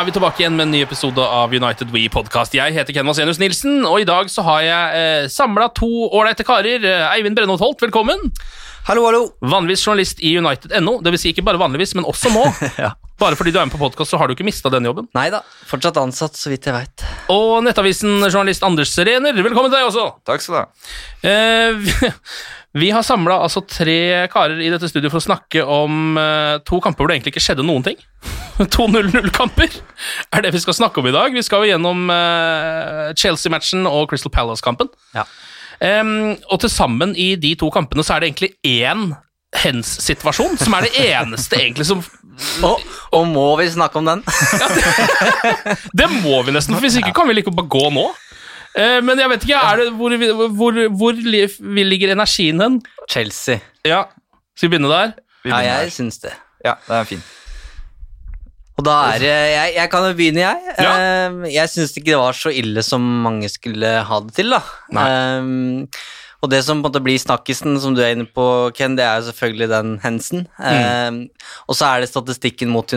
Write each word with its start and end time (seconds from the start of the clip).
Er 0.00 0.06
vi 0.08 0.12
tilbake 0.16 0.40
igjen 0.40 0.54
med 0.56 0.64
en 0.64 0.70
ny 0.72 0.78
episode 0.80 1.20
av 1.20 1.52
United 1.52 1.90
We 1.92 2.06
Podcast. 2.08 2.54
Jeg 2.56 2.72
heter 2.72 2.94
Ken 2.96 3.08
Vasenius 3.08 3.36
Nilsen, 3.40 3.82
og 3.84 4.00
i 4.00 4.06
dag 4.08 4.30
så 4.32 4.40
har 4.46 4.62
jeg 4.64 5.00
eh, 5.00 5.26
samla 5.28 5.66
to 5.76 5.88
ålreite 6.08 6.46
karer. 6.48 6.80
Eh, 6.80 7.04
Eivind 7.10 7.36
Brennholt 7.36 7.60
Holt, 7.60 7.82
velkommen. 7.84 8.30
Hallo, 8.86 9.04
hallo. 9.04 9.26
Vanligvis 9.44 9.84
journalist 9.84 10.22
i 10.24 10.32
United.no. 10.40 10.94
Det 11.04 11.12
vil 11.12 11.20
si 11.20 11.34
ikke 11.34 11.44
bare 11.44 11.60
vanligvis, 11.60 11.92
men 11.98 12.08
også 12.08 12.32
nå. 12.32 12.46
Ja. 12.80 12.94
Bare 13.20 13.36
fordi 13.36 13.52
du 13.52 13.58
er 13.60 13.66
med 13.68 13.74
på 13.74 13.82
podkast, 13.82 14.14
så 14.14 14.16
har 14.16 14.30
du 14.30 14.32
ikke 14.32 14.46
mista 14.46 14.72
denne 14.72 14.88
jobben. 14.88 15.10
Nei 15.12 15.26
da, 15.28 15.42
fortsatt 15.68 15.98
ansatt, 16.00 16.38
så 16.40 16.48
vidt 16.48 16.64
jeg 16.64 16.72
veit. 16.72 17.04
Og 17.34 17.58
Nettavisen-journalist 17.66 18.64
Anders 18.64 18.94
Serener, 18.96 19.36
velkommen 19.36 19.68
til 19.68 19.76
deg 19.76 19.90
også. 19.90 20.06
Takk 20.24 20.40
skal 20.40 20.56
du 20.56 20.60
ha. 20.62 20.64
Eh, 21.28 22.16
vi, 22.78 22.90
har 22.94 23.02
samla 23.02 23.40
altså 23.42 23.62
tre 23.66 24.28
karer 24.30 24.60
i 24.62 24.70
dette 24.70 24.88
studioet 24.90 25.12
for 25.12 25.20
å 25.22 25.26
snakke 25.26 25.64
om 25.64 26.18
uh, 26.18 26.60
to 26.66 26.78
kamper 26.82 27.02
hvor 27.02 27.10
det 27.10 27.18
egentlig 27.18 27.34
ikke 27.34 27.44
skjedde 27.48 27.66
noen 27.66 27.86
ting. 27.86 28.00
To 28.74 28.84
0-0-kamper 28.92 29.72
er 30.36 30.44
det 30.44 30.50
vi 30.52 30.60
skal 30.60 30.76
snakke 30.76 31.00
om 31.00 31.08
i 31.08 31.14
dag. 31.14 31.32
Vi 31.32 31.42
skal 31.46 31.64
jo 31.64 31.70
gjennom 31.72 32.10
uh, 32.12 33.10
Chelsea-matchen 33.16 33.88
og 33.88 34.10
Crystal 34.10 34.32
Palace-kampen. 34.34 34.92
Ja. 35.16 35.24
Um, 35.80 36.36
og 36.52 36.60
til 36.60 36.70
sammen 36.70 37.16
i 37.16 37.32
de 37.40 37.54
to 37.56 37.70
kampene 37.72 38.04
så 38.04 38.18
er 38.18 38.22
det 38.22 38.30
egentlig 38.30 38.52
én 38.68 39.14
hens-situasjon, 39.64 40.58
som 40.60 40.76
er 40.76 40.86
det 40.86 41.06
eneste 41.10 41.58
egentlig 41.58 41.88
som 41.88 42.04
Og, 42.64 42.80
og 43.12 43.26
må 43.28 43.46
vi 43.60 43.66
snakke 43.68 44.00
om 44.00 44.06
den? 44.08 44.22
Det 45.98 46.06
må 46.22 46.38
vi 46.46 46.54
nesten, 46.54 46.72
for 46.72 46.84
hvis 46.84 46.96
ikke 47.00 47.12
kan 47.18 47.28
vi 47.28 47.36
like 47.36 47.52
bare 47.52 47.68
gå 47.68 47.90
nå. 47.92 48.06
Eh, 48.78 49.00
men 49.02 49.18
jeg 49.18 49.32
vet 49.32 49.44
ikke, 49.48 49.58
er 49.58 49.80
det, 49.80 49.88
hvor, 49.98 50.14
hvor, 50.14 50.46
hvor 50.54 50.80
hvor 50.94 51.84
ligger 51.90 52.14
energien 52.14 52.62
hen? 52.62 52.78
Chelsea. 53.10 53.58
Ja, 53.86 54.04
skal 54.54 54.68
vi 54.68 54.76
begynne 54.76 54.92
der? 54.92 55.18
Ja, 55.48 55.60
jeg 55.64 55.92
syns 55.96 56.20
det. 56.22 56.32
Ja, 56.64 56.76
det 56.86 56.96
er 57.00 57.08
fint. 57.08 57.36
Og 58.80 58.86
da 58.86 58.94
er 59.10 59.20
det 59.20 59.28
Jeg, 59.28 59.72
jeg 59.76 59.90
kan 59.92 60.06
jo 60.06 60.14
begynne, 60.16 60.40
jeg. 60.46 60.76
Ja. 60.78 60.92
Eh, 60.94 61.50
jeg 61.52 61.72
syns 61.72 61.92
ikke 61.96 62.12
det 62.12 62.22
var 62.22 62.36
så 62.36 62.52
ille 62.54 62.84
som 62.86 63.04
mange 63.26 63.50
skulle 63.52 63.92
ha 64.06 64.20
det 64.24 64.34
til, 64.38 64.54
da. 64.54 64.62
Um, 65.40 65.88
og 66.40 66.48
det 66.48 66.62
som 66.64 66.78
på 66.78 66.86
en 66.86 66.86
måte 66.86 67.02
blir 67.04 67.20
snakkisen, 67.20 67.74
som 67.82 67.92
du 67.92 68.00
er 68.00 68.14
inne 68.14 68.24
på, 68.24 68.70
Ken, 68.76 68.94
det 68.96 69.04
er 69.04 69.18
jo 69.18 69.26
selvfølgelig 69.28 69.68
den 69.74 69.90
hensen. 70.00 70.46
Eh, 70.56 71.18
og 71.68 71.76
så 71.76 71.90
er 71.90 72.00
det 72.00 72.08
statistikken 72.08 72.72
mot 72.72 72.94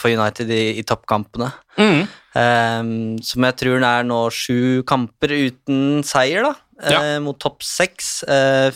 for 0.00 0.08
United 0.08 0.48
i, 0.48 0.62
i 0.80 0.86
toppkampene. 0.88 1.50
Mm. 1.76 2.06
Eh, 2.34 2.82
som 3.26 3.46
jeg 3.48 3.56
tror 3.62 3.82
er 3.82 4.04
nå 4.06 4.20
sju 4.34 4.82
kamper 4.88 5.32
uten 5.34 6.02
seier, 6.06 6.42
da. 6.50 6.54
Eh, 6.80 6.92
Ja. 6.92 7.00
Mot 7.20 7.38
topp 7.38 7.62
seks. 7.62 8.22
Eh, 8.24 8.70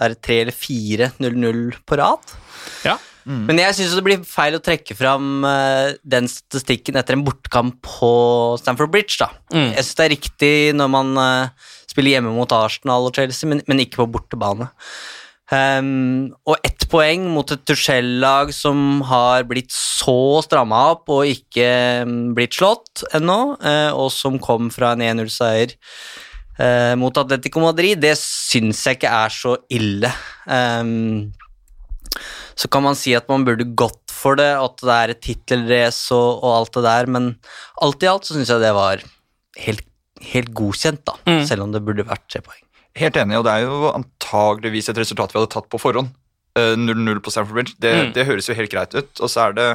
er 0.00 0.08
det 0.14 0.22
tre 0.22 0.40
eller 0.42 0.52
fire 0.56 1.12
0-0 1.20 1.74
på 1.84 1.98
rad? 1.98 2.20
Ja. 2.84 2.96
Men 3.26 3.56
jeg 3.56 3.72
syns 3.72 3.94
det 3.96 4.02
blir 4.04 4.20
feil 4.28 4.52
å 4.52 4.60
trekke 4.60 4.92
fram 4.94 5.44
eh, 5.48 5.94
den 6.04 6.26
statistikken 6.28 6.96
etter 7.00 7.16
en 7.16 7.22
bortkamp 7.24 7.78
på 7.80 8.58
Stamford 8.60 8.90
Bridge. 8.92 9.16
da. 9.18 9.30
Mm. 9.52 9.70
Jeg 9.72 9.84
syns 9.86 9.94
det 9.96 10.04
er 10.04 10.12
riktig 10.12 10.52
når 10.76 10.90
man 10.92 11.16
eh, 11.16 11.48
spiller 11.88 12.18
hjemme 12.18 12.34
mot 12.36 12.52
Arsenal 12.52 13.08
og 13.08 13.14
Chelsea, 13.16 13.48
men, 13.48 13.62
men 13.66 13.80
ikke 13.80 14.02
på 14.02 14.10
bortebane. 14.12 14.68
Ehm, 15.52 16.32
og 16.48 16.56
ett 16.64 16.86
poeng 16.88 17.26
mot 17.34 17.50
et 17.52 17.64
Tuchel-lag 17.68 18.52
som 18.56 19.02
har 19.04 19.44
blitt 19.48 19.72
så 19.74 20.40
stramma 20.44 20.78
opp 20.94 21.10
og 21.12 21.28
ikke 21.28 21.68
mm, 22.08 22.32
blitt 22.36 22.56
slått 22.56 23.04
ennå, 23.12 23.38
uh, 23.60 23.92
og 23.92 24.08
som 24.14 24.40
kom 24.40 24.70
fra 24.72 24.94
en 24.94 25.04
1-0-seier 25.04 25.76
uh, 25.76 26.94
mot 27.00 27.20
Atletico 27.20 27.60
Madrid, 27.60 28.00
det 28.00 28.16
syns 28.20 28.86
jeg 28.88 29.00
ikke 29.00 29.12
er 29.12 29.36
så 29.36 29.58
ille. 29.68 30.12
Um, 30.48 31.32
så 32.56 32.70
kan 32.70 32.86
man 32.86 32.96
si 32.96 33.12
at 33.18 33.28
man 33.28 33.44
burde 33.44 33.68
gått 33.76 34.00
for 34.14 34.38
det, 34.40 34.52
at 34.56 34.80
det 34.80 34.96
er 34.96 35.12
et 35.12 35.24
tittelrace 35.26 36.14
og, 36.16 36.40
og 36.40 36.50
alt 36.62 36.76
det 36.78 36.86
der, 36.88 37.10
men 37.18 37.32
alt 37.84 38.06
i 38.06 38.08
alt 38.08 38.24
så 38.24 38.38
syns 38.38 38.52
jeg 38.54 38.64
det 38.64 38.72
var 38.76 39.02
helt, 39.66 39.84
helt 40.32 40.54
godkjent, 40.56 41.04
da, 41.04 41.18
Mm. 41.28 41.42
selv 41.48 41.66
om 41.66 41.74
det 41.74 41.84
burde 41.84 42.06
vært 42.08 42.24
tre 42.32 42.40
poeng. 42.40 42.63
Helt 42.96 43.16
enig, 43.18 43.38
og 43.40 43.44
det 43.46 43.52
er 43.56 43.64
jo 43.66 43.90
antageligvis 43.90 44.88
et 44.92 44.98
resultat 45.02 45.32
vi 45.34 45.40
hadde 45.40 45.50
tatt 45.54 45.68
på 45.72 45.80
forhånd. 45.82 46.12
Eh, 46.54 46.76
0-0 46.78 47.18
på 47.24 47.32
Stamford 47.34 47.54
Bridge, 47.58 47.74
det, 47.82 47.94
Mm. 47.94 48.12
det 48.14 48.26
høres 48.28 48.46
jo 48.48 48.54
helt 48.54 48.70
greit 48.70 48.94
ut. 48.94 49.10
Og 49.20 49.28
så 49.28 49.48
er 49.48 49.52
det 49.58 49.68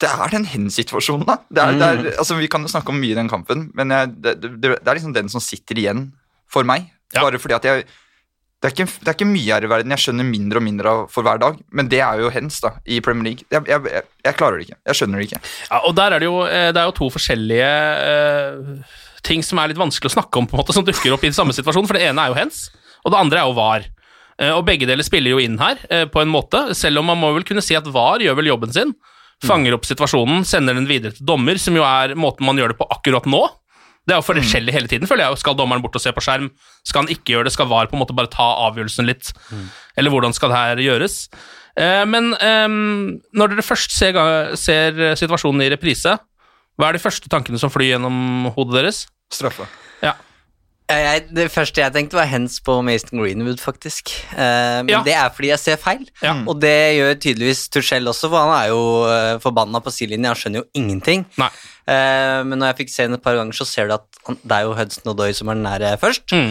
Det 0.00 0.08
er 0.08 0.28
den 0.32 0.46
hen-situasjonen, 0.48 1.26
da. 1.26 1.34
Det 1.52 1.60
er, 1.60 1.72
det 1.76 1.82
er, 1.82 1.96
Mm. 2.00 2.18
altså, 2.18 2.36
vi 2.38 2.46
kan 2.48 2.62
jo 2.62 2.68
snakke 2.72 2.88
om 2.88 2.96
mye 3.02 3.10
i 3.12 3.18
den 3.18 3.28
kampen, 3.28 3.70
men 3.74 3.90
jeg, 3.90 4.08
det, 4.22 4.40
det, 4.40 4.70
er 4.86 4.94
liksom 4.94 5.12
den 5.12 5.28
som 5.28 5.40
sitter 5.44 5.74
igjen 5.76 6.12
for 6.48 6.62
meg. 6.64 6.86
Ja. 7.12 7.20
Bare 7.20 7.36
fordi 7.38 7.54
at 7.54 7.64
jeg 7.64 7.84
det 8.62 8.68
er, 8.68 8.72
ikke, 8.76 8.92
det 9.00 9.08
er 9.08 9.12
ikke 9.16 9.26
mye 9.28 9.52
her 9.54 9.64
i 9.64 9.68
verden 9.68 9.90
jeg 9.90 9.98
skjønner 9.98 10.24
mindre 10.24 10.56
og 10.60 10.62
mindre 10.62 10.88
av 10.88 11.10
for 11.10 11.22
hver 11.24 11.38
dag, 11.40 11.56
men 11.72 11.88
det 11.88 12.00
er 12.04 12.18
jo 12.20 12.28
hens 12.28 12.60
da, 12.60 12.74
i 12.84 13.00
Premier 13.00 13.24
League. 13.24 13.44
Jeg, 13.50 13.64
jeg, 13.66 14.02
jeg, 14.24 14.34
klarer 14.36 14.58
det 14.60 14.66
ikke. 14.68 14.76
Jeg 14.86 14.98
skjønner 14.98 15.16
det 15.18 15.26
ikke. 15.30 15.40
Ja, 15.70 15.78
og 15.88 15.94
der 15.96 16.12
er 16.12 16.18
det 16.18 16.28
jo, 16.28 16.42
eh, 16.44 16.66
det 16.72 16.76
er 16.76 16.84
jo 16.90 16.96
to 16.98 17.08
forskjellige 17.08 17.70
eh, 18.10 18.82
ting 19.26 19.44
som 19.46 19.60
er 19.60 19.72
litt 19.72 19.80
vanskelig 19.80 20.10
å 20.10 20.16
snakke 20.18 20.40
om, 20.40 20.48
på 20.48 20.56
en 20.56 20.62
måte, 20.62 20.76
som 20.76 20.86
dukker 20.86 21.14
opp 21.14 21.24
i 21.26 21.32
samme 21.34 21.54
situasjon. 21.56 21.88
For 21.88 21.98
det 21.98 22.08
ene 22.08 22.24
er 22.24 22.32
jo 22.32 22.38
hens, 22.40 22.66
og 23.04 23.14
det 23.14 23.20
andre 23.20 23.42
er 23.42 23.48
jo 23.48 23.56
var. 23.58 23.86
Eh, 24.40 24.52
og 24.54 24.64
begge 24.68 24.88
deler 24.88 25.06
spiller 25.06 25.34
jo 25.34 25.42
inn 25.42 25.58
her, 25.60 25.80
eh, 25.92 26.06
på 26.08 26.22
en 26.22 26.32
måte, 26.32 26.70
selv 26.74 27.02
om 27.02 27.10
man 27.12 27.20
må 27.20 27.32
vel 27.36 27.46
kunne 27.46 27.64
si 27.64 27.76
at 27.76 27.88
var 27.88 28.24
gjør 28.24 28.38
vel 28.40 28.52
jobben 28.54 28.72
sin. 28.72 28.94
Fanger 29.44 29.76
opp 29.76 29.86
situasjonen, 29.88 30.44
sender 30.44 30.76
den 30.76 30.88
videre 30.88 31.16
til 31.16 31.24
dommer, 31.24 31.56
som 31.56 31.76
jo 31.76 31.84
er 31.86 32.14
måten 32.14 32.44
man 32.44 32.58
gjør 32.60 32.74
det 32.74 32.80
på 32.80 32.88
akkurat 32.92 33.24
nå. 33.24 33.46
Det 34.08 34.16
er 34.16 34.20
jo 34.20 34.26
forskjellig 34.26 34.72
hele 34.72 34.88
tiden, 34.88 35.08
føler 35.08 35.28
jeg. 35.28 35.38
Skal 35.40 35.56
dommeren 35.56 35.82
bort 35.84 35.96
og 35.96 36.02
se 36.02 36.12
på 36.12 36.24
skjerm? 36.24 36.50
Skal 36.84 37.04
han 37.04 37.12
ikke 37.12 37.34
gjøre 37.34 37.46
det? 37.46 37.52
Skal 37.52 37.68
VAR 37.68 37.88
på 37.88 37.96
en 37.96 38.02
måte 38.02 38.16
bare 38.16 38.32
ta 38.32 38.48
avgjørelsen 38.66 39.06
litt? 39.06 39.32
Eller 39.96 40.12
hvordan 40.12 40.34
skal 40.36 40.52
det 40.52 40.60
her 40.60 40.82
gjøres? 40.84 41.28
Eh, 41.76 42.04
men 42.08 42.32
eh, 42.34 42.68
når 43.36 43.52
dere 43.52 43.64
først 43.64 43.92
ser, 43.96 44.16
ser 44.56 45.16
situasjonen 45.20 45.62
i 45.64 45.70
reprise, 45.72 46.16
hva 46.78 46.88
er 46.90 46.96
de 46.98 47.02
første 47.02 47.28
tankene 47.32 47.58
som 47.60 47.70
flyr 47.72 47.94
gjennom 47.96 48.50
hodet 48.56 48.78
deres? 48.80 49.06
Straffe. 49.32 49.66
Ja. 50.02 50.14
Jeg, 50.90 51.28
det 51.30 51.44
første 51.54 51.78
jeg 51.78 51.92
tenkte, 51.94 52.16
var 52.18 52.26
hens 52.26 52.56
på 52.66 52.74
Mason 52.82 53.20
Greenwood, 53.20 53.60
faktisk. 53.62 54.10
Uh, 54.32 54.82
men 54.82 54.88
Ja. 54.90 55.02
det 55.06 55.12
er 55.14 55.28
fordi 55.30 55.52
jeg 55.52 55.62
ser 55.62 55.76
feil. 55.78 56.06
Ja. 56.22 56.32
Og 56.50 56.58
det 56.60 56.96
gjør 56.96 57.14
tydeligvis 57.22 57.68
Tuchel 57.70 58.08
også, 58.10 58.26
for 58.32 58.42
han 58.42 58.54
er 58.56 58.72
jo 58.72 58.80
uh, 59.06 59.36
forbanna 59.44 59.78
på 59.84 59.92
sidelinjen, 59.94 60.32
han 60.32 60.40
skjønner 60.40 60.64
jo 60.64 60.66
ingenting. 60.74 61.26
Nei. 61.38 61.50
Eh, 61.90 62.40
men 62.46 62.58
når 62.60 62.68
jeg 62.70 62.76
fikk 62.84 62.90
se 62.92 63.06
den 63.06 63.16
et 63.16 63.22
par 63.24 63.34
ganger, 63.34 63.56
så 63.56 63.64
ser 63.66 63.88
du 63.88 63.94
at 63.96 64.18
han, 64.26 64.36
det 64.42 64.56
er 64.56 64.66
jo 64.66 64.74
Hudson 64.78 65.10
Odoi 65.10 65.30
som 65.34 65.48
er 65.50 65.56
den 65.58 65.64
nære 65.66 65.88
først. 65.98 66.34
Mm. 66.36 66.50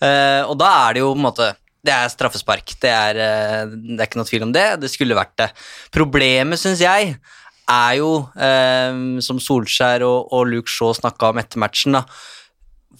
Uh, 0.00 0.42
og 0.48 0.54
da 0.60 0.68
er 0.86 0.94
det 0.96 1.02
jo 1.02 1.10
på 1.12 1.18
en 1.18 1.24
måte 1.26 1.48
Det 1.84 1.92
er 1.92 2.08
straffespark. 2.12 2.72
Det 2.80 2.88
er, 2.92 3.18
eh, 3.24 3.66
det 3.72 3.98
er 4.00 4.06
ikke 4.08 4.18
noe 4.20 4.28
tvil 4.28 4.46
om 4.46 4.52
det. 4.52 4.64
Det 4.82 4.88
skulle 4.92 5.16
vært 5.16 5.34
det. 5.40 5.48
Problemet, 5.94 6.58
syns 6.60 6.80
jeg, 6.82 7.14
er 7.68 7.98
jo, 8.00 8.10
eh, 8.40 9.20
som 9.24 9.40
Solskjær 9.42 10.04
og, 10.06 10.32
og 10.34 10.48
Luke 10.50 10.72
Shaw 10.72 10.94
snakka 10.96 11.32
om 11.32 11.40
etter 11.42 11.60
matchen, 11.62 11.98
da, 11.98 12.04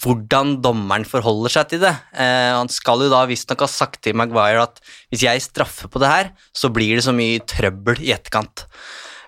hvordan 0.03 0.59
dommeren 0.63 1.07
forholder 1.09 1.53
seg 1.57 1.73
til 1.73 1.83
det. 1.83 1.95
Eh, 2.15 2.53
han 2.55 2.71
skal 2.71 3.03
jo 3.05 3.11
da 3.13 3.25
visstnok 3.29 3.65
ha 3.65 3.71
sagt 3.71 4.03
til 4.07 4.17
Maguire 4.19 4.69
at 4.69 4.83
hvis 5.11 5.25
jeg 5.27 5.43
straffer 5.43 5.91
på 5.91 6.03
det 6.03 6.13
her, 6.13 6.31
så 6.55 6.71
blir 6.71 6.99
det 6.99 7.07
så 7.07 7.15
mye 7.17 7.43
trøbbel 7.49 8.05
i 8.05 8.13
etterkant. 8.15 8.67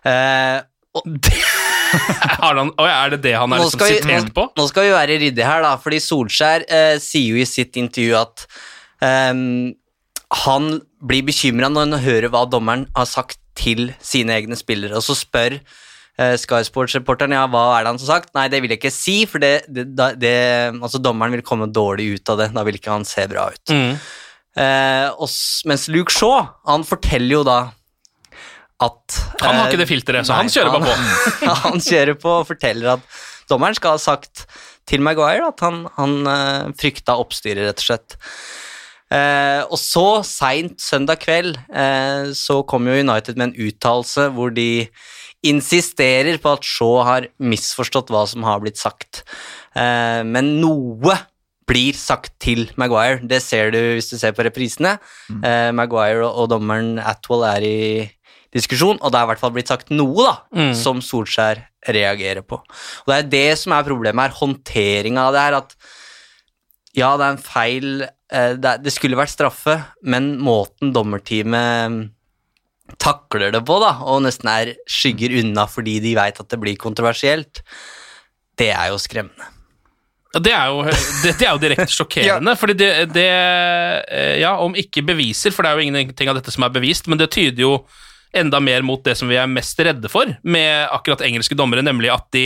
Eh, 0.07 0.61
og 0.97 1.07
Har 2.41 2.55
han, 2.55 2.71
er 2.79 3.17
det 3.17 3.25
det 3.25 3.33
han 3.35 3.51
er 3.51 3.59
nå 3.59 3.67
liksom 3.67 3.83
sitert 3.83 4.29
på? 4.35 4.45
nå 4.55 4.67
skal 4.71 4.87
vi 4.87 4.93
være 4.95 5.17
ryddige 5.25 5.47
her, 5.47 5.65
da, 5.65 5.73
fordi 5.83 5.99
Solskjær 6.05 6.65
eh, 6.71 6.95
sier 7.03 7.35
jo 7.35 7.43
i 7.43 7.49
sitt 7.49 7.75
intervju 7.81 8.15
at 8.21 8.45
eh, 9.03 9.41
han 10.45 10.69
blir 11.11 11.27
bekymra 11.27 11.71
når 11.73 11.89
han 11.89 12.05
hører 12.05 12.31
hva 12.31 12.45
dommeren 12.47 12.87
har 12.95 13.09
sagt 13.11 13.40
til 13.59 13.91
sine 14.05 14.37
egne 14.39 14.59
spillere, 14.59 14.97
og 14.99 15.05
så 15.05 15.17
spør 15.19 15.59
uh, 15.59 16.37
Sky 16.41 16.63
Sports-reporteren 16.67 17.35
ja, 17.37 17.47
hva 17.51 17.65
er 17.77 17.85
det 17.85 17.93
han 17.93 18.01
har 18.01 18.11
sagt. 18.13 18.33
Nei, 18.37 18.47
det 18.53 18.63
vil 18.63 18.73
jeg 18.73 18.81
ikke 18.81 18.95
si, 18.95 19.17
for 19.31 19.43
det, 19.43 19.67
det, 19.69 19.89
det, 20.21 20.37
altså, 20.77 21.03
dommeren 21.03 21.35
vil 21.37 21.47
komme 21.47 21.71
dårlig 21.71 22.15
ut 22.17 22.33
av 22.33 22.41
det. 22.43 22.51
Da 22.57 22.65
vil 22.67 22.81
ikke 22.81 22.95
han 22.95 23.07
se 23.09 23.27
bra 23.31 23.51
ut. 23.53 23.75
Mm. 23.75 23.99
Uh, 24.59 25.09
og, 25.23 25.29
mens 25.71 25.87
Luke 25.93 26.15
Shaw, 26.15 26.43
han 26.69 26.87
forteller 26.87 27.39
jo 27.39 27.45
da 27.47 27.61
at 28.81 29.17
Han 29.43 29.59
har 29.59 29.67
eh, 29.67 29.67
ikke 29.69 29.79
det 29.83 29.87
filteret, 29.91 30.25
så 30.25 30.33
nei, 30.33 30.47
han 30.47 30.51
kjører 30.55 30.73
bare 30.73 30.87
på. 30.89 31.49
han 31.67 31.83
kjører 31.85 32.17
på 32.17 32.31
og 32.33 32.47
forteller 32.49 32.95
at 32.95 33.19
dommeren 33.51 33.77
skal 33.77 33.99
ha 33.99 34.01
sagt 34.01 34.47
til 34.89 35.05
Maguire 35.05 35.51
at 35.51 35.61
han, 35.61 35.83
han 35.99 36.15
frykta 36.81 37.19
oppstyret, 37.21 37.67
rett 37.69 37.83
og 37.83 37.85
slett. 37.85 38.17
Eh, 39.11 39.63
og 39.67 39.79
så, 39.81 40.23
seint 40.27 40.79
søndag 40.83 41.19
kveld, 41.25 41.57
eh, 41.75 42.31
så 42.37 42.61
kom 42.67 42.87
jo 42.87 42.99
United 43.03 43.37
med 43.37 43.51
en 43.51 43.67
uttalelse 43.67 44.29
hvor 44.37 44.53
de 44.55 44.87
insisterer 45.43 46.37
på 46.43 46.53
at 46.53 46.67
Shaw 46.69 47.01
har 47.07 47.27
misforstått 47.41 48.11
hva 48.13 48.27
som 48.29 48.45
har 48.47 48.61
blitt 48.63 48.79
sagt. 48.81 49.23
Eh, 49.75 50.21
men 50.27 50.59
noe 50.61 51.17
blir 51.71 51.95
sagt 51.95 52.33
til 52.43 52.69
Maguire. 52.81 53.21
Det 53.27 53.39
ser 53.43 53.71
du 53.75 53.79
hvis 53.97 54.11
du 54.11 54.17
ser 54.19 54.35
på 54.37 54.45
reprisene. 54.47 54.97
Eh, 55.31 55.71
Maguire 55.77 56.25
og, 56.27 56.45
og 56.45 56.49
dommeren 56.55 56.97
Atwell 56.99 57.45
er 57.47 57.67
i 57.67 57.81
diskusjon, 58.55 58.99
og 58.99 59.13
det 59.15 59.19
er 59.21 59.27
i 59.27 59.31
hvert 59.31 59.39
fall 59.43 59.53
blitt 59.55 59.71
sagt 59.71 59.93
noe 59.95 60.25
da, 60.27 60.33
Mm. 60.51 60.73
som 60.75 60.99
Solskjær 60.99 61.61
reagerer 61.95 62.43
på. 62.43 62.59
Og 62.59 63.07
Det 63.13 63.17
er 63.21 63.29
det 63.31 63.59
som 63.61 63.73
er 63.77 63.87
problemet 63.87 64.27
her, 64.27 64.35
håndteringa 64.41 65.29
av 65.29 65.33
det 65.37 65.45
her. 65.45 65.59
At 65.63 65.77
ja, 66.99 67.13
det 67.17 67.27
er 67.29 67.37
en 67.37 67.45
feil 67.45 68.03
det, 68.31 68.73
er, 68.75 68.83
det 68.83 68.93
skulle 68.95 69.19
vært 69.19 69.33
straffe, 69.33 69.77
men 70.07 70.37
måten 70.43 70.93
dommerteamet 70.95 71.95
mm, 71.95 72.03
takler 73.01 73.55
det 73.55 73.63
på, 73.67 73.79
da, 73.83 73.97
og 74.07 74.23
nesten 74.27 74.51
er 74.53 74.75
skygger 74.91 75.39
unna 75.43 75.67
fordi 75.71 75.99
de 76.03 76.17
veit 76.19 76.39
at 76.43 76.51
det 76.51 76.61
blir 76.63 76.79
kontroversielt, 76.81 77.63
det 78.61 78.71
er 78.75 78.91
jo 78.93 79.01
skremmende. 79.01 79.49
Det 80.31 80.53
er 80.55 80.71
jo, 80.71 80.85
det, 81.25 81.33
det 81.41 81.47
er 81.47 81.51
jo 81.57 81.63
direkte 81.63 81.95
sjokkerende. 81.99 82.55
fordi 82.59 82.77
det, 82.79 82.91
det 83.17 83.27
eh, 83.27 84.37
Ja, 84.39 84.55
om 84.63 84.77
ikke 84.79 85.03
beviser, 85.03 85.51
for 85.51 85.67
det 85.67 85.73
er 85.73 85.81
jo 85.81 85.91
ingenting 85.91 86.31
av 86.31 86.39
dette 86.39 86.55
som 86.55 86.67
er 86.67 86.75
bevist, 86.75 87.11
men 87.11 87.19
det 87.19 87.33
tyder 87.35 87.65
jo 87.65 87.73
enda 88.31 88.61
mer 88.63 88.85
mot 88.87 89.03
det 89.03 89.17
som 89.19 89.27
vi 89.27 89.41
er 89.41 89.51
mest 89.51 89.81
redde 89.83 90.07
for 90.11 90.31
med 90.47 90.87
akkurat 90.95 91.25
engelske 91.27 91.57
dommere, 91.59 91.83
nemlig 91.83 92.13
at 92.15 92.29
de 92.37 92.45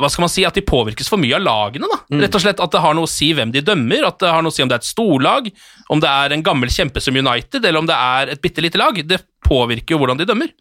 hva 0.00 0.10
skal 0.10 0.24
man 0.24 0.32
si, 0.32 0.44
at 0.46 0.56
de 0.56 0.64
påvirkes 0.66 1.08
for 1.10 1.20
mye 1.22 1.36
av 1.36 1.44
lagene. 1.44 1.88
da. 1.90 2.00
Rett 2.24 2.34
og 2.34 2.42
slett 2.42 2.60
At 2.62 2.74
det 2.74 2.82
har 2.82 2.96
noe 2.96 3.08
å 3.08 3.10
si 3.10 3.30
hvem 3.36 3.52
de 3.54 3.62
dømmer, 3.64 4.06
at 4.08 4.18
det 4.22 4.32
har 4.32 4.42
noe 4.42 4.52
å 4.52 4.54
si 4.54 4.64
om 4.64 4.70
det 4.70 4.78
er 4.78 4.82
et 4.82 4.90
storlag, 4.90 5.50
om 5.92 6.02
det 6.02 6.10
er 6.10 6.34
en 6.34 6.44
gammel 6.44 6.72
kjempe 6.72 7.02
som 7.02 7.16
United, 7.16 7.62
eller 7.62 7.82
om 7.82 7.88
det 7.88 7.96
er 7.96 8.34
et 8.34 8.42
bitte 8.42 8.64
lite 8.64 8.80
lag. 8.80 8.98
Det 9.06 9.22
påvirker 9.46 9.94
jo 9.94 10.02
hvordan 10.02 10.20
de 10.20 10.28
dømmer. 10.28 10.54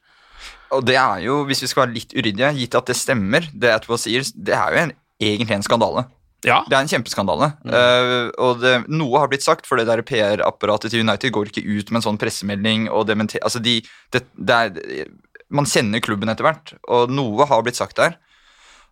Og 0.74 0.84
det 0.86 0.98
er 0.98 1.24
jo, 1.28 1.44
hvis 1.48 1.64
vi 1.64 1.70
skal 1.70 1.86
være 1.86 1.96
litt 1.98 2.14
uryddige, 2.16 2.52
gitt 2.58 2.78
at 2.78 2.90
det 2.90 2.98
stemmer, 2.98 3.48
det 3.54 3.74
Atwell 3.74 4.02
sier, 4.02 4.26
det 4.34 4.56
er 4.58 4.74
jo 4.74 4.84
en, 4.84 4.94
egentlig 5.22 5.58
en 5.58 5.66
skandale. 5.66 6.06
Ja. 6.44 6.60
Det 6.68 6.76
er 6.76 6.84
en 6.84 6.92
kjempeskandale. 6.92 7.54
Eh, 7.64 8.30
og 8.44 8.60
det, 8.64 8.74
noe 8.92 9.22
har 9.22 9.30
blitt 9.32 9.46
sagt, 9.46 9.68
for 9.70 9.80
det 9.80 9.88
der 9.88 10.04
PR-apparatet 10.06 10.92
til 10.92 11.06
United 11.06 11.32
går 11.36 11.52
ikke 11.52 11.64
ut 11.64 11.92
med 11.92 12.02
en 12.02 12.08
sånn 12.10 12.20
pressemelding 12.20 12.90
og 12.92 13.08
dementer... 13.08 13.40
Altså, 13.46 13.62
de, 13.64 13.78
det, 14.12 14.26
det 14.36 14.58
er, 14.58 15.08
man 15.54 15.70
kjenner 15.70 16.04
klubben 16.04 16.32
etter 16.34 16.48
hvert, 16.48 16.76
og 16.92 17.14
noe 17.14 17.48
har 17.48 17.64
blitt 17.64 17.80
sagt 17.80 18.02
der. 18.02 18.18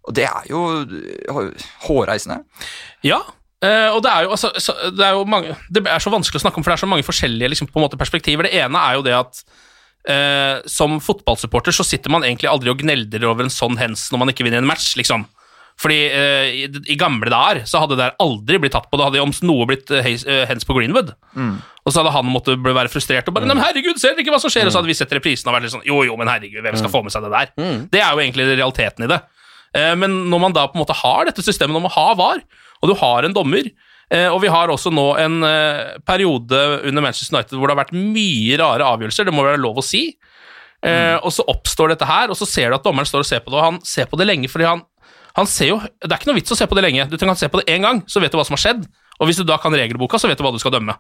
Og 0.07 0.15
det 0.17 0.25
er 0.25 0.49
jo 0.49 0.63
eh, 0.81 1.69
hårreisende. 1.87 2.41
Ja, 3.05 3.21
Uh, 3.61 3.93
og 3.93 3.99
det 4.01 4.09
er 4.09 4.25
jo, 4.25 4.31
altså, 4.33 4.49
så, 4.57 4.73
det 4.97 5.03
er 5.05 5.11
jo 5.13 5.25
mange 5.29 5.53
Det 5.69 5.83
er 5.85 6.01
så 6.01 6.09
vanskelig 6.09 6.39
å 6.39 6.41
snakke 6.47 6.57
om, 6.57 6.63
for 6.65 6.73
det 6.73 6.79
er 6.79 6.81
så 6.81 6.87
mange 6.89 7.05
forskjellige 7.05 7.51
liksom, 7.53 7.67
måte, 7.77 7.99
perspektiver. 7.99 8.47
Det 8.47 8.57
ene 8.57 8.79
er 8.81 8.95
jo 8.97 9.03
det 9.05 9.13
at 9.13 9.41
uh, 10.09 10.55
som 10.65 10.95
fotballsupporter 11.03 11.75
så 11.75 11.85
sitter 11.85 12.09
man 12.09 12.25
egentlig 12.25 12.49
aldri 12.49 12.71
og 12.73 12.81
gneldrer 12.81 13.27
over 13.29 13.45
en 13.45 13.53
sånn 13.53 13.77
hens 13.77 14.07
når 14.09 14.23
man 14.23 14.31
ikke 14.33 14.47
vinner 14.47 14.63
en 14.63 14.69
match, 14.69 14.95
liksom. 14.97 15.27
Fordi 15.77 15.99
uh, 16.09 16.47
i, 16.49 16.63
i 16.89 16.97
gamle 16.97 17.29
dager 17.29 17.61
så 17.69 17.83
hadde 17.83 17.99
det 17.99 18.07
der 18.07 18.17
aldri 18.25 18.57
blitt 18.63 18.73
tatt 18.73 18.89
på. 18.89 18.97
Det 18.97 19.05
hadde 19.11 19.21
om 19.27 19.35
noe 19.45 19.67
blitt 19.69 19.93
hens 20.09 20.65
på 20.65 20.77
Greenwood. 20.79 21.13
Og 21.85 21.93
så 21.93 22.01
hadde 22.01 22.15
han 22.17 22.33
måttet 22.33 22.65
være 22.65 22.89
frustrert 22.93 23.29
og 23.29 23.37
bare 23.37 23.45
Nei, 23.45 23.53
men 23.59 23.65
herregud, 23.65 24.01
ser 24.01 24.15
dere 24.15 24.25
ikke 24.25 24.33
hva 24.33 24.41
som 24.41 24.53
skjer? 24.53 24.65
Og 24.65 24.73
så 24.73 24.81
hadde 24.81 24.89
vi 24.89 24.97
sett 24.97 25.13
reprisen 25.17 25.49
og 25.49 25.55
vært 25.55 25.65
litt 25.65 25.73
sånn 25.73 25.85
Jo, 25.85 26.01
jo, 26.05 26.17
men 26.17 26.29
herregud, 26.29 26.61
hvem 26.65 26.81
skal 26.81 26.93
få 26.93 27.01
med 27.05 27.13
seg 27.13 27.25
det 27.25 27.31
der? 27.33 27.53
Det 27.93 28.01
er 28.01 28.09
jo 28.09 28.25
egentlig 28.25 28.49
realiteten 28.55 29.05
i 29.05 29.09
det. 29.13 29.21
Eh, 29.77 29.93
Men 29.95 30.25
når 30.31 30.43
man 30.45 30.55
da 30.55 30.67
på 30.67 30.77
en 30.77 30.83
måte 30.83 30.97
har 30.97 31.27
dette 31.29 31.45
systemet 31.45 31.77
om 31.77 31.87
å 31.87 31.95
ha 31.95 32.11
VAR, 32.19 32.43
og 32.81 32.89
du 32.89 32.95
har 32.97 33.27
en 33.27 33.35
dommer 33.35 33.67
eh, 34.09 34.25
Og 34.33 34.39
vi 34.41 34.49
har 34.49 34.71
også 34.73 34.89
nå 34.89 35.03
en 35.21 35.43
eh, 35.45 35.97
periode 36.07 36.61
under 36.89 37.05
Manchester 37.05 37.37
United 37.37 37.59
hvor 37.59 37.69
det 37.69 37.75
har 37.75 37.83
vært 37.83 37.93
mye 37.95 38.57
rare 38.59 38.87
avgjørelser, 38.95 39.29
det 39.29 39.35
må 39.35 39.45
være 39.45 39.61
lov 39.61 39.79
å 39.81 39.85
si. 39.85 40.09
Mm. 40.81 41.21
Og 41.21 41.29
så 41.29 41.43
oppstår 41.45 41.91
dette 41.91 42.07
her, 42.09 42.31
og 42.33 42.37
så 42.39 42.47
ser 42.49 42.71
du 42.71 42.75
at 42.79 42.85
dommeren 42.87 43.05
står 43.05 43.21
og 43.21 43.27
ser 43.29 43.43
på 43.45 43.51
det, 43.53 43.59
og 43.59 43.67
han 43.67 43.75
ser 43.85 44.07
på 44.09 44.17
det 44.17 44.25
lenge 44.25 44.49
fordi 44.49 44.65
han, 44.65 44.79
han 45.37 45.45
ser 45.45 45.67
jo 45.69 45.75
Det 45.77 46.09
er 46.09 46.15
ikke 46.17 46.31
noe 46.31 46.39
vits 46.39 46.55
å 46.55 46.57
se 46.57 46.65
på 46.65 46.73
det 46.73 46.83
lenge. 46.87 47.05
Du 47.05 47.13
trenger 47.19 47.37
å 47.37 47.41
se 47.43 47.49
på 47.53 47.61
det 47.61 47.67
én 47.69 47.85
gang, 47.85 48.01
så 48.09 48.23
vet 48.23 48.33
du 48.33 48.39
hva 48.39 48.47
som 48.47 48.57
har 48.57 48.63
skjedd. 48.63 48.87
Og 49.21 49.29
hvis 49.29 49.37
du 49.37 49.45
da 49.45 49.59
kan 49.61 49.77
regelboka, 49.77 50.17
så 50.17 50.31
vet 50.31 50.41
du 50.41 50.43
hva 50.43 50.51
du 50.55 50.57
skal 50.61 50.73
dømme. 50.73 50.97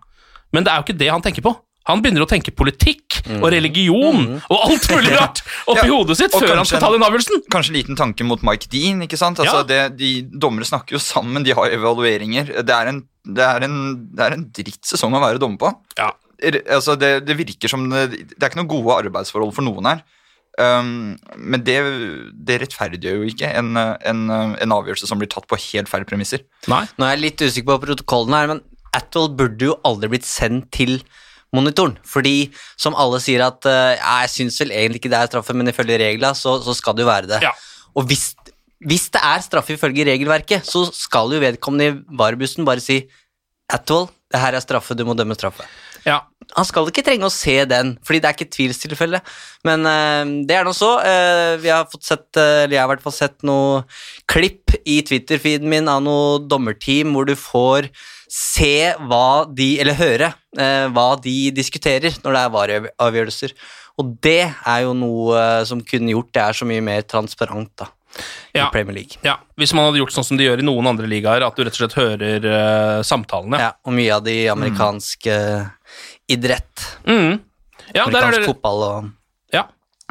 Men 0.53 0.67
det 0.67 0.69
er 0.69 0.79
jo 0.79 0.85
ikke 0.85 0.99
det 1.01 1.09
han 1.09 1.25
tenker 1.25 1.41
på. 1.41 1.55
Han 1.89 2.03
begynner 2.03 2.27
å 2.27 2.29
tenke 2.29 2.53
politikk 2.53 3.10
og 3.39 3.47
religion 3.53 4.21
og 4.49 4.57
alt 4.67 4.87
mulig 4.91 5.11
rart 5.19 5.41
oppi 5.67 5.83
Ja, 5.85 5.91
hodet 5.91 6.17
sitt 6.19 6.33
og 6.37 6.43
før 6.45 6.55
han 6.61 6.67
skal 6.69 6.83
ta 6.83 6.91
den 6.93 7.05
avgjørelsen. 7.07 7.43
Kanskje 7.53 7.73
en 7.73 7.79
liten 7.79 7.99
tanke 7.99 8.25
mot 8.27 8.41
Mike 8.47 8.69
Dean. 8.71 9.01
ikke 9.05 9.19
sant? 9.19 9.39
Altså, 9.43 9.61
Ja. 9.61 9.67
det, 9.67 9.97
de 9.99 10.11
Dommere 10.31 10.65
snakker 10.67 10.97
jo 10.97 11.01
sammen, 11.03 11.43
de 11.45 11.53
har 11.57 11.69
evalueringer. 11.75 12.53
Det 12.65 12.75
er 12.75 12.91
en, 12.93 13.03
det 13.27 13.45
er 13.45 13.67
en, 13.67 13.77
det 14.15 14.25
er 14.25 14.37
en 14.37 14.47
drittsesong 14.55 15.13
å 15.17 15.21
være 15.23 15.41
dommer 15.41 15.61
på. 15.61 15.73
Ja. 15.99 16.11
Altså, 16.73 16.95
det, 16.97 17.25
det 17.27 17.37
virker 17.37 17.69
som 17.69 17.85
det, 17.91 18.07
det 18.33 18.39
er 18.41 18.49
ikke 18.49 18.61
noen 18.63 18.71
gode 18.71 18.95
arbeidsforhold 19.05 19.53
for 19.53 19.67
noen 19.67 19.85
her. 19.91 20.01
Um, 20.59 21.13
men 21.39 21.61
det, 21.63 21.77
det 22.35 22.57
rettferdiggjør 22.65 23.21
jo 23.21 23.29
ikke 23.31 23.47
en, 23.55 23.69
en, 23.77 24.23
en 24.59 24.73
avgjørelse 24.75 25.07
som 25.07 25.21
blir 25.21 25.29
tatt 25.31 25.45
på 25.47 25.55
helt 25.69 25.87
feil 25.89 26.03
premisser. 26.09 26.43
Nei. 26.67 26.83
Nå 26.99 27.07
er 27.07 27.13
jeg 27.15 27.21
litt 27.23 27.43
usikker 27.45 27.69
på 27.71 27.77
protokollen 27.85 28.35
her, 28.35 28.49
men 28.51 28.59
Atwell 28.91 29.29
burde 29.39 29.69
jo 29.69 29.77
aldri 29.87 30.09
blitt 30.11 30.27
sendt 30.27 30.67
til 30.75 30.97
monitoren, 31.55 31.97
fordi 32.07 32.51
som 32.79 32.95
alle 32.99 33.19
sier 33.23 33.43
at 33.45 33.67
eh, 33.67 33.97
jeg 33.99 34.31
syns 34.35 34.59
vel 34.63 34.73
egentlig 34.75 35.01
ikke 35.01 35.11
det 35.11 35.19
er 35.19 35.31
straffe, 35.31 35.55
men 35.57 35.71
ifølge 35.71 35.99
reglene 35.99 36.37
så, 36.37 36.57
så 36.63 36.75
skal 36.77 36.95
det 36.95 37.05
jo 37.05 37.11
være 37.11 37.31
det. 37.33 37.41
Ja. 37.43 37.51
Og 37.97 38.07
hvis, 38.07 38.31
hvis 38.87 39.09
det 39.11 39.21
er 39.27 39.43
straffe 39.43 39.75
ifølge 39.75 40.07
regelverket, 40.07 40.67
så 40.67 40.85
skal 40.95 41.33
jo 41.35 41.41
vedkommende 41.43 41.89
i 41.91 42.17
varebussen 42.21 42.67
bare 42.67 42.83
si 42.83 43.03
Atwell, 43.71 44.09
det 44.31 44.39
her 44.39 44.55
er 44.55 44.63
straffe, 44.63 44.95
du 44.95 45.03
må 45.07 45.15
dømme 45.15 45.35
straffe. 45.35 45.63
Ja. 46.07 46.19
Han 46.57 46.65
skal 46.67 46.89
ikke 46.89 47.03
trenge 47.05 47.23
å 47.29 47.31
se 47.31 47.53
den, 47.69 47.93
fordi 48.03 48.19
det 48.19 48.27
er 48.27 48.35
ikke 48.35 48.47
et 48.49 48.55
tvilstilfelle. 48.57 49.21
Men 49.63 49.85
eh, 49.87 50.31
det 50.49 50.57
er 50.57 50.65
nå 50.67 50.73
så. 50.75 50.97
Eh, 50.99 51.53
vi 51.63 51.69
har 51.71 51.85
fått 51.87 52.03
sett, 52.09 52.27
eh, 52.35 52.63
eller 52.65 52.75
jeg 52.75 52.81
har 52.81 52.89
i 52.89 52.93
hvert 52.95 53.05
fall 53.05 53.15
sett 53.15 53.37
noe 53.47 53.85
klipp 54.27 54.75
i 54.83 54.97
Twitter-feeden 55.07 55.69
min 55.71 55.87
av 55.91 56.01
noe 56.03 56.41
dommerteam 56.51 57.13
hvor 57.15 57.29
du 57.29 57.37
får 57.39 57.87
se 58.31 58.91
hva 59.07 59.45
de, 59.47 59.73
eller 59.83 59.97
høre 59.99 60.33
hva 60.91 61.07
de 61.19 61.51
diskuterer 61.55 62.15
når 62.23 62.35
det 62.35 62.41
er 62.41 62.51
vareavgjørelser. 62.55 63.53
Og 63.99 64.13
det 64.23 64.41
er 64.51 64.83
jo 64.85 64.93
noe 64.95 65.41
som 65.67 65.81
kunne 65.83 66.11
gjort 66.13 66.31
det 66.35 66.43
er 66.43 66.57
så 66.59 66.67
mye 66.67 66.83
mer 66.83 67.03
transparent 67.07 67.71
da, 67.79 67.87
Ja. 68.55 68.65
i 68.65 68.71
Premier 68.71 68.95
League. 68.95 69.19
ja. 69.23 69.37
Hvis 69.59 69.73
man 69.75 69.85
hadde 69.87 69.99
gjort 69.99 70.15
sånn 70.15 70.27
som 70.27 70.39
de 70.39 70.47
gjør 70.47 70.63
i 70.63 70.67
noen 70.67 70.87
andre 70.91 71.07
ligaer, 71.11 71.43
at 71.43 71.55
du 71.55 71.63
rett 71.63 71.75
og 71.75 71.81
slett 71.83 71.99
hører 71.99 72.47
uh, 72.47 73.03
samtalene. 73.03 73.59
Ja, 73.59 73.71
og 73.83 73.93
mye 73.99 74.15
av 74.15 74.23
de 74.25 74.37
amerikanske 74.51 75.35
idrett, 76.29 76.85
Mm. 77.07 77.39
ja 77.93 78.03
er 78.03 78.07
amerikansk 78.07 78.39
det, 78.39 78.49
fotball 78.51 78.83
og 78.87 79.09
ja. 79.53 79.65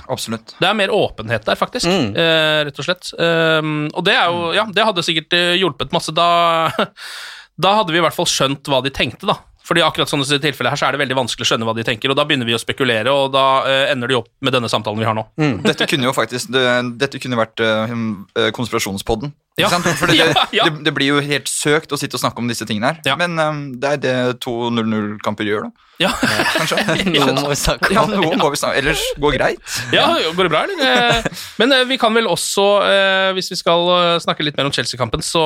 Absolutt. 0.09 0.55
Det 0.59 0.67
er 0.69 0.75
mer 0.75 0.89
åpenhet 0.89 1.45
der, 1.45 1.59
faktisk. 1.61 1.87
Mm. 1.87 2.15
Eh, 2.17 2.65
rett 2.65 2.79
og 2.81 2.87
slett. 2.87 3.11
Um, 3.21 3.91
og 3.93 4.05
det 4.07 4.15
er 4.17 4.31
jo 4.33 4.53
Ja, 4.57 4.65
det 4.73 4.85
hadde 4.87 5.05
sikkert 5.05 5.33
eh, 5.37 5.59
hjulpet 5.61 5.93
masse. 5.93 6.13
Da, 6.17 6.71
da 7.61 7.75
hadde 7.77 7.93
vi 7.93 8.01
i 8.01 8.05
hvert 8.05 8.17
fall 8.17 8.29
skjønt 8.29 8.65
hva 8.71 8.81
de 8.85 8.93
tenkte, 8.97 9.29
da. 9.29 9.37
Fordi 9.71 9.85
akkurat 9.85 10.09
sånne 10.11 10.25
tilfeller 10.41 10.73
her 10.73 10.81
så 10.81 10.89
er 10.89 10.97
det 10.97 11.03
veldig 11.03 11.19
vanskelig 11.21 11.45
å 11.45 11.51
skjønne 11.53 11.67
hva 11.69 11.75
de 11.77 11.85
tenker, 11.87 12.11
og 12.11 12.17
da 12.19 12.25
begynner 12.27 12.49
vi 12.49 12.57
å 12.57 12.59
spekulere, 12.59 13.13
og 13.13 13.29
da 13.37 13.45
eh, 13.69 13.93
ender 13.93 14.11
de 14.11 14.17
opp 14.19 14.31
med 14.43 14.57
denne 14.57 14.71
samtalen 14.73 14.99
vi 14.99 15.07
har 15.07 15.15
nå. 15.15 15.23
Dette 15.63 15.87
kunne 15.87 16.09
jo 16.09 16.15
faktisk 16.17 16.51
det, 16.51 16.65
Dette 16.99 17.21
kunne 17.23 17.39
vært 17.39 17.61
eh, 17.63 18.49
konspirasjonspodden. 18.57 19.31
Ja. 19.59 19.67
Ikke 19.67 19.75
sant? 19.75 19.89
Fordi 20.01 20.15
det, 20.17 20.27
Ja, 20.31 20.45
ja. 20.55 20.65
Det, 20.71 20.85
det 20.87 20.93
blir 20.97 21.09
jo 21.11 21.21
helt 21.21 21.49
søkt 21.51 21.91
å 21.93 21.99
sitte 22.01 22.17
og 22.17 22.23
snakke 22.23 22.39
om 22.41 22.49
disse 22.49 22.65
tingene 22.69 22.95
her. 22.95 23.17
Men 23.21 23.35
um, 23.43 23.59
det 23.83 23.91
er 23.97 23.99
det 24.05 24.15
to 24.41 24.53
0-0-kamper 24.73 25.49
gjør, 25.49 25.67
da. 25.67 25.87
Ja. 26.01 26.11
Kanskje. 26.57 26.79
Noe 27.13 27.35
må 27.37 27.51
vi 27.51 27.57
snakke 27.61 27.91
Ja, 27.93 28.07
om. 28.07 28.15
noe 28.15 28.39
må 28.41 28.49
vi 28.55 28.57
snakke 28.57 28.79
Ellers 28.81 29.03
går 29.21 29.35
greit. 29.37 29.75
Ja, 29.93 30.07
går 30.33 30.47
det 30.49 30.53
bra, 30.55 30.63
eller? 30.65 30.81
Eh, 30.81 31.43
Men 31.61 31.75
eh, 31.77 31.83
vi 31.91 31.99
kan 32.01 32.15
vel 32.17 32.31
også, 32.31 32.65
eh, 32.89 33.27
hvis 33.37 33.51
vi 33.53 33.59
skal 33.61 33.85
snakke 34.25 34.47
litt 34.47 34.57
mer 34.57 34.71
om 34.71 34.73
Chelsea-kampen, 34.73 35.21
så 35.27 35.43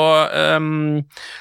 um, 0.54 1.00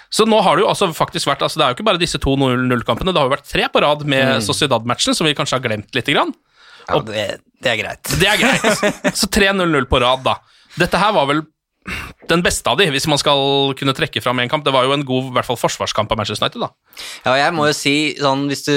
Så 0.10 0.26
nå 0.26 0.40
har 0.42 0.58
det 0.58 0.66
jo 0.66 0.72
altså 0.72 0.90
faktisk 0.98 1.30
vært 1.30 1.46
altså 1.46 1.60
Det 1.62 1.68
er 1.68 1.76
jo 1.76 1.78
ikke 1.78 1.86
bare 1.92 2.02
disse 2.02 2.18
to 2.24 2.34
0-0-kampene, 2.42 3.14
det 3.14 3.22
har 3.22 3.30
jo 3.30 3.36
vært 3.36 3.50
tre 3.54 3.70
på 3.70 3.84
rad 3.86 4.02
med 4.10 4.24
Mm. 4.34 4.42
Sociedad-matchen, 4.50 5.14
som 5.14 5.28
vi 5.30 5.36
kanskje 5.38 5.60
har 5.60 5.64
glemt 5.68 5.94
lite 5.94 6.14
grann. 6.16 6.32
Ja, 6.88 6.98
det, 7.06 7.24
det 7.62 7.70
er 7.70 7.78
greit. 7.84 8.10
Det 8.18 8.28
er 8.28 8.40
greit. 8.40 9.14
Så 9.20 9.28
3-0-0 9.30 9.86
på 9.92 10.00
rad, 10.02 10.24
da. 10.26 10.40
Dette 10.80 10.98
her 10.98 11.14
var 11.16 11.28
vel 11.30 11.44
den 12.30 12.44
beste 12.46 12.70
av 12.72 12.80
de, 12.80 12.88
hvis 12.94 13.08
man 13.12 13.20
skal 13.20 13.74
kunne 13.80 13.96
trekke 13.96 14.22
fram 14.24 14.40
en 14.40 14.52
kamp. 14.52 14.64
Det 14.66 14.74
var 14.74 14.88
jo 14.88 14.96
en 14.96 15.06
god 15.08 15.32
i 15.32 15.34
hvert 15.38 15.50
fall 15.50 15.60
forsvarskamp 15.60 16.12
av 16.14 16.22
Manchester 16.22 16.46
United, 16.46 16.64
da. 16.64 17.02
Ja, 17.26 17.36
jeg 17.46 17.56
må 17.58 17.68
jo 17.70 17.76
si, 17.78 17.96
sånn, 18.20 18.48
hvis 18.52 18.66
du, 18.68 18.76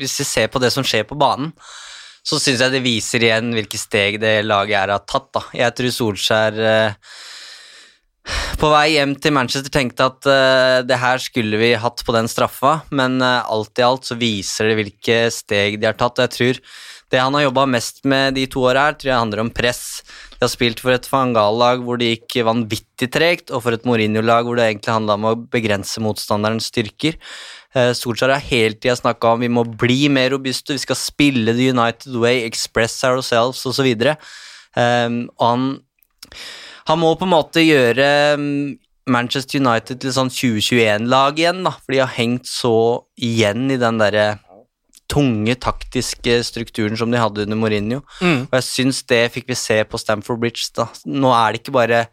hvis 0.00 0.16
du 0.20 0.24
ser 0.24 0.48
på 0.52 0.62
det 0.62 0.72
som 0.74 0.86
skjer 0.86 1.06
på 1.08 1.18
banen, 1.20 1.52
så 2.26 2.40
syns 2.42 2.64
jeg 2.64 2.74
det 2.74 2.82
viser 2.82 3.22
igjen 3.22 3.52
hvilke 3.54 3.78
steg 3.78 4.18
det 4.22 4.40
laget 4.46 4.80
her 4.80 4.94
har 4.96 5.04
tatt. 5.06 5.28
Da. 5.36 5.44
Jeg 5.54 5.76
tror 5.78 5.92
Solskjær 5.94 6.58
eh, 6.58 7.14
på 8.58 8.70
vei 8.72 8.96
hjem 8.96 9.14
til 9.22 9.34
Manchester 9.36 9.70
tenkte 9.70 10.08
at 10.10 10.26
eh, 10.30 10.80
det 10.88 10.98
her 10.98 11.22
skulle 11.22 11.60
vi 11.60 11.70
hatt 11.78 12.02
på 12.02 12.14
den 12.16 12.26
straffa, 12.30 12.80
men 12.90 13.20
eh, 13.22 13.46
alt 13.46 13.78
i 13.78 13.86
alt 13.86 14.08
så 14.08 14.18
viser 14.18 14.72
det 14.72 14.78
hvilke 14.80 15.20
steg 15.34 15.78
de 15.78 15.90
har 15.90 15.98
tatt. 15.98 16.18
og 16.18 16.26
jeg 16.26 16.34
tror 16.34 16.62
det 17.14 17.22
han 17.22 17.36
har 17.38 17.46
jobba 17.46 17.68
mest 17.70 18.02
med 18.08 18.34
de 18.34 18.48
to 18.50 18.64
åra 18.66 18.88
her, 18.88 18.96
tror 18.98 19.12
jeg 19.12 19.20
handler 19.20 19.44
om 19.44 19.52
press. 19.54 19.84
De 20.36 20.44
har 20.44 20.52
spilt 20.52 20.82
for 20.84 20.92
et 20.92 21.08
Fangal-lag 21.08 21.82
hvor 21.84 22.00
det 22.00 22.10
gikk 22.12 22.42
vanvittig 22.46 23.08
tregt, 23.12 23.50
og 23.50 23.64
for 23.64 23.76
et 23.76 23.86
Mourinho-lag 23.88 24.46
hvor 24.46 24.58
det 24.58 24.68
egentlig 24.68 24.94
handla 24.94 25.16
om 25.16 25.28
å 25.30 25.36
begrense 25.52 26.02
motstanderens 26.04 26.68
styrker. 26.72 27.16
Eh, 27.76 27.92
Solskjær 27.96 28.34
har 28.34 28.44
hele 28.44 28.76
tida 28.76 28.96
snakka 28.98 29.34
om 29.34 29.44
vi 29.44 29.52
må 29.52 29.64
bli 29.68 30.06
mer 30.12 30.32
robuste, 30.36 30.76
vi 30.76 30.84
skal 30.84 30.98
spille 31.00 31.56
the 31.56 31.70
United 31.72 32.16
way, 32.20 32.44
express 32.44 32.98
ourselves 33.04 33.64
osv. 33.68 33.88
Um, 34.76 35.22
og 35.38 35.46
han, 35.46 35.68
han 36.90 37.00
må 37.00 37.14
på 37.16 37.24
en 37.24 37.32
måte 37.32 37.64
gjøre 37.64 38.08
um, 38.36 38.76
Manchester 39.08 39.60
United 39.62 40.02
til 40.02 40.12
sånn 40.12 40.32
2021-lag 40.32 41.38
igjen, 41.40 41.62
da, 41.66 41.76
for 41.78 41.94
de 41.94 42.02
har 42.02 42.12
hengt 42.16 42.48
så 42.50 42.76
igjen 43.16 43.70
i 43.72 43.80
den 43.80 44.00
derre 44.02 44.34
tunge 45.12 45.54
taktiske 45.62 46.40
strukturen 46.46 46.98
som 46.98 47.12
de 47.12 47.20
hadde 47.20 47.44
under 47.46 47.58
Mourinho. 47.58 48.02
Mm. 48.20 48.46
Og 48.48 48.56
jeg 48.58 48.66
syns 48.66 49.02
det 49.08 49.22
fikk 49.34 49.50
vi 49.50 49.58
se 49.58 49.82
på 49.86 50.00
Stamford 50.00 50.42
Bridge. 50.42 50.68
da. 50.76 50.88
Nå 51.06 51.32
er 51.34 51.52
det 51.52 51.62
ikke 51.62 51.78
bare 51.78 52.06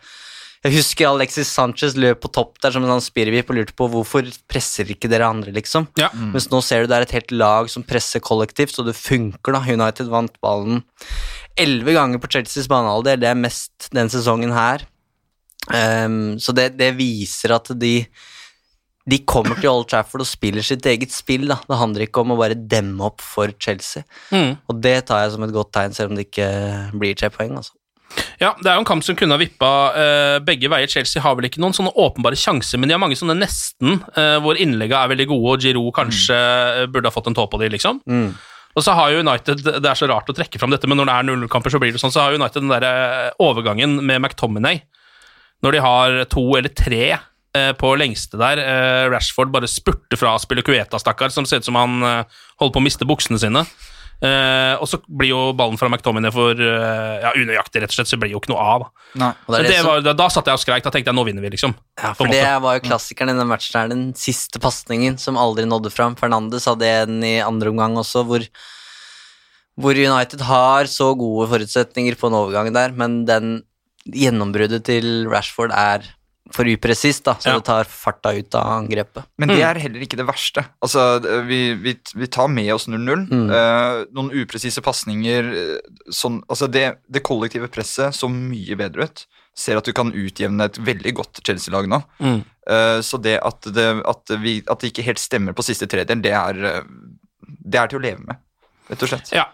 Jeg 0.64 0.78
husker 0.78 1.10
Alexis 1.10 1.50
Sanchez 1.52 1.98
løp 2.00 2.22
på 2.24 2.32
topp 2.32 2.62
der 2.64 2.72
som 2.72 2.86
en 2.86 2.94
sånn 2.94 3.04
spirrevip 3.04 3.50
og 3.52 3.58
lurte 3.58 3.74
på 3.76 3.90
hvorfor 3.92 4.30
presser 4.48 4.88
ikke 4.88 5.10
dere 5.12 5.28
andre, 5.28 5.52
liksom. 5.52 5.90
Ja. 6.00 6.08
Mens 6.16 6.48
nå 6.54 6.62
ser 6.64 6.86
du 6.86 6.88
det 6.88 7.02
er 7.02 7.08
et 7.08 7.16
helt 7.18 7.34
lag 7.36 7.68
som 7.68 7.84
presser 7.84 8.24
kollektivt, 8.24 8.72
så 8.72 8.86
det 8.88 8.96
funker, 8.96 9.58
da. 9.58 9.60
United 9.60 10.08
vant 10.08 10.40
ballen 10.40 10.80
elleve 11.60 11.94
ganger 11.94 12.22
på 12.22 12.30
Chelseas 12.32 12.70
banehalvdel, 12.72 13.20
det 13.22 13.30
er 13.30 13.40
mest 13.40 13.90
den 13.94 14.10
sesongen 14.12 14.54
her. 14.56 14.86
Um, 15.70 16.40
så 16.42 16.56
det, 16.56 16.74
det 16.80 16.94
viser 16.98 17.54
at 17.56 17.70
de 17.80 17.96
de 19.10 19.20
kommer 19.28 19.60
til 19.60 19.70
Old 19.72 19.90
Trafford 19.92 20.24
og 20.24 20.30
spiller 20.30 20.64
sitt 20.64 20.86
eget 20.88 21.12
spill. 21.12 21.46
Da. 21.52 21.60
Det 21.68 21.80
handler 21.80 22.06
ikke 22.06 22.24
om 22.24 22.36
å 22.36 22.40
bare 22.40 22.56
demme 22.56 23.04
opp 23.10 23.24
for 23.24 23.52
Chelsea. 23.60 24.06
Mm. 24.32 24.56
Og 24.72 24.84
det 24.84 24.98
tar 25.10 25.26
jeg 25.26 25.34
som 25.36 25.44
et 25.44 25.56
godt 25.56 25.74
tegn, 25.76 25.96
selv 25.96 26.14
om 26.14 26.20
det 26.20 26.30
ikke 26.30 26.50
blir 26.96 27.18
tre 27.20 27.32
poeng. 27.34 27.58
Altså. 27.60 27.76
Ja, 28.40 28.54
det 28.60 28.70
er 28.70 28.78
jo 28.78 28.84
en 28.84 28.88
kamp 28.88 29.04
som 29.06 29.18
kunne 29.18 29.36
ha 29.36 29.42
vippa 29.42 29.72
uh, 29.96 30.38
begge 30.46 30.70
veier. 30.72 30.90
Chelsea 30.92 31.24
har 31.24 31.36
vel 31.36 31.50
ikke 31.50 31.62
noen 31.64 31.76
sånne 31.76 31.94
åpenbare 32.00 32.38
sjanser, 32.40 32.80
men 32.80 32.90
de 32.90 32.96
har 32.96 33.02
mange 33.02 33.18
sånne 33.20 33.36
nesten, 33.40 34.00
uh, 34.16 34.38
hvor 34.44 34.60
innlegga 34.62 35.02
er 35.02 35.14
veldig 35.16 35.28
gode, 35.34 35.56
og 35.56 35.66
Giroud 35.66 35.94
kanskje 35.98 36.38
mm. 36.38 36.94
burde 36.94 37.10
ha 37.10 37.16
fått 37.16 37.32
en 37.32 37.38
tå 37.38 37.48
på 37.50 37.60
de, 37.62 37.72
liksom. 37.74 38.04
Mm. 38.08 38.34
Og 38.74 38.86
så 38.86 38.96
har 38.98 39.12
jo 39.14 39.22
United, 39.22 39.62
Det 39.62 39.90
er 39.90 39.98
så 39.98 40.10
rart 40.10 40.30
å 40.32 40.36
trekke 40.38 40.62
fram 40.62 40.74
dette, 40.74 40.90
men 40.90 40.98
når 41.00 41.10
det 41.10 41.18
er 41.18 41.28
0-0-kamper, 41.30 41.74
så 41.74 41.82
blir 41.82 41.94
det 41.94 42.02
sånn, 42.02 42.14
så 42.14 42.26
har 42.26 42.38
United 42.38 42.64
den 42.64 42.74
der 42.74 42.86
eh, 42.88 43.36
overgangen 43.44 44.00
med 44.02 44.22
McTominay. 44.22 44.82
Når 45.64 45.76
de 45.76 45.84
har 45.84 46.18
to 46.32 46.44
eller 46.58 46.74
tre 46.74 47.04
eh, 47.14 47.28
på 47.78 47.94
lengste 48.00 48.40
der. 48.42 48.58
eh, 48.62 49.08
Rashford 49.14 49.52
bare 49.54 49.68
spurter 49.70 50.18
fra 50.18 50.36
Spillocueta, 50.42 51.00
stakkar, 51.02 51.30
som 51.34 51.46
ser 51.46 51.62
ut 51.62 51.66
som 51.68 51.76
han 51.78 52.00
eh, 52.04 52.24
holder 52.62 52.74
på 52.74 52.82
å 52.82 52.88
miste 52.88 53.06
buksene 53.10 53.38
sine. 53.42 53.66
Eh, 54.24 54.76
og 54.80 54.88
så 54.88 55.02
blir 55.04 55.34
jo 55.34 55.40
ballen 55.58 55.76
fra 55.76 55.90
McTominay 55.92 56.32
for 56.32 56.56
eh, 56.56 57.16
ja, 57.26 57.34
unøyaktig, 57.36 57.82
rett 57.84 57.92
og 57.92 57.98
slett, 57.98 58.08
så 58.08 58.16
det 58.16 58.22
blir 58.22 58.32
jo 58.32 58.40
ikke 58.40 58.54
noe 58.54 58.64
av. 58.76 58.86
Nei. 59.20 59.32
Det 59.52 59.64
Det 59.68 59.80
var, 59.84 60.00
da, 60.06 60.14
da 60.16 60.28
satt 60.32 60.48
jeg 60.48 60.56
og 60.56 60.62
skreik. 60.64 60.86
Da 60.86 60.94
tenkte 60.94 61.12
jeg 61.12 61.18
nå 61.18 61.26
vinner 61.28 61.44
vi, 61.44 61.52
liksom. 61.58 61.74
Ja, 62.00 62.14
for 62.16 62.32
det 62.32 62.46
var 62.64 62.78
jo 62.78 62.86
klassikeren 62.86 63.34
i 63.34 63.36
den 63.42 63.50
matchen 63.52 63.80
her, 63.82 63.92
den 63.92 64.06
siste 64.16 64.62
pasningen 64.64 65.20
som 65.20 65.36
aldri 65.42 65.66
nådde 65.68 65.92
fram. 65.92 66.16
Fernandes 66.16 66.70
hadde 66.72 66.88
en 67.04 67.20
i 67.28 67.36
andre 67.44 67.74
omgang 67.74 68.00
også, 68.00 68.24
hvor, 68.30 68.48
hvor 69.76 70.00
United 70.00 70.46
har 70.48 70.88
så 70.88 71.12
gode 71.20 71.50
forutsetninger 71.52 72.16
på 72.16 72.32
en 72.32 72.40
overgang 72.40 72.72
der, 72.76 72.96
men 72.96 73.26
den 73.28 73.58
gjennombruddet 74.08 74.86
til 74.88 75.28
Rashford 75.32 75.76
er 75.76 76.08
for 76.52 76.68
upresist, 76.68 77.24
da, 77.24 77.36
så 77.40 77.50
Ja. 77.50 77.56
det 77.56 77.66
tar 77.66 77.86
farta 77.88 78.34
ut 78.36 78.56
av 78.56 78.68
angrepet. 78.84 79.24
Men 79.38 79.48
det 79.50 79.62
er 79.64 79.80
heller 79.80 80.02
ikke 80.04 80.18
det 80.20 80.26
verste. 80.28 80.66
Altså, 80.84 81.20
vi, 81.48 81.74
vi, 81.80 81.94
vi 82.16 82.28
tar 82.28 82.48
med 82.52 82.74
oss 82.74 82.88
0-0. 82.88 83.28
Mm. 83.32 83.50
Eh, 83.50 84.04
noen 84.14 84.32
upresise 84.44 84.82
pasninger 84.84 85.48
eh, 85.54 85.80
sånn, 86.12 86.42
altså 86.50 86.68
det, 86.68 86.98
det 87.08 87.24
kollektive 87.24 87.70
presset 87.72 88.14
så 88.14 88.28
mye 88.30 88.76
bedre 88.76 89.08
ut. 89.08 89.26
Ser 89.56 89.78
at 89.78 89.86
du 89.86 89.94
kan 89.94 90.12
utjevne 90.12 90.66
et 90.66 90.78
veldig 90.82 91.14
godt 91.16 91.40
Chelsea-lag 91.46 91.88
nå. 91.88 92.02
Mm. 92.20 92.44
Eh, 92.70 93.00
så 93.02 93.18
det 93.22 93.40
at 93.40 93.62
det, 93.74 93.88
at, 94.04 94.36
vi, 94.44 94.60
at 94.68 94.80
det 94.84 94.92
ikke 94.92 95.06
helt 95.08 95.22
stemmer 95.24 95.54
på 95.56 95.64
siste 95.66 95.88
tredjedel, 95.88 96.22
det 96.26 96.34
er, 96.36 96.64
eh, 96.76 96.82
det 97.64 97.80
er 97.80 97.88
til 97.92 98.02
å 98.02 98.04
leve 98.04 98.20
med, 98.28 98.42
rett 98.92 99.04
og 99.08 99.14
slett. 99.14 99.32
Ja. 99.32 99.48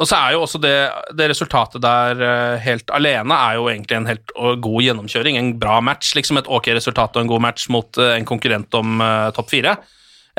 Og 0.00 0.08
så 0.08 0.16
er 0.16 0.34
jo 0.34 0.44
også 0.46 0.60
det, 0.62 0.74
det 1.16 1.28
resultatet 1.28 1.82
der 1.84 2.22
eh, 2.24 2.58
helt 2.64 2.88
alene 2.96 3.36
er 3.36 3.58
jo 3.58 3.68
egentlig 3.68 3.98
en 3.98 4.08
helt 4.08 4.32
god 4.64 4.84
gjennomkjøring. 4.86 5.36
En 5.36 5.54
bra 5.60 5.78
match, 5.84 6.14
liksom 6.16 6.40
et 6.40 6.48
ok 6.48 6.72
resultat 6.78 7.16
og 7.16 7.26
en 7.26 7.32
god 7.34 7.44
match 7.44 7.68
mot 7.72 8.00
eh, 8.00 8.16
en 8.16 8.28
konkurrent 8.28 8.80
om 8.80 9.00
uh, 9.04 9.28
topp 9.36 9.52
fire. 9.52 9.76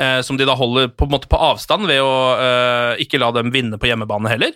eh, 0.02 0.20
som 0.26 0.36
de 0.36 0.46
da 0.48 0.54
holder 0.58 0.88
på, 0.88 1.06
en 1.06 1.12
måte 1.14 1.28
på 1.30 1.38
avstand 1.38 1.86
ved 1.86 2.00
å 2.02 2.12
eh, 2.40 3.02
ikke 3.04 3.20
la 3.22 3.30
dem 3.36 3.52
vinne 3.54 3.78
på 3.78 3.86
hjemmebane 3.90 4.30
heller. 4.32 4.54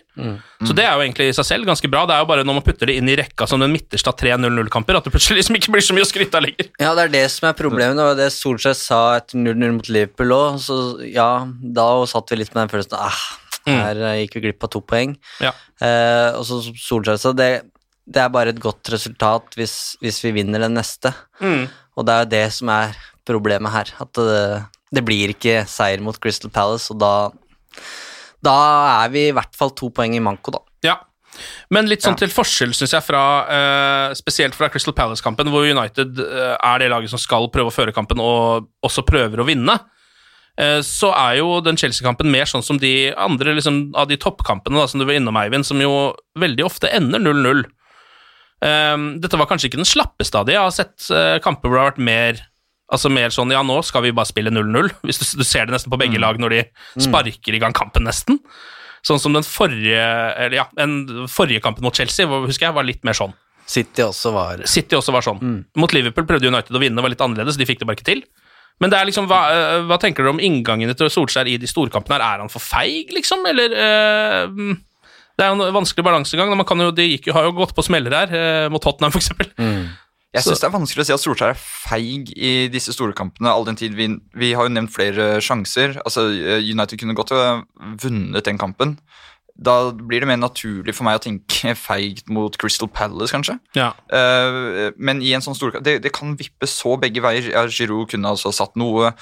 Så 0.65 0.75
det 0.75 0.83
er 0.83 0.97
jo 0.97 1.05
egentlig 1.05 1.29
i 1.29 1.37
seg 1.37 1.47
selv 1.47 1.69
ganske 1.69 1.89
bra. 1.91 2.03
Det 2.09 2.17
er 2.17 2.23
jo 2.25 2.29
bare 2.33 2.45
når 2.47 2.59
man 2.59 2.65
putter 2.65 2.89
det 2.89 2.97
inn 2.99 3.11
i 3.11 3.17
rekka 3.19 3.47
som 3.47 3.61
den 3.63 3.71
midterste 3.71 4.11
av 4.11 4.17
tre 4.19 4.35
0-0-kamper, 4.35 4.97
at 4.97 5.07
det 5.07 5.13
plutselig 5.13 5.43
liksom 5.43 5.59
ikke 5.59 5.75
blir 5.75 5.85
så 5.85 5.95
mye 5.95 6.07
å 6.07 6.09
skryte 6.09 6.39
av 6.39 6.47
lenger. 6.47 6.71
Ja, 6.81 6.93
det 6.97 7.07
er 7.07 7.15
det 7.19 7.25
som 7.33 7.49
er 7.49 7.57
problemet. 7.57 7.97
Det 7.99 8.11
var 8.11 8.19
det 8.19 8.31
Solskjær 8.35 8.77
sa 8.77 9.01
etter 9.21 9.39
0-0 9.39 9.77
mot 9.79 9.91
Liverpool 9.93 10.37
òg. 10.37 10.61
Så 10.63 10.79
ja, 11.07 11.31
da 11.47 11.89
satt 12.09 12.33
vi 12.33 12.41
litt 12.41 12.55
med 12.55 12.65
den 12.65 12.73
følelsen 12.73 12.99
ah, 12.99 13.25
her 13.75 14.03
eh, 14.09 14.19
gikk 14.23 14.37
vi 14.37 14.43
glipp 14.47 14.67
av 14.67 14.71
to 14.73 14.81
poeng. 14.85 15.15
Ja. 15.43 15.53
Eh, 15.83 16.37
og 16.37 16.45
så 16.47 16.61
Solskjær 16.67 17.19
sa 17.21 17.33
det, 17.35 17.51
det 18.07 18.23
er 18.23 18.31
bare 18.33 18.53
et 18.53 18.61
godt 18.63 18.89
resultat 18.93 19.57
hvis, 19.59 19.97
hvis 20.03 20.21
vi 20.23 20.33
vinner 20.39 20.63
den 20.63 20.77
neste. 20.79 21.11
Mm. 21.43 21.67
Og 21.97 22.07
det 22.07 22.13
er 22.13 22.23
jo 22.23 22.31
det 22.35 22.45
som 22.55 22.71
er 22.71 22.95
problemet 23.27 23.73
her. 23.73 23.91
At 24.03 24.13
det, 24.15 24.45
det 24.95 25.03
blir 25.07 25.33
ikke 25.33 25.65
seier 25.69 26.03
mot 26.03 26.17
Crystal 26.23 26.53
Palace, 26.53 26.93
og 26.93 27.01
da, 27.01 27.11
da 28.45 28.57
er 29.03 29.13
vi 29.13 29.27
i 29.27 29.35
hvert 29.35 29.55
fall 29.57 29.75
to 29.75 29.91
poeng 29.93 30.15
i 30.15 30.23
manko, 30.23 30.55
da. 30.55 30.63
Ja. 30.87 30.97
Men 31.73 31.89
litt 31.89 32.05
sånn 32.05 32.17
til 32.17 32.31
forskjell, 32.33 32.73
syns 32.75 32.95
jeg, 32.95 33.03
fra, 33.05 33.23
eh, 33.51 34.15
spesielt 34.17 34.55
fra 34.57 34.71
Crystal 34.73 34.95
Palace-kampen, 34.97 35.51
hvor 35.53 35.67
United 35.67 36.21
eh, 36.23 36.55
er 36.55 36.81
det 36.81 36.89
laget 36.93 37.13
som 37.13 37.21
skal 37.21 37.49
prøve 37.53 37.71
å 37.71 37.75
føre 37.75 37.93
kampen 37.95 38.21
og 38.23 38.69
også 38.85 39.05
prøver 39.07 39.43
å 39.43 39.47
vinne. 39.47 39.75
Eh, 40.61 40.79
så 40.85 41.11
er 41.15 41.39
jo 41.39 41.59
den 41.65 41.79
Chelsea-kampen 41.79 42.29
mer 42.33 42.49
sånn 42.49 42.65
som 42.65 42.79
de 42.81 43.11
andre 43.13 43.55
liksom, 43.57 43.87
av 43.97 44.09
de 44.11 44.19
toppkampene 44.21 44.79
da, 44.79 44.87
som 44.89 45.01
du 45.01 45.07
var 45.07 45.17
innom, 45.17 45.37
Eivind, 45.39 45.67
som 45.67 45.81
jo 45.81 46.11
veldig 46.39 46.65
ofte 46.67 46.91
ender 46.93 47.23
0-0. 47.23 47.65
Um, 48.57 49.09
dette 49.21 49.37
var 49.37 49.45
kanskje 49.49 49.69
ikke 49.69 49.81
den 49.81 49.89
slappeste 49.89 50.39
av 50.39 50.47
de. 50.47 50.55
Jeg 50.55 50.63
har 50.65 50.73
sett 50.73 51.09
uh, 51.13 51.37
kamper 51.45 51.69
hvor 51.69 51.77
det 51.77 51.83
har 51.83 51.91
vært 51.91 52.07
mer 52.09 52.45
Altså 52.87 53.09
mer 53.11 53.33
sånn 53.35 53.51
ja, 53.51 53.59
nå 53.67 53.81
skal 53.83 54.05
vi 54.05 54.13
bare 54.15 54.29
spille 54.29 54.47
0-0. 54.47 54.87
Hvis 55.09 55.17
du, 55.19 55.25
du 55.41 55.43
ser 55.43 55.67
det 55.67 55.73
nesten 55.75 55.91
på 55.91 55.99
begge 55.99 56.21
lag 56.23 56.37
når 56.39 56.53
de 56.53 56.59
sparker 57.03 57.57
i 57.57 57.59
gang 57.59 57.75
kampen, 57.75 58.05
nesten. 58.07 58.39
Sånn 59.03 59.19
som 59.19 59.35
den 59.35 59.43
forrige 59.43 59.99
eller 60.39 60.55
ja, 60.55 60.65
den 60.79 61.27
forrige 61.27 61.59
kampen 61.65 61.83
mot 61.83 61.99
Chelsea 61.99 62.23
husker 62.31 62.69
jeg 62.69 62.77
var 62.77 62.87
litt 62.87 63.03
mer 63.03 63.17
sånn. 63.17 63.35
City 63.67 64.05
også 64.05 64.31
var 64.31 64.63
City 64.71 64.95
også 64.95 65.11
var 65.11 65.25
sånn. 65.25 65.41
Mot 65.75 65.91
Liverpool 65.91 66.27
prøvde 66.29 66.47
United 66.47 66.75
å 66.75 66.79
vinne, 66.79 67.03
var 67.03 67.11
litt 67.11 67.23
annerledes, 67.23 67.59
de 67.59 67.67
fikk 67.67 67.81
det 67.81 67.89
bare 67.89 67.99
ikke 67.99 68.07
til. 68.07 68.23
Men 68.79 68.91
det 68.93 68.99
er 68.99 69.07
liksom, 69.09 69.25
hva, 69.29 69.39
øh, 69.53 69.85
hva 69.89 69.97
tenker 70.01 70.23
dere 70.23 70.35
om 70.35 70.41
inngangene 70.43 70.93
til 70.97 71.09
Solskjær 71.09 71.49
i 71.49 71.57
de 71.57 71.69
storkampene? 71.69 72.17
her? 72.19 72.35
Er 72.37 72.43
han 72.45 72.51
for 72.53 72.61
feig, 72.61 73.09
liksom, 73.15 73.45
eller 73.49 73.73
øh, 73.73 74.49
mm, 74.53 74.75
Det 75.37 75.45
er 75.45 75.53
jo 75.53 75.57
en 75.67 75.73
vanskelig 75.73 76.03
balansegang. 76.05 76.49
Man 76.57 76.85
jo, 76.85 76.91
de 76.91 77.07
gikk, 77.17 77.31
har 77.33 77.43
jo 77.49 77.51
gått 77.57 77.75
på 77.77 77.85
smeller 77.85 78.13
her, 78.13 78.33
øh, 78.33 78.71
mot 78.71 78.81
Tottenham 78.81 79.11
f.eks. 79.13 79.29
Jeg 80.33 80.43
Så- 80.43 80.51
syns 80.51 80.59
det 80.59 80.67
er 80.67 80.77
vanskelig 80.77 81.01
å 81.01 81.05
si 81.07 81.13
at 81.13 81.21
Solskjær 81.23 81.49
er 81.53 81.61
feig 81.61 82.31
i 82.35 82.67
disse 82.67 82.93
store 82.93 83.13
kampene, 83.13 83.49
all 83.49 83.65
den 83.65 83.75
tid 83.79 83.95
vi, 83.95 84.09
vi 84.35 84.51
har 84.53 84.67
jo 84.67 84.73
nevnt 84.73 84.93
flere 84.93 85.39
sjanser. 85.41 85.97
Altså, 86.05 86.27
eh, 86.29 86.61
United 86.61 86.99
kunne 86.99 87.15
godt 87.15 87.29
ha 87.33 87.61
vunnet 88.03 88.43
den 88.45 88.57
kampen. 88.57 88.99
Da 89.57 89.91
blir 89.91 90.21
det 90.21 90.29
mer 90.29 90.39
naturlig 90.39 90.93
for 90.93 91.07
meg 91.07 91.17
å 91.19 91.23
tenke 91.23 91.73
feigt 91.87 92.29
mot 92.29 92.53
Crystal 92.61 92.89
Palace, 92.89 93.33
kanskje. 93.33 93.57
Ja. 93.77 93.91
Uh, 94.13 94.93
men 94.97 95.23
i 95.25 95.33
en 95.33 95.43
sånn 95.45 95.57
storkamp 95.57 95.85
det, 95.85 95.99
det 96.05 96.13
kan 96.15 96.37
vippe 96.39 96.69
så 96.69 96.95
begge 97.01 97.23
veier. 97.25 97.51
Ja, 97.53 97.65
Giroud 97.67 98.11
kunne 98.13 98.35
altså 98.35 98.53
satt 98.55 98.77
noe. 98.79 99.13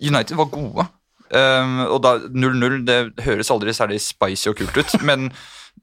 United 0.00 0.36
var 0.38 0.52
gode. 0.52 0.88
Eh, 1.30 1.80
og 1.86 2.00
da 2.02 2.16
0-0 2.26 2.80
Det 2.88 2.96
høres 3.22 3.52
aldri 3.54 3.70
særlig 3.76 4.00
spicy 4.02 4.50
og 4.50 4.56
kult 4.58 4.80
ut, 4.80 4.96
men, 5.08 5.28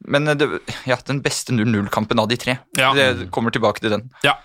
men 0.04 0.28
det, 0.36 0.50
ja, 0.90 0.98
den 1.08 1.22
beste 1.24 1.56
0-0-kampen 1.56 2.20
av 2.20 2.30
de 2.32 2.40
tre. 2.42 2.58
Ja. 2.80 2.92
Det 2.98 3.30
kommer 3.34 3.54
tilbake 3.56 3.84
til 3.84 3.96
den. 3.96 4.08
Ja. 4.28 4.38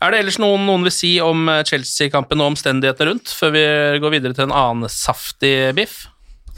Er 0.00 0.14
det 0.14 0.22
ellers 0.22 0.38
noen 0.40 0.64
noen 0.68 0.86
vil 0.86 0.94
si 0.94 1.16
om 1.24 1.48
eh, 1.52 1.64
Chelsea-kampen 1.68 2.40
og 2.40 2.54
omstendighetene 2.54 3.12
rundt, 3.12 3.34
før 3.34 3.54
vi 3.56 3.64
går 4.04 4.16
videre 4.16 4.38
til 4.38 4.48
en 4.48 4.56
annen 4.56 4.92
saftig 4.92 5.74
biff? 5.76 6.06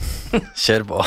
Kjør 0.62 0.84
på. 0.86 1.00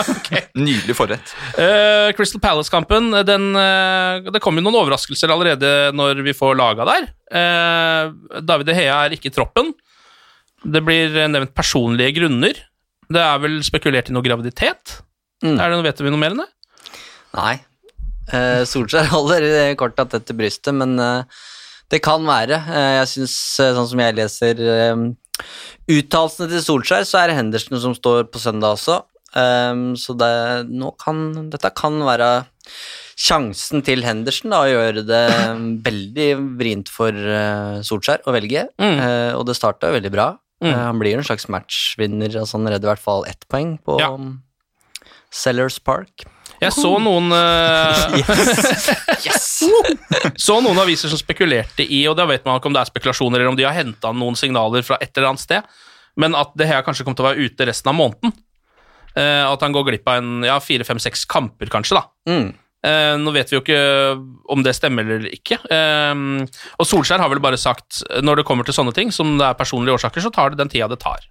Nydelig 0.66 0.94
forrett. 0.96 1.32
Uh, 1.56 2.10
Crystal 2.16 2.42
Palace-kampen, 2.42 3.10
den, 3.26 3.50
eh, 3.58 4.30
det 4.30 4.42
kommer 4.42 4.62
jo 4.62 4.68
noen 4.68 4.80
overraskelser 4.84 5.32
allerede 5.32 5.90
når 5.96 6.22
vi 6.26 6.34
får 6.36 6.58
laga 6.58 6.86
der. 6.88 7.08
Uh, 7.30 8.40
David 8.46 8.70
De 8.70 8.76
Hea 8.78 8.98
er 9.04 9.16
ikke 9.16 9.30
i 9.30 9.34
troppen. 9.34 9.72
Det 10.60 10.82
blir 10.84 11.16
nevnt 11.32 11.54
personlige 11.56 12.18
grunner. 12.20 12.62
Det 13.10 13.22
er 13.22 13.42
vel 13.42 13.58
spekulert 13.66 14.10
i 14.10 14.14
noe 14.14 14.26
graviditet? 14.26 15.00
Mm. 15.42 15.56
Er 15.56 15.64
det, 15.64 15.74
noe, 15.76 15.86
vet 15.88 16.02
vi 16.04 16.12
noe 16.12 16.20
mer 16.20 16.36
enn 16.36 16.44
det? 16.44 16.50
Nei. 17.38 17.54
Uh, 18.30 18.62
Solskjær 18.68 19.10
holder 19.16 19.74
korta 19.80 20.06
tett 20.06 20.28
til 20.28 20.38
brystet, 20.38 20.76
men 20.76 20.94
det 21.90 21.98
kan 22.04 22.22
være. 22.22 22.60
Jeg 23.00 23.10
syns, 23.16 23.34
sånn 23.58 23.88
som 23.90 24.04
jeg 24.04 24.14
leser 24.20 24.60
uttalelsene 25.90 26.48
til 26.52 26.62
Solskjær, 26.64 27.06
så 27.08 27.22
er 27.22 27.30
det 27.32 27.38
Henderson 27.38 27.80
som 27.82 27.94
står 27.96 28.28
på 28.32 28.42
søndag 28.42 28.76
også. 28.78 29.00
Um, 29.30 29.92
så 29.94 30.16
det, 30.18 30.30
nå 30.74 30.90
kan, 30.98 31.50
dette 31.52 31.70
kan 31.78 32.00
være 32.02 32.30
sjansen 33.20 33.82
til 33.86 34.02
Henderson 34.02 34.50
da, 34.50 34.62
å 34.64 34.70
gjøre 34.70 35.04
det 35.06 35.22
veldig 35.88 36.28
vrient 36.58 36.90
for 36.90 37.14
uh, 37.14 37.78
Solskjær 37.86 38.24
å 38.26 38.34
velge, 38.36 38.66
Mm. 38.80 38.98
Uh, 38.98 39.32
og 39.38 39.44
det 39.48 39.58
starta 39.58 39.92
veldig 39.94 40.10
bra. 40.14 40.32
Mm. 40.64 40.70
Uh, 40.72 40.80
han 40.88 40.98
blir 41.00 41.16
en 41.16 41.24
slags 41.26 41.46
matchvinner, 41.52 42.34
altså 42.42 42.58
han 42.58 42.68
redder 42.72 42.88
i 42.88 42.92
hvert 42.94 43.04
fall 43.06 43.26
ett 43.30 43.46
poeng 43.52 43.76
på 43.86 44.00
Ja. 44.02 44.10
um, 44.16 44.40
Sellers 45.30 45.78
Park. 45.78 46.26
Jeg 46.60 46.74
så 46.76 46.90
noen 47.00 47.32
eh, 47.32 48.32
Så 50.46 50.58
noen 50.60 50.80
aviser 50.82 51.08
som 51.08 51.20
spekulerte 51.20 51.86
i, 51.86 52.02
og 52.10 52.18
da 52.18 52.26
vet 52.28 52.44
man 52.44 52.60
ikke 52.60 52.68
om 52.70 52.76
det 52.76 52.82
er 52.82 52.90
spekulasjoner 52.90 53.40
eller 53.40 53.52
om 53.52 53.58
de 53.58 53.66
har 53.66 53.76
henta 53.76 54.12
noen 54.12 54.36
signaler 54.38 54.84
fra 54.86 54.98
et 55.00 55.12
eller 55.14 55.32
annet 55.32 55.44
sted, 55.44 55.80
men 56.20 56.36
at 56.36 56.52
det 56.58 56.68
her 56.68 56.84
kanskje 56.84 57.06
kommer 57.06 57.18
til 57.20 57.26
å 57.26 57.30
være 57.30 57.48
ute 57.48 57.68
resten 57.70 57.92
av 57.92 57.96
måneden. 57.96 58.34
Eh, 59.18 59.44
at 59.46 59.62
han 59.64 59.74
går 59.74 59.88
glipp 59.88 60.10
av 60.10 60.20
en 60.20 60.44
ja, 60.46 60.58
fire, 60.62 60.86
fem, 60.86 61.00
seks 61.02 61.24
kamper, 61.30 61.70
kanskje, 61.72 61.98
da. 61.98 62.04
Mm. 62.30 62.50
Eh, 62.86 63.14
nå 63.20 63.32
vet 63.34 63.50
vi 63.50 63.58
jo 63.58 63.62
ikke 63.64 63.80
om 64.52 64.62
det 64.64 64.76
stemmer 64.76 65.08
eller 65.08 65.32
ikke. 65.34 65.58
Eh, 65.64 66.14
og 66.76 66.88
Solskjær 66.88 67.22
har 67.22 67.32
vel 67.32 67.42
bare 67.42 67.60
sagt 67.60 68.02
når 68.24 68.40
det 68.40 68.48
kommer 68.48 68.68
til 68.68 68.76
sånne 68.76 68.94
ting, 68.96 69.12
som 69.14 69.36
det 69.40 69.48
er 69.48 69.58
personlige 69.58 69.96
årsaker, 69.98 70.24
så 70.24 70.32
tar 70.34 70.52
det 70.52 70.60
den 70.62 70.72
tida 70.72 70.90
det 70.92 71.00
tar. 71.02 71.24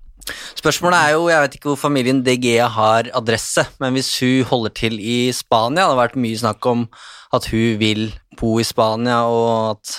Spørsmålet 0.59 0.99
er 0.99 1.15
jo, 1.15 1.27
jeg 1.31 1.41
vet 1.45 1.55
ikke 1.59 1.71
hvor 1.71 1.79
familien 1.79 2.23
DG 2.25 2.57
har 2.75 3.09
adresse, 3.15 3.65
men 3.79 3.93
hvis 3.97 4.11
hun 4.19 4.43
holder 4.49 4.75
til 4.75 4.99
i 4.99 5.31
Spania, 5.35 5.85
det 5.87 5.95
har 5.95 6.01
vært 6.07 6.19
mye 6.19 6.39
snakk 6.41 6.65
om 6.69 6.87
at 7.33 7.45
hun 7.51 7.77
vil 7.81 8.05
bo 8.39 8.57
i 8.59 8.63
Spania, 8.67 9.21
og 9.27 9.77
at 9.77 9.95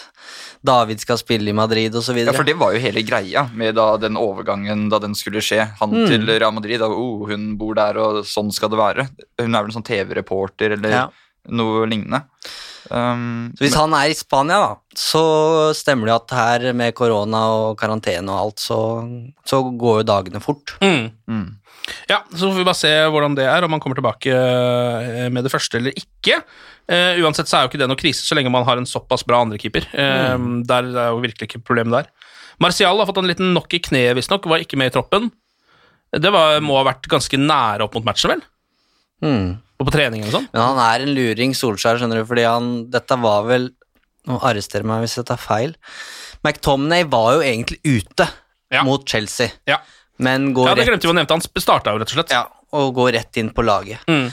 David 0.67 1.01
skal 1.01 1.17
spille 1.21 1.49
i 1.49 1.57
Madrid 1.57 1.95
og 1.97 2.03
så 2.05 2.13
Ja, 2.17 2.33
for 2.37 2.45
det 2.45 2.57
var 2.61 2.75
jo 2.75 2.81
hele 2.83 3.03
greia 3.07 3.47
med 3.57 3.75
da 3.79 3.97
den 3.97 4.17
overgangen 4.21 4.89
da 4.93 4.99
den 5.01 5.15
skulle 5.15 5.41
skje. 5.41 5.71
Han 5.81 5.91
Mm. 5.91 6.07
til 6.07 6.27
Real 6.27 6.53
Madrid, 6.53 6.79
da, 6.81 6.87
oh, 6.87 7.27
hun 7.29 7.57
bor 7.57 7.75
der, 7.75 7.97
og 7.97 8.25
sånn 8.25 8.53
skal 8.53 8.69
det 8.69 8.79
være. 8.79 9.09
Hun 9.41 9.55
er 9.55 9.63
vel 9.63 9.71
en 9.71 9.83
sånn 9.83 9.87
TV-reporter 9.89 10.73
eller 10.77 10.91
Ja. 10.91 11.09
Noe 11.49 11.87
lignende. 11.89 12.25
Um, 12.91 13.53
Så 13.55 13.63
hvis 13.63 13.77
han 13.79 13.95
er 13.95 14.11
i 14.11 14.17
Spania, 14.19 14.59
da, 14.59 14.99
så 14.99 15.23
stemmer 15.77 16.11
det 16.11 16.17
at 16.17 16.35
her 16.35 16.73
med 16.77 16.95
korona 16.99 17.43
og 17.55 17.79
karantene 17.79 18.33
og 18.33 18.41
alt, 18.47 18.63
så, 18.63 18.79
så 19.47 19.63
går 19.63 20.01
jo 20.01 20.09
dagene 20.09 20.43
fort. 20.43 20.75
Mm. 20.83 21.11
mm. 21.31 21.49
Ja, 22.11 22.21
så 22.29 22.51
får 22.51 22.59
vi 22.59 22.67
bare 22.67 22.79
se 22.79 22.91
hvordan 23.11 23.35
det 23.39 23.47
er, 23.49 23.65
om 23.65 23.73
han 23.75 23.81
kommer 23.83 23.99
tilbake 23.99 24.35
eh, 24.35 25.29
med 25.33 25.47
det 25.47 25.53
første 25.53 25.79
eller 25.81 25.97
ikke. 25.97 26.41
Uh, 26.91 27.17
uansett 27.23 27.49
så 27.49 27.57
er 27.57 27.65
jo 27.65 27.71
ikke 27.71 27.81
det 27.81 27.89
noe 27.91 27.99
krise 27.99 28.27
så 28.27 28.37
lenge 28.37 28.53
man 28.53 28.67
har 28.67 28.79
en 28.79 28.89
såpass 28.89 29.25
bra 29.27 29.41
andrekeeper. 29.45 29.87
Eh, 29.95 30.37
Der 30.69 30.91
er 30.91 31.13
jo 31.15 31.23
virkelig 31.23 31.49
ikke 31.49 31.63
problemet 31.65 31.97
der. 31.97 32.11
Martial 32.61 32.99
har 33.01 33.09
fått 33.09 33.23
en 33.23 33.31
liten 33.31 33.55
knock 33.55 33.73
i 33.75 33.81
kneet, 33.81 34.13
visstnok, 34.19 34.51
var 34.51 34.61
ikke 34.61 34.77
med 34.77 34.91
i 34.91 34.95
troppen. 34.99 35.31
Det 36.11 36.31
var, 36.35 36.59
må 36.61 36.77
ha 36.77 36.85
vært 36.91 37.09
ganske 37.09 37.39
nære 37.39 37.87
opp 37.87 37.95
mot 37.97 38.07
matchen, 38.11 38.35
vel? 38.35 38.43
Mm. 39.25 39.51
Og 39.81 39.89
på 39.89 39.95
trening 39.95 40.23
og 40.27 40.33
sånn. 40.35 40.47
Men 40.53 40.63
han 40.63 40.81
er 40.85 41.05
en 41.07 41.15
luring, 41.17 41.55
Solskjær, 41.57 41.97
skjønner 42.01 42.21
du, 42.21 42.27
fordi 42.29 42.45
han 42.45 42.67
Dette 42.93 43.17
var 43.23 43.47
vel 43.49 43.71
Nå 44.29 44.37
arresterer 44.45 44.85
meg 44.85 45.01
hvis 45.07 45.17
jeg 45.17 45.25
tar 45.31 45.41
feil. 45.41 45.73
McTominay 46.45 47.07
var 47.09 47.39
jo 47.39 47.45
egentlig 47.47 47.79
ute 47.89 48.27
Ja. 48.71 48.83
mot 48.85 49.03
Chelsea, 49.09 49.49
Ja, 49.67 49.79
men 50.21 50.53
går 50.55 50.69
ja 50.69 50.75
det 50.77 50.85
glemte 50.87 51.09
vi 51.09 51.11
å 51.11 51.17
nevne. 51.17 51.33
Han 51.33 51.41
starta 51.65 51.91
jo, 51.95 51.99
rett 51.99 52.13
og 52.13 52.19
slett. 52.19 52.31
ja, 52.37 52.45
og 52.77 52.93
går 52.95 53.15
rett 53.17 53.37
inn 53.41 53.49
på 53.57 53.65
laget. 53.65 54.05
Mm. 54.07 54.29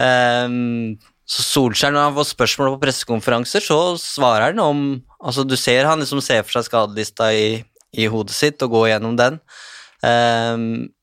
Um, 0.00 0.98
så 1.30 1.42
Solskjær, 1.46 1.92
når 1.94 2.06
han 2.08 2.14
får 2.18 2.28
spørsmål 2.34 2.70
på 2.76 2.80
pressekonferanser, 2.84 3.64
så 3.64 3.80
svarer 4.00 4.50
han 4.52 4.60
om 4.64 4.82
Altså, 5.20 5.44
du 5.44 5.56
ser 5.60 5.84
han 5.84 6.00
liksom 6.00 6.22
ser 6.24 6.44
for 6.46 6.56
seg 6.56 6.64
skadelista 6.70 7.26
i, 7.36 7.64
i 7.92 8.06
hodet 8.08 8.32
sitt 8.32 8.62
og 8.64 8.70
går 8.72 8.86
gjennom 8.94 9.16
den, 9.18 9.34
um, 10.00 10.62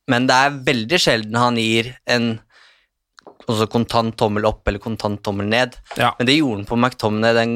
men 0.10 0.26
det 0.30 0.38
er 0.42 0.56
veldig 0.66 1.00
sjelden 1.04 1.36
han 1.38 1.60
gir 1.62 1.92
en 2.10 2.40
altså 3.48 3.68
kontant 3.72 4.16
tommel 4.20 4.44
opp 4.50 4.68
eller 4.68 4.82
kontant 4.84 5.22
tommel 5.24 5.48
ned. 5.48 5.78
Ja. 5.96 6.10
Men 6.18 6.28
det 6.28 6.36
gjorde 6.36 6.60
han 6.60 6.68
på 6.68 6.78
McTominay 6.78 7.34
den, 7.38 7.54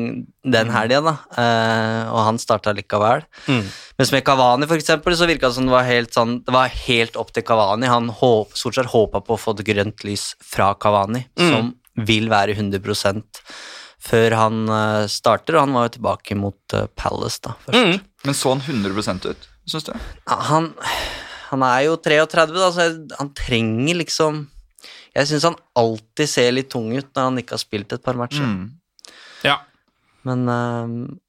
den 0.55 0.71
helga, 0.71 1.01
da, 1.03 1.13
eh, 1.35 2.11
og 2.11 2.21
han 2.29 2.39
starta 2.39 2.71
likevel. 2.77 3.25
Mm. 3.51 3.65
Mens 3.99 4.13
med 4.15 4.23
Kavani 4.27 4.69
for 4.69 4.79
eksempel, 4.79 5.17
så 5.19 5.27
virka 5.27 5.49
det 5.49 5.57
som 5.57 5.67
det 5.67 5.73
var 5.75 5.83
helt 5.89 6.15
sånn 6.15 6.37
Det 6.47 6.55
var 6.55 6.71
helt 6.85 7.19
opp 7.19 7.33
til 7.35 7.43
Kavani. 7.43 7.89
Han 7.91 8.07
håp, 8.21 8.55
Solskjær 8.57 8.87
håpa 8.93 9.19
på 9.27 9.35
å 9.35 9.41
få 9.41 9.53
et 9.57 9.65
grønt 9.67 10.05
lys 10.07 10.31
fra 10.39 10.71
Kavani, 10.79 11.25
Mm. 11.37 11.51
som 11.51 12.05
vil 12.07 12.29
være 12.31 12.55
100% 12.55 13.41
før 14.01 14.33
han 14.33 14.61
uh, 14.71 15.07
starter, 15.11 15.57
og 15.59 15.65
han 15.67 15.75
var 15.75 15.83
jo 15.89 15.95
tilbake 15.97 16.37
mot 16.39 16.73
uh, 16.73 16.87
Palace 16.97 17.43
da 17.43 17.51
først. 17.65 17.77
Mm. 17.77 17.99
Men 18.25 18.37
så 18.37 18.55
han 18.55 18.63
100% 18.63 19.27
ut, 19.27 19.49
syns 19.69 19.85
du? 19.85 19.91
Ja, 19.93 20.37
Han, 20.49 20.71
han 21.51 21.65
er 21.67 21.83
jo 21.89 21.99
33, 22.01 22.47
da, 22.55 22.71
så 22.73 22.87
han 23.19 23.33
trenger 23.37 23.99
liksom 23.99 24.45
Jeg 25.11 25.27
syns 25.27 25.47
han 25.49 25.57
alltid 25.79 26.29
ser 26.29 26.53
litt 26.55 26.69
tung 26.71 26.91
ut 26.93 27.09
når 27.11 27.27
han 27.27 27.41
ikke 27.41 27.57
har 27.57 27.63
spilt 27.63 27.95
et 27.95 28.03
par 28.03 28.19
matcher. 28.19 28.45
Mm. 28.47 29.11
Ja. 29.43 29.57
Men 30.27 30.45
uh, 30.47 30.87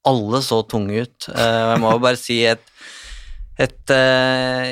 alle 0.09 0.43
så 0.45 0.61
tunge 0.69 1.03
ut. 1.03 1.29
Uh, 1.33 1.73
jeg 1.73 1.83
må 1.83 1.95
jo 1.97 2.03
bare 2.05 2.21
si 2.21 2.39
et, 2.47 2.63
et 3.61 3.95
uh, 3.95 4.71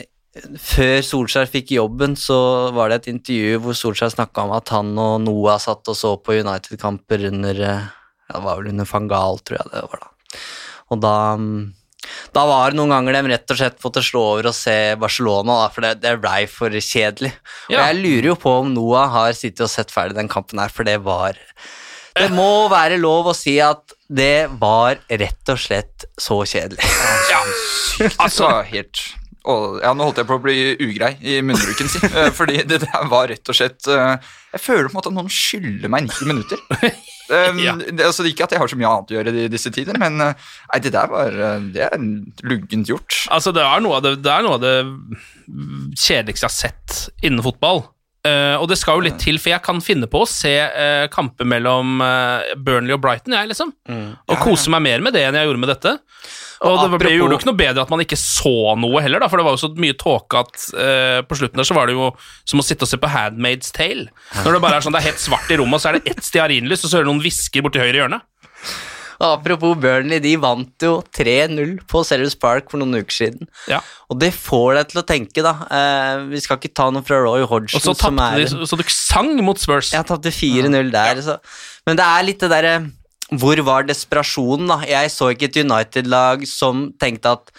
Før 0.62 1.00
Solskjær 1.02 1.50
fikk 1.50 1.72
jobben, 1.74 2.14
så 2.14 2.70
var 2.76 2.92
det 2.92 3.00
et 3.00 3.10
intervju 3.16 3.64
hvor 3.64 3.78
Solskjær 3.78 4.14
snakka 4.14 4.46
om 4.46 4.54
at 4.54 4.70
han 4.76 4.92
og 4.94 5.16
Noah 5.24 5.58
satt 5.62 5.90
og 5.90 5.98
så 5.98 6.14
på 6.22 6.38
United-kamper 6.38 7.26
under 7.32 7.64
Ja, 7.64 7.80
det 8.30 8.44
var 8.44 8.60
vel 8.60 8.70
under 8.70 8.86
Fangal, 8.86 9.42
tror 9.42 9.58
jeg 9.58 9.72
det 9.72 9.82
var 9.90 10.04
da. 10.04 10.12
Og 10.90 11.02
da 11.02 11.14
mm, 11.40 11.64
da 12.32 12.44
var 12.48 12.70
det 12.72 12.78
noen 12.80 12.92
ganger 12.94 13.16
de 13.18 13.32
rett 13.34 13.52
og 13.52 13.58
slett 13.60 13.82
måtte 13.84 14.02
slå 14.04 14.22
over 14.34 14.48
og 14.50 14.56
se 14.56 14.76
Barcelona, 15.00 15.58
da, 15.64 15.68
for 15.74 15.84
det, 15.86 15.92
det 16.04 16.14
blei 16.22 16.46
for 16.50 16.70
kjedelig. 16.72 17.32
Og 17.68 17.76
Ja. 17.76 17.86
jeg 17.90 18.00
lurer 18.00 18.30
jo 18.32 18.36
på 18.40 18.54
om 18.62 18.72
Noah 18.74 19.10
har 19.12 19.32
sittet 19.36 19.66
og 19.66 19.72
sett 19.72 19.92
ferdig 19.94 20.16
den 20.16 20.28
kampen 20.32 20.58
her, 20.62 20.68
for 20.72 20.84
det 20.88 20.98
var 21.04 21.36
Det 22.16 22.26
må 22.34 22.68
være 22.72 22.98
lov 22.98 23.28
å 23.30 23.36
si 23.36 23.58
at 23.62 23.92
det 24.10 24.48
var 24.58 24.98
rett 25.08 25.52
og 25.52 25.58
slett 25.62 26.04
så 26.18 26.40
kjedelig. 26.42 26.82
Ja, 27.30 27.42
Altså, 28.24 28.48
helt 28.66 28.98
og, 29.48 29.78
ja, 29.80 29.92
Nå 29.96 30.04
holdt 30.04 30.18
jeg 30.20 30.26
på 30.28 30.36
å 30.36 30.42
bli 30.42 30.56
ugrei 30.84 31.14
i 31.22 31.38
munnbruken, 31.40 31.88
si. 31.88 32.00
eh, 32.12 32.28
Fordi 32.36 32.58
det 32.68 32.82
der 32.82 33.06
var 33.08 33.30
rett 33.30 33.48
og 33.48 33.56
slett 33.56 33.86
eh, 33.88 34.16
Jeg 34.50 34.62
føler 34.64 34.88
på 34.88 34.94
en 34.94 34.98
måte 34.98 35.10
at 35.12 35.16
noen 35.16 35.32
skylder 35.32 35.92
meg 35.92 36.10
90 36.10 36.30
minutter. 36.32 36.66
Um, 37.30 37.60
Ja. 37.62 37.76
det, 37.78 38.02
altså, 38.02 38.24
ikke 38.26 38.42
at 38.42 38.50
jeg 38.50 38.58
har 38.58 38.66
så 38.66 38.74
mye 38.74 38.88
annet 38.90 39.12
å 39.12 39.14
gjøre 39.14 39.32
i 39.38 39.50
disse 39.52 39.70
tider, 39.70 39.94
men 40.02 40.16
eh, 40.18 40.48
nei, 40.72 40.80
det 40.82 40.90
der 40.90 41.06
var 41.12 41.30
eh, 41.30 41.60
Det 41.70 41.84
er 41.86 42.00
luggent 42.42 42.90
gjort. 42.90 43.20
Altså, 43.30 43.52
det 43.54 43.62
er 43.62 43.84
det, 44.02 44.12
det, 44.24 44.32
er 44.34 44.42
noe 44.42 44.56
av 44.58 44.64
det 44.64 44.74
kjedeligste 45.94 46.48
jeg 46.48 46.48
har 46.48 46.56
sett 46.56 46.96
innen 47.22 47.44
fotball. 47.46 47.84
Eh, 48.20 48.56
og 48.60 48.66
det 48.68 48.76
skal 48.76 48.98
jo 48.98 49.06
litt 49.06 49.16
til, 49.22 49.38
for 49.40 49.54
jeg 49.54 49.64
kan 49.64 49.78
finne 49.80 50.04
på 50.10 50.20
å 50.20 50.28
se 50.28 50.52
uh, 50.52 51.06
kamper 51.12 51.48
mellom 51.48 52.02
uh, 52.04 52.50
Burnley 52.60 52.92
og 52.92 53.00
Brighton, 53.00 53.32
jeg, 53.32 53.48
liksom. 53.48 53.72
Og 53.88 54.42
kose 54.44 54.72
meg 54.74 54.84
mer 54.84 55.04
med 55.06 55.16
det 55.16 55.22
enn 55.24 55.38
jeg 55.38 55.48
gjorde 55.48 55.62
med 55.62 55.72
dette. 55.72 55.94
Og, 56.60 56.74
det 56.76 56.90
apropos- 56.90 57.14
gjorde 57.16 57.32
jo 57.32 57.38
ikke 57.40 57.48
noe 57.48 57.60
bedre 57.62 57.86
at 57.86 57.92
man 57.94 58.02
ikke 58.04 58.18
så 58.20 58.74
noe 58.76 59.00
heller, 59.00 59.24
da, 59.24 59.30
for 59.32 59.40
det 59.40 59.46
var 59.46 59.56
jo 59.56 59.62
så 59.62 59.70
mye 59.80 59.96
tåke 59.96 60.42
at 60.42 60.66
på 61.24 61.38
slutten 61.40 61.62
der 61.62 61.64
så 61.64 61.76
var 61.78 61.88
det 61.88 61.96
jo 61.96 62.10
som 62.44 62.60
å 62.60 62.66
sitte 62.66 62.84
og 62.84 62.90
se 62.90 63.00
på 63.00 63.08
Handmaid's 63.08 63.72
Tale. 63.72 64.10
Når 64.44 64.58
det 64.58 64.60
bare 64.66 64.76
er 64.76 64.84
sånn, 64.84 64.92
det 64.92 65.00
er 65.00 65.08
helt 65.14 65.22
svart 65.24 65.48
i 65.48 65.56
rommet, 65.56 65.80
og 65.80 65.80
så 65.80 65.88
er 65.94 65.96
det 65.96 66.12
ett 66.12 66.20
stearinlys, 66.26 66.84
og 66.84 66.92
så 66.92 66.98
hører 67.00 67.08
du 67.08 67.14
noen 67.14 67.24
hvisker 67.24 67.64
borti 67.64 67.80
høyre 67.80 68.02
hjørne. 68.02 68.20
Apropos 69.20 69.74
Burnley, 69.76 70.16
de 70.24 70.32
vant 70.40 70.84
jo 70.84 70.94
3-0 71.12 71.74
på 71.90 72.00
Sellers 72.08 72.36
Park 72.40 72.70
for 72.72 72.80
noen 72.80 73.02
uker 73.02 73.12
siden. 73.12 73.50
Ja. 73.68 73.82
Og 74.08 74.16
det 74.22 74.30
får 74.32 74.78
deg 74.78 74.92
til 74.92 75.00
å 75.02 75.04
tenke, 75.06 75.44
da. 75.44 75.52
Eh, 75.68 76.22
vi 76.30 76.40
skal 76.40 76.56
ikke 76.56 76.72
ta 76.72 76.86
noe 76.94 77.04
fra 77.04 77.18
Roy 77.20 77.44
Hodgson, 77.44 77.76
Og 77.76 77.84
så 77.84 77.94
som 78.00 78.20
er 78.24 78.40
de, 78.40 78.46
så 78.64 78.78
du 78.80 78.84
sang 78.88 79.34
mot 79.44 79.60
Spurs. 79.60 79.92
Jeg 79.92 80.08
tapte 80.08 80.32
4-0 80.32 80.88
der. 80.94 81.20
Så. 81.26 81.36
Men 81.84 82.00
det 82.00 82.06
er 82.06 82.24
litt 82.24 82.40
det 82.40 82.50
derre 82.52 82.78
Hvor 83.30 83.60
var 83.62 83.84
desperasjonen, 83.86 84.66
da? 84.72 84.80
Jeg 84.88 85.12
så 85.14 85.28
ikke 85.30 85.46
et 85.50 85.60
United-lag 85.62 86.40
som 86.50 86.88
tenkte 86.98 87.36
at 87.36 87.52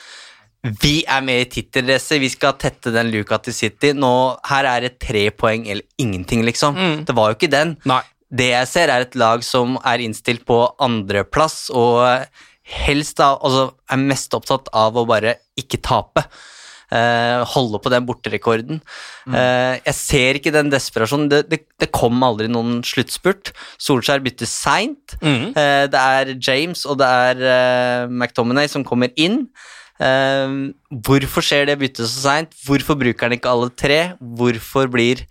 vi 0.61 0.99
er 1.09 1.21
med 1.25 1.39
i 1.41 1.49
tittelracet, 1.49 2.19
vi 2.21 2.27
skal 2.29 2.53
tette 2.59 2.91
den 2.93 3.07
luka 3.13 3.39
til 3.41 3.53
City. 3.55 3.93
Nå, 3.97 4.11
her 4.45 4.67
er 4.69 4.83
det 4.85 4.99
tre 5.01 5.29
poeng 5.33 5.63
eller 5.65 5.81
ingenting, 5.97 6.43
liksom. 6.45 6.75
Det 7.07 7.15
var 7.17 7.31
jo 7.31 7.37
ikke 7.39 7.49
den. 7.49 7.77
Nei. 7.89 8.01
Det 8.31 8.47
jeg 8.53 8.69
ser, 8.71 8.91
er 8.91 9.05
et 9.05 9.17
lag 9.19 9.43
som 9.43 9.75
er 9.83 10.03
innstilt 10.05 10.45
på 10.47 10.63
andreplass, 10.81 11.65
og 11.75 11.99
helst 12.85 13.19
da, 13.19 13.33
altså 13.35 13.71
er 13.91 14.01
mest 14.01 14.33
opptatt 14.37 14.71
av 14.77 14.95
å 14.95 15.05
bare 15.09 15.35
ikke 15.59 15.81
tape. 15.83 16.23
Uh, 16.91 17.47
holde 17.47 17.79
på 17.79 17.87
den 17.87 18.03
borterekorden. 18.03 18.81
Eh, 19.31 19.77
jeg 19.85 19.95
ser 19.95 20.35
ikke 20.35 20.51
den 20.51 20.67
desperasjonen. 20.73 21.29
Det, 21.31 21.45
det, 21.47 21.61
det 21.79 21.87
kom 21.95 22.19
aldri 22.27 22.49
noen 22.51 22.81
sluttspurt. 22.83 23.53
Solskjær 23.79 24.19
bytter 24.25 24.49
seint. 24.49 25.15
Mm. 25.23 25.53
Uh, 25.55 25.85
det 25.87 26.01
er 26.01 26.33
James 26.35 26.83
og 26.83 26.99
det 26.99 27.07
er 27.07 28.09
McTominay 28.11 28.67
som 28.71 28.83
kommer 28.87 29.13
inn. 29.15 29.45
Hvorfor 30.01 31.45
skjer 31.45 31.67
det 31.69 31.77
byttet 31.77 32.09
så 32.09 32.23
seint? 32.25 32.55
Hvorfor 32.65 32.97
bruker 32.97 33.27
han 33.27 33.35
ikke 33.37 33.51
alle 33.53 33.69
tre? 33.77 33.99
Hvorfor 34.17 34.89
blir 34.91 35.21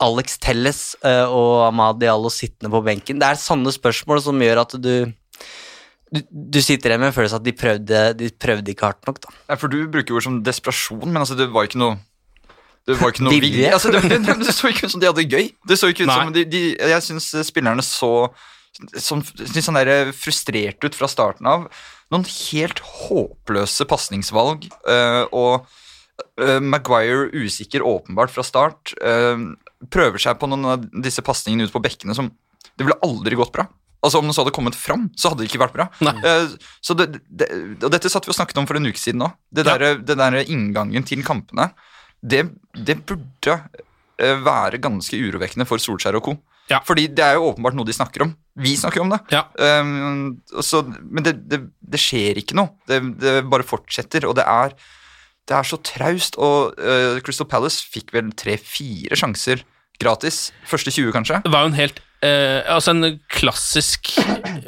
Alex 0.00 0.38
Telles 0.42 0.82
eh, 1.04 1.24
og 1.26 1.66
Ahmad 1.68 2.00
Diallo 2.00 2.30
sittende 2.32 2.72
på 2.72 2.82
benken? 2.86 3.20
Det 3.20 3.28
er 3.28 3.40
sånne 3.40 3.72
spørsmål 3.74 4.22
som 4.24 4.40
gjør 4.42 4.62
at 4.64 4.78
du 4.80 4.94
du, 6.12 6.20
du 6.28 6.58
sitter 6.60 6.92
igjen 6.92 7.00
med 7.00 7.08
en 7.08 7.16
følelse 7.16 7.38
at 7.40 7.44
de 7.46 7.54
prøvde, 7.56 8.00
de 8.20 8.28
prøvde 8.36 8.72
ikke 8.74 8.84
hardt 8.84 9.06
nok, 9.08 9.22
da. 9.24 9.30
Ja, 9.48 9.56
for 9.56 9.72
du 9.72 9.78
bruker 9.88 10.18
ord 10.18 10.26
som 10.26 10.42
desperasjon, 10.44 11.06
men 11.08 11.22
altså, 11.22 11.38
det 11.38 11.46
var 11.54 11.68
ikke 11.68 11.80
noe 11.80 11.96
det 12.82 12.96
var 12.98 13.12
ikke 13.14 13.22
noe 13.24 13.32
Vilje. 13.32 13.48
vilje. 13.54 13.70
Altså, 13.72 13.92
det, 13.94 14.02
det, 14.10 14.34
det 14.46 14.54
så 14.54 14.68
ikke 14.72 14.88
ut 14.88 14.92
som 14.92 15.00
de 15.00 15.08
hadde 15.08 15.22
det 15.22 15.30
gøy. 15.30 15.52
Det 15.70 15.78
så 15.78 15.88
ikke 15.92 16.04
ut 16.04 16.10
Nei. 16.10 16.18
som 16.18 16.34
de, 16.34 16.44
de, 16.50 16.62
Jeg 16.92 17.06
syns 17.06 17.30
spillerne 17.46 17.84
så 17.86 18.10
som, 19.00 19.22
litt 19.38 19.64
sånn 19.64 19.78
der 19.78 20.10
frustrert 20.16 20.84
ut 20.84 20.96
fra 20.96 21.08
starten 21.10 21.48
av. 21.48 21.68
Noen 22.12 22.26
helt 22.28 22.80
håpløse 22.82 23.86
pasningsvalg, 23.88 24.66
øh, 24.90 25.22
og 25.32 25.68
øh, 26.40 26.58
Maguire 26.60 27.30
usikker 27.32 27.84
åpenbart 27.86 28.32
fra 28.34 28.44
start. 28.44 28.92
øh, 29.00 29.52
prøver 29.90 30.20
seg 30.22 30.38
på 30.38 30.48
noen 30.50 30.66
av 30.74 30.84
disse 31.02 31.22
pasningene 31.24 31.66
ut 31.66 31.72
på 31.74 31.82
bekkene 31.82 32.14
som 32.14 32.30
Det 32.78 32.84
ville 32.86 32.98
aldri 33.02 33.36
gått 33.36 33.52
bra. 33.52 33.66
Altså 34.02 34.18
Om 34.18 34.26
den 34.26 34.34
så 34.34 34.42
hadde 34.42 34.54
kommet 34.54 34.74
fram, 34.78 35.08
så 35.18 35.30
hadde 35.30 35.42
det 35.44 35.50
ikke 35.50 35.60
vært 35.62 35.74
bra. 35.76 35.88
Eh, 36.00 36.54
så 36.80 36.94
det, 36.98 37.20
det, 37.28 37.48
og 37.82 37.90
Dette 37.92 38.10
satt 38.10 38.26
vi 38.26 38.32
og 38.32 38.38
snakket 38.38 38.58
om 38.58 38.66
for 38.66 38.78
en 38.78 38.86
uke 38.88 38.98
siden 38.98 39.22
òg. 39.26 39.34
Det 39.52 39.66
Ja. 39.66 39.76
det 39.94 40.16
der 40.18 40.38
inngangen 40.42 41.04
til 41.06 41.22
kampene, 41.22 41.70
det, 42.22 42.48
det 42.74 43.04
burde 43.06 43.58
eh, 44.18 44.38
være 44.42 44.80
ganske 44.82 45.18
urovekkende 45.18 45.66
for 45.66 45.78
Solskjær 45.82 46.18
og 46.18 46.24
co. 46.24 46.34
Ja. 46.70 46.80
Fordi 46.86 47.08
det 47.10 47.24
er 47.26 47.36
jo 47.36 47.50
åpenbart 47.50 47.74
noe 47.74 47.86
de 47.86 47.94
snakker 47.94 48.22
om. 48.24 48.34
Vi 48.56 48.74
snakker 48.78 49.02
om 49.02 49.10
det. 49.12 49.18
Ja. 49.34 49.44
Um, 49.82 50.40
så, 50.62 50.82
men 50.86 51.24
det, 51.26 51.34
det, 51.50 51.58
det 51.80 52.00
skjer 52.00 52.38
ikke 52.40 52.56
noe. 52.56 52.72
Det, 52.88 53.00
det 53.20 53.42
bare 53.50 53.66
fortsetter, 53.66 54.26
og 54.30 54.36
det 54.38 54.46
er, 54.46 54.74
det 55.48 55.56
er 55.58 55.66
så 55.66 55.78
traust. 55.82 56.38
Og 56.38 56.74
uh, 56.78 57.18
Crystal 57.24 57.48
Palace 57.50 57.82
fikk 57.92 58.12
vel 58.14 58.30
tre-fire 58.38 59.18
sjanser 59.18 59.64
gratis. 60.02 60.50
Første 60.66 60.90
20, 60.94 61.12
kanskje. 61.14 61.40
Det 61.44 61.52
var 61.52 61.66
jo 61.66 61.72
en 61.72 61.78
helt 61.78 62.00
uh, 62.24 62.62
Altså 62.74 62.94
en 62.94 63.18
klassisk 63.30 64.12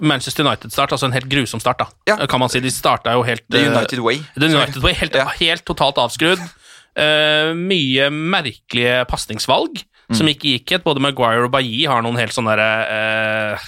Manchester 0.03 0.45
United-start, 0.47 0.93
altså 0.95 1.09
en 1.09 1.17
helt 1.17 1.31
grusom 1.31 1.63
start, 1.63 1.83
da. 1.83 1.89
Ja. 2.11 2.19
Kan 2.31 2.43
man 2.43 2.53
si. 2.53 2.63
De 2.63 2.71
starta 2.75 3.15
jo 3.17 3.25
helt 3.27 3.43
The 3.51 3.65
eh, 3.65 3.71
United 3.73 4.03
Way. 4.05 4.21
The 4.37 4.51
United 4.51 4.83
Way. 4.85 4.95
Helt, 5.01 5.15
Ja. 5.19 5.29
helt 5.41 5.65
totalt 5.67 5.99
avskrudd. 6.03 6.43
Mye 6.95 8.07
merkelige 8.15 9.01
pasningsvalg 9.11 9.81
som 10.15 10.29
ikke 10.31 10.53
gikk 10.53 10.75
helt. 10.77 10.85
Både 10.87 11.03
Maguire 11.03 11.49
og 11.49 11.51
Bailly 11.51 11.89
har 11.91 12.05
noen 12.05 12.19
helt 12.21 12.35
sånne 12.37 12.55
derre 12.55 13.59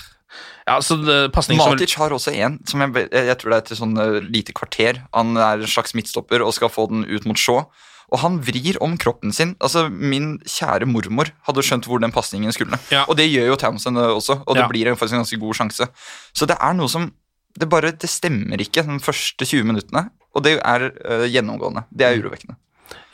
Ja, 0.67 0.81
så 0.83 0.97
det- 0.99 1.31
Matic 1.57 1.95
har 1.95 2.11
også 2.11 2.33
en 2.35 2.59
som 2.67 2.81
jeg, 2.81 3.09
jeg 3.13 3.39
tror 3.39 3.51
det 3.51 3.57
er 3.57 3.63
etter 3.63 3.77
sånn 3.79 3.97
eh, 3.99 4.21
lite 4.27 4.53
kvarter. 4.53 5.03
Han 5.15 5.37
er 5.37 5.61
en 5.63 5.67
slags 5.67 5.95
midtstopper 5.95 6.43
og 6.43 6.53
skal 6.55 6.69
få 6.69 6.89
den 6.91 7.05
ut 7.05 7.25
mot 7.25 7.37
Shaw. 7.39 7.67
Og 8.13 8.19
han 8.23 8.39
vrir 8.41 8.77
om 8.81 8.97
kroppen 8.99 9.33
sin. 9.35 9.55
Altså, 9.61 9.89
Min 9.91 10.39
kjære 10.47 10.87
mormor 10.87 11.31
hadde 11.47 11.63
skjønt 11.63 11.87
hvor 11.87 11.99
den 12.01 12.13
pasningen 12.13 12.53
skulle. 12.55 12.79
Ja. 12.91 13.05
Og 13.09 13.17
det 13.17 13.27
gjør 13.31 13.49
jo 13.53 13.57
Townsend 13.57 13.99
eh, 13.99 14.11
også, 14.15 14.43
og 14.47 14.55
det 14.55 14.63
Ja. 14.63 14.69
blir 14.69 14.87
en- 14.89 14.97
faktisk 14.97 15.15
en 15.15 15.23
ganske 15.25 15.41
god 15.41 15.55
sjanse. 15.55 15.89
Så 16.35 16.47
det 16.47 16.57
er 16.61 16.73
noe 16.75 16.89
som 16.89 17.13
Det 17.59 17.71
bare, 17.71 17.91
det 17.91 18.11
stemmer 18.11 18.59
ikke 18.61 18.85
de 18.85 18.99
første 19.01 19.41
20 19.47 19.65
minuttene, 19.65 20.11
og 20.35 20.43
det 20.45 20.61
er 20.63 20.91
uh, 21.09 21.25
gjennomgående. 21.25 21.87
Det 21.91 22.05
er 22.05 22.21
urovekkende. 22.21 22.55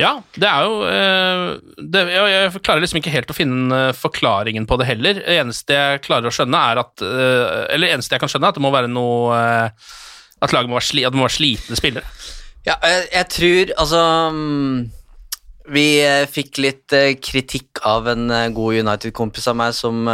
Ja, 0.01 0.13
det 0.35 0.49
er 0.49 0.67
jo 0.67 0.79
eh, 0.89 1.43
det, 1.93 2.05
jeg, 2.11 2.53
klarer 2.65 2.83
liksom 2.83 3.01
ikke 3.03 3.13
helt 3.13 3.33
å 3.33 3.37
finne 3.37 3.81
eh, 3.89 3.97
forklaringen 3.97 4.67
på 4.69 4.79
det 4.81 4.89
heller. 4.89 5.21
Det 5.21 5.37
eneste 5.43 5.77
jeg 5.77 6.03
klarer 6.07 6.31
å 6.31 6.35
skjønne, 6.35 6.63
er 6.73 6.81
at 6.83 7.05
eh, 7.07 7.59
Eller 7.75 7.95
eneste 7.95 8.17
jeg 8.17 8.23
kan 8.23 8.33
skjønne, 8.33 8.49
er 8.49 8.55
at 8.55 8.61
det 8.61 8.65
må 8.65 8.73
være 8.75 8.91
noe 8.91 9.37
At 10.43 10.55
laget 10.55 10.73
må 10.73 10.79
være, 10.79 10.89
sli, 10.89 11.05
at 11.07 11.15
det 11.15 11.21
må 11.21 11.29
være 11.29 11.37
slitne 11.37 11.79
spillere. 11.79 12.17
Ja, 12.67 12.79
jeg, 12.87 13.07
jeg 13.11 13.29
tror 13.35 13.73
Altså 13.83 14.03
mm, 14.35 14.77
Vi 15.77 15.87
fikk 16.31 16.61
litt 16.63 16.97
kritikk 17.23 17.83
av 17.87 18.11
en 18.15 18.27
god 18.57 18.83
United-kompis 18.83 19.51
av 19.53 19.59
meg 19.61 19.77
som 19.77 20.09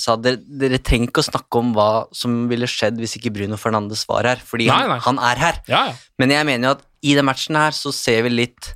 sa 0.00 0.18
dere, 0.20 0.42
dere 0.60 0.82
trenger 0.84 1.08
ikke 1.08 1.24
å 1.24 1.30
snakke 1.30 1.62
om 1.62 1.72
hva 1.76 1.90
som 2.16 2.42
ville 2.50 2.68
skjedd 2.68 3.00
hvis 3.00 3.16
ikke 3.20 3.32
Bruno 3.38 3.56
Fernandes 3.60 4.04
var 4.10 4.28
her, 4.28 4.42
fordi 4.44 4.68
Nei, 4.68 4.82
han, 4.82 4.92
nei. 4.92 5.00
han 5.06 5.22
er 5.30 5.44
her. 5.46 5.60
Ja, 5.72 5.82
ja. 5.88 5.98
Men 6.20 6.34
jeg 6.34 6.48
mener 6.50 6.68
jo 6.68 6.74
at 6.76 6.84
i 7.00 7.14
den 7.16 7.24
matchen 7.24 7.56
her 7.56 7.72
så 7.72 7.92
ser 7.96 8.26
vi 8.26 8.34
litt 8.42 8.74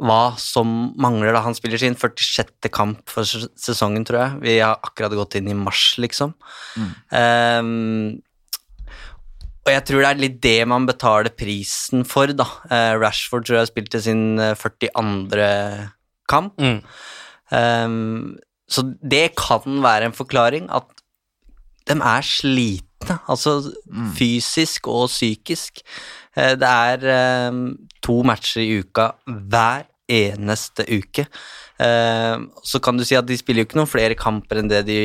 hva 0.00 0.32
som 0.40 0.94
mangler 1.00 1.34
da 1.36 1.42
han 1.44 1.56
spiller 1.56 1.80
sin 1.80 1.96
46. 1.98 2.70
kamp 2.72 3.02
for 3.12 3.28
sesongen, 3.28 4.06
tror 4.08 4.20
jeg. 4.22 4.40
Vi 4.46 4.56
har 4.62 4.80
akkurat 4.80 5.14
gått 5.18 5.36
inn 5.40 5.50
i 5.52 5.56
mars, 5.56 5.94
liksom. 6.00 6.32
Ehm, 7.12 8.20
og 9.60 9.72
jeg 9.74 9.84
tror 9.86 10.02
det 10.02 10.10
er 10.10 10.22
litt 10.22 10.38
det 10.42 10.58
man 10.72 10.86
betaler 10.88 11.32
prisen 11.36 12.06
for, 12.08 12.32
da. 12.32 12.48
Uh, 12.70 12.96
Rashford 12.98 13.44
tror 13.46 13.60
jeg 13.60 13.70
spilte 13.70 14.00
sin 14.02 14.40
eh, 14.40 14.56
42. 14.56 15.50
kamp. 16.30 16.56
Mm. 16.56 16.80
Um, 17.50 18.38
så 18.70 18.86
det 19.02 19.34
kan 19.38 19.82
være 19.84 20.08
en 20.08 20.16
forklaring, 20.16 20.70
at 20.72 20.88
de 21.90 21.96
er 21.98 22.24
slitne, 22.24 23.18
altså 23.28 23.58
fysisk 24.16 24.88
og 24.88 25.08
psykisk. 25.10 25.82
Eh, 26.36 26.54
det 26.58 26.70
er 26.70 27.48
um, 27.50 27.64
to 28.02 28.20
matcher 28.26 28.62
i 28.62 28.80
uka 28.80 29.10
hver 29.26 29.89
eneste 30.10 30.84
uke. 30.90 31.24
Ehm, 31.80 32.50
så 32.66 32.80
kan 32.82 32.98
du 32.98 33.04
si 33.06 33.16
at 33.18 33.28
de 33.28 33.38
spiller 33.40 33.64
jo 33.64 33.70
ikke 33.70 33.80
noen 33.80 33.90
flere 33.90 34.18
kamper 34.18 34.60
enn 34.60 34.68
det 34.70 34.82
de 34.88 34.98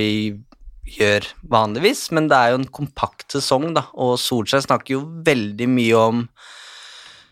gjør 0.97 1.25
vanligvis, 1.49 2.07
men 2.13 2.27
det 2.29 2.37
er 2.37 2.51
jo 2.53 2.59
en 2.61 2.67
kompakt 2.81 3.33
sesong, 3.33 3.71
da, 3.77 3.87
og 3.97 4.17
Solskjær 4.21 4.65
snakker 4.67 4.97
jo 4.97 5.05
veldig 5.25 5.69
mye 5.71 5.95
om 5.97 6.25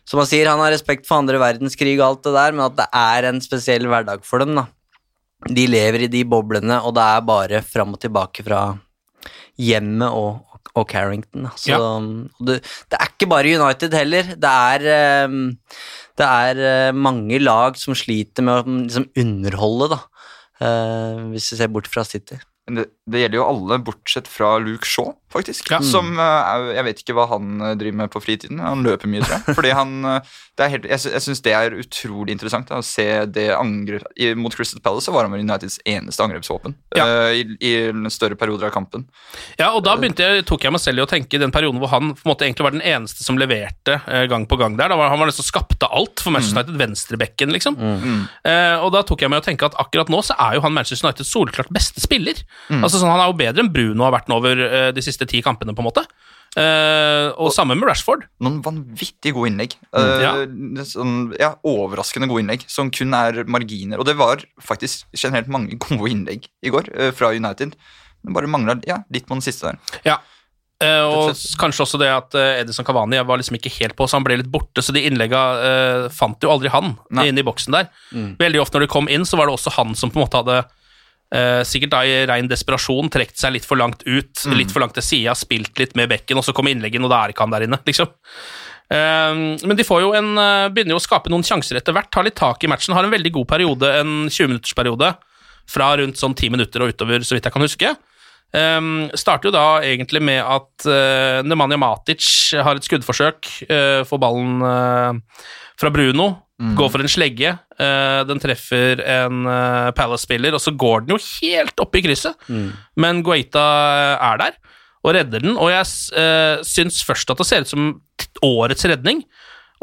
som 0.10 0.20
han 0.20 0.28
sier, 0.28 0.50
han 0.52 0.60
har 0.60 0.74
respekt 0.74 1.06
for 1.08 1.22
andre 1.22 1.38
verdenskrig 1.40 1.94
og 1.96 2.06
alt 2.08 2.26
det 2.26 2.34
der, 2.36 2.56
men 2.56 2.66
at 2.66 2.74
det 2.76 2.88
er 3.00 3.28
en 3.30 3.38
spesiell 3.44 3.86
hverdag 3.88 4.26
for 4.28 4.44
dem, 4.44 4.52
da. 4.58 4.66
De 5.48 5.64
lever 5.68 6.06
i 6.06 6.10
de 6.12 6.24
boblene, 6.28 6.82
og 6.84 6.92
det 6.98 7.04
er 7.04 7.22
bare 7.28 7.62
fram 7.64 7.96
og 7.96 8.02
tilbake 8.04 8.44
fra 8.44 8.66
hjemmet 9.60 10.12
og, 10.12 10.60
og 10.76 10.86
Carrington. 10.92 11.48
Så, 11.56 11.72
Ja. 11.72 11.80
det, 12.50 12.60
det 12.92 13.00
er 13.00 13.14
ikke 13.14 13.30
bare 13.32 13.56
United 13.56 13.96
heller. 13.96 14.34
Det 14.36 14.52
er, 14.76 14.88
ehm, 14.98 15.42
det 16.20 16.30
er 16.30 16.60
eh, 16.62 16.96
mange 16.96 17.40
lag 17.42 17.78
som 17.80 17.98
sliter 17.98 18.46
med 18.46 18.62
å 18.62 18.78
liksom, 18.84 19.08
underholde, 19.20 19.94
da. 19.96 20.00
Eh, 20.64 21.22
hvis 21.34 21.52
vi 21.54 21.60
ser 21.62 21.72
bort 21.74 21.90
fra 21.90 22.06
City. 22.08 22.38
Men 22.68 22.82
det, 22.82 22.88
det 23.12 23.20
gjelder 23.20 23.42
jo 23.42 23.46
alle, 23.50 23.78
bortsett 23.84 24.30
fra 24.32 24.54
Luke 24.64 24.88
Shaw, 24.88 25.12
faktisk. 25.34 25.68
Ja. 25.74 25.82
Som 25.84 26.14
eh, 26.22 26.70
Jeg 26.78 26.86
vet 26.88 27.02
ikke 27.04 27.16
hva 27.18 27.26
han 27.34 27.58
eh, 27.60 27.74
driver 27.80 27.98
med 28.00 28.12
på 28.14 28.22
fritiden. 28.24 28.62
Han 28.64 28.86
løper 28.86 29.12
mye, 29.12 29.26
tror 29.26 29.42
jeg. 29.42 29.56
Fordi 29.58 29.74
han, 29.76 29.92
eh, 30.08 30.36
det 30.56 30.66
er 30.66 30.72
helt, 30.76 30.88
jeg, 30.88 31.02
jeg 31.12 31.26
syns 31.26 31.42
det 31.44 31.56
er 31.58 31.76
utrolig 31.82 32.36
interessant 32.36 32.70
da, 32.70 32.80
å 32.80 32.86
se 32.86 33.08
det 33.34 33.48
angrep 33.58 34.06
Mot 34.38 34.54
Crystal 34.56 34.80
Palace 34.84 35.10
så 35.10 35.14
var 35.16 35.26
han 35.26 35.34
vel 35.34 35.42
Uniteds 35.44 35.80
eneste 35.90 36.22
angrepsvåpen 36.24 36.76
Ja. 36.96 37.08
uh, 37.10 37.32
i, 37.34 37.42
i 37.58 37.72
større 38.14 38.38
perioder 38.40 38.70
av 38.70 38.74
kampen. 38.76 39.08
Ja, 39.58 39.72
og 39.74 39.82
da 39.88 39.96
jeg, 39.98 40.46
tok 40.48 40.64
jeg 40.64 40.76
meg 40.76 40.84
selv 40.84 41.02
i 41.02 41.04
å 41.04 41.10
tenke 41.10 41.40
i 41.40 41.42
den 41.42 41.52
perioden 41.54 41.82
hvor 41.82 41.90
han 41.92 42.14
på 42.14 42.22
en 42.24 42.32
måte 42.32 42.46
egentlig 42.46 42.68
var 42.68 42.76
den 42.76 42.86
eneste 42.86 43.26
som 43.26 43.40
leverte 43.42 43.98
uh, 44.06 44.24
gang 44.30 44.46
på 44.48 44.60
gang 44.62 44.78
der. 44.78 44.94
Da 44.94 45.00
var, 45.00 45.10
han 45.12 45.20
var 45.20 45.32
den 45.32 45.36
som 45.36 45.48
skapte 45.48 45.90
alt 45.90 46.22
for 46.22 46.36
Manchester 46.36 46.62
United, 46.62 46.78
venstrebekken, 46.80 47.54
liksom. 47.56 47.80
Eh, 48.46 48.78
og 48.84 48.92
da 48.94 49.02
tok 49.08 49.24
jeg 49.24 49.32
meg 49.32 49.42
i 49.42 49.44
å 49.44 49.46
tenke 49.48 49.68
at 49.68 49.76
akkurat 49.82 50.12
nå 50.14 50.20
så 50.26 50.38
er 50.40 50.58
jo 50.58 50.64
han 50.64 50.76
Manchester 50.76 51.10
Uniteds 51.10 51.34
soleklart 51.34 51.72
beste 51.74 52.04
spiller. 52.04 52.38
Altså 52.70 52.93
sånn, 53.02 53.12
Han 53.12 53.24
er 53.24 53.32
jo 53.32 53.40
bedre 53.40 53.64
enn 53.64 53.74
Bruno 53.74 54.06
har 54.06 54.14
vært 54.16 54.30
nå 54.30 54.38
over 54.38 54.60
eh, 54.68 54.92
de 54.96 55.02
siste 55.06 55.26
ti 55.30 55.42
kampene, 55.46 55.74
på 55.74 55.84
en 55.84 55.90
måte. 55.90 56.06
Uh, 56.54 57.34
og 57.42 57.50
samme 57.54 57.74
med 57.74 57.88
Rashford. 57.90 58.28
Noen 58.44 58.60
vanvittig 58.62 59.34
gode 59.34 59.50
innlegg. 59.50 59.74
Uh, 59.90 60.22
Ja. 60.22 60.34
sånn, 60.86 61.34
ja, 61.40 61.56
Overraskende 61.66 62.30
gode 62.30 62.44
innlegg, 62.44 62.66
som 62.70 62.92
kun 62.94 63.14
er 63.18 63.44
marginer. 63.50 63.98
Og 63.98 64.06
det 64.06 64.16
var 64.20 64.44
faktisk 64.62 65.08
generelt 65.18 65.50
mange 65.50 65.80
gode 65.82 66.12
innlegg 66.12 66.46
i 66.62 66.70
går 66.74 66.92
uh, 66.94 67.10
fra 67.12 67.34
United. 67.34 67.74
Det 68.24 68.36
bare 68.36 68.48
mangla 68.48 68.78
ja, 68.86 69.02
litt 69.12 69.26
på 69.26 69.34
den 69.34 69.42
siste 69.42 69.72
der. 69.72 69.82
Ja. 70.06 70.20
Og 70.84 71.32
kanskje 71.62 71.86
også 71.86 71.96
det 72.02 72.10
at 72.12 72.34
Edison 72.36 72.84
Cavani 72.84 73.16
var 73.24 73.38
liksom 73.40 73.56
ikke 73.56 73.72
helt 73.78 73.96
på, 73.96 74.04
så 74.04 74.18
han 74.18 74.26
ble 74.26 74.36
litt 74.42 74.50
borte. 74.52 74.82
Så 74.84 74.92
de 74.92 75.00
innlegga 75.08 76.10
fant 76.12 76.44
jo 76.44 76.52
aldri 76.52 76.68
han 76.74 76.98
Nei. 77.08 77.30
inne 77.30 77.40
i 77.40 77.46
boksen 77.48 77.72
der. 77.72 77.88
Veldig 78.12 78.60
ofte 78.60 78.76
når 78.76 78.84
de 78.84 78.92
kom 78.92 79.08
inn, 79.08 79.24
så 79.24 79.40
var 79.40 79.48
det 79.48 79.56
også 79.56 79.72
han 79.78 79.96
som 79.96 80.12
på 80.12 80.20
en 80.20 80.26
måte 80.26 80.42
hadde 80.42 80.58
sikkert 81.66 81.90
da 81.96 82.04
i 82.06 82.18
rein 82.30 82.46
desperasjon 82.46 83.08
trukket 83.10 83.40
seg 83.42 83.56
litt 83.56 83.66
for 83.66 83.80
langt 83.80 84.04
ut, 84.06 84.44
litt 84.54 84.70
for 84.70 84.84
langt 84.84 84.94
til 84.94 85.06
sida, 85.06 85.34
spilt 85.34 85.80
litt 85.82 85.96
med 85.98 86.12
bekken, 86.12 86.38
og 86.38 86.46
så 86.46 86.54
kom 86.54 86.70
innleggen, 86.70 87.02
og 87.08 87.10
da 87.10 87.24
er 87.24 87.34
ikke 87.34 87.48
han 87.48 87.56
der 87.56 87.66
inne, 87.66 87.80
liksom. 87.88 88.12
Eh, 88.94 89.34
men 89.66 89.78
de 89.78 89.86
får 89.88 90.04
jo 90.04 90.14
en, 90.18 90.32
eh, 90.38 90.70
begynner 90.70 90.96
jo 90.96 91.02
å 91.02 91.08
skape 91.08 91.32
noen 91.32 91.46
sjanser 91.46 91.80
etter 91.80 91.96
hvert, 91.96 92.12
tar 92.12 92.28
litt 92.28 92.38
tak 92.38 92.64
i 92.64 92.70
matchen, 92.70 92.94
har 92.94 93.04
en 93.08 93.14
veldig 93.14 93.32
god 93.32 93.48
periode, 93.48 93.90
en 94.02 94.30
20-minuttersperiode, 94.30 95.16
fra 95.66 95.96
rundt 95.98 96.20
sånn 96.20 96.36
10 96.36 96.52
minutter 96.52 96.84
og 96.84 96.94
utover, 96.94 97.24
så 97.24 97.36
vidt 97.36 97.48
jeg 97.48 97.56
kan 97.56 97.66
huske. 97.66 97.96
Um, 98.54 99.10
starter 99.18 99.50
jo 99.50 99.56
da 99.56 99.82
egentlig 99.82 100.22
med 100.22 100.44
at 100.46 100.86
uh, 100.86 101.42
Nemanja 101.42 101.80
Matic 101.82 102.54
har 102.54 102.78
et 102.78 102.86
skuddforsøk, 102.86 103.48
uh, 103.66 104.04
får 104.06 104.20
ballen 104.22 104.62
uh, 104.62 105.14
fra 105.80 105.90
Bruno, 105.90 106.28
går 106.78 106.92
for 106.94 107.04
en 107.04 107.12
slegge, 107.12 107.56
uh, 107.80 108.22
den 108.30 108.42
treffer 108.44 109.02
en 109.04 109.48
uh, 109.48 109.92
Palace-spiller, 109.98 110.56
og 110.56 110.64
så 110.64 110.72
går 110.72 111.06
den 111.06 111.16
jo 111.16 111.22
helt 111.22 111.84
opp 111.84 111.98
i 112.00 112.04
krysset, 112.06 112.50
men 112.96 113.24
Guaita 113.26 113.64
er 114.16 114.44
der 114.46 114.60
og 115.04 115.18
redder 115.18 115.44
den, 115.44 115.58
og 115.60 115.72
jeg 115.72 115.88
uh, 116.16 116.62
syns 116.64 117.02
først 117.04 117.32
at 117.34 117.42
det 117.42 117.48
ser 117.50 117.66
ut 117.66 117.74
som 117.74 117.90
årets 118.46 118.88
redning, 118.88 119.24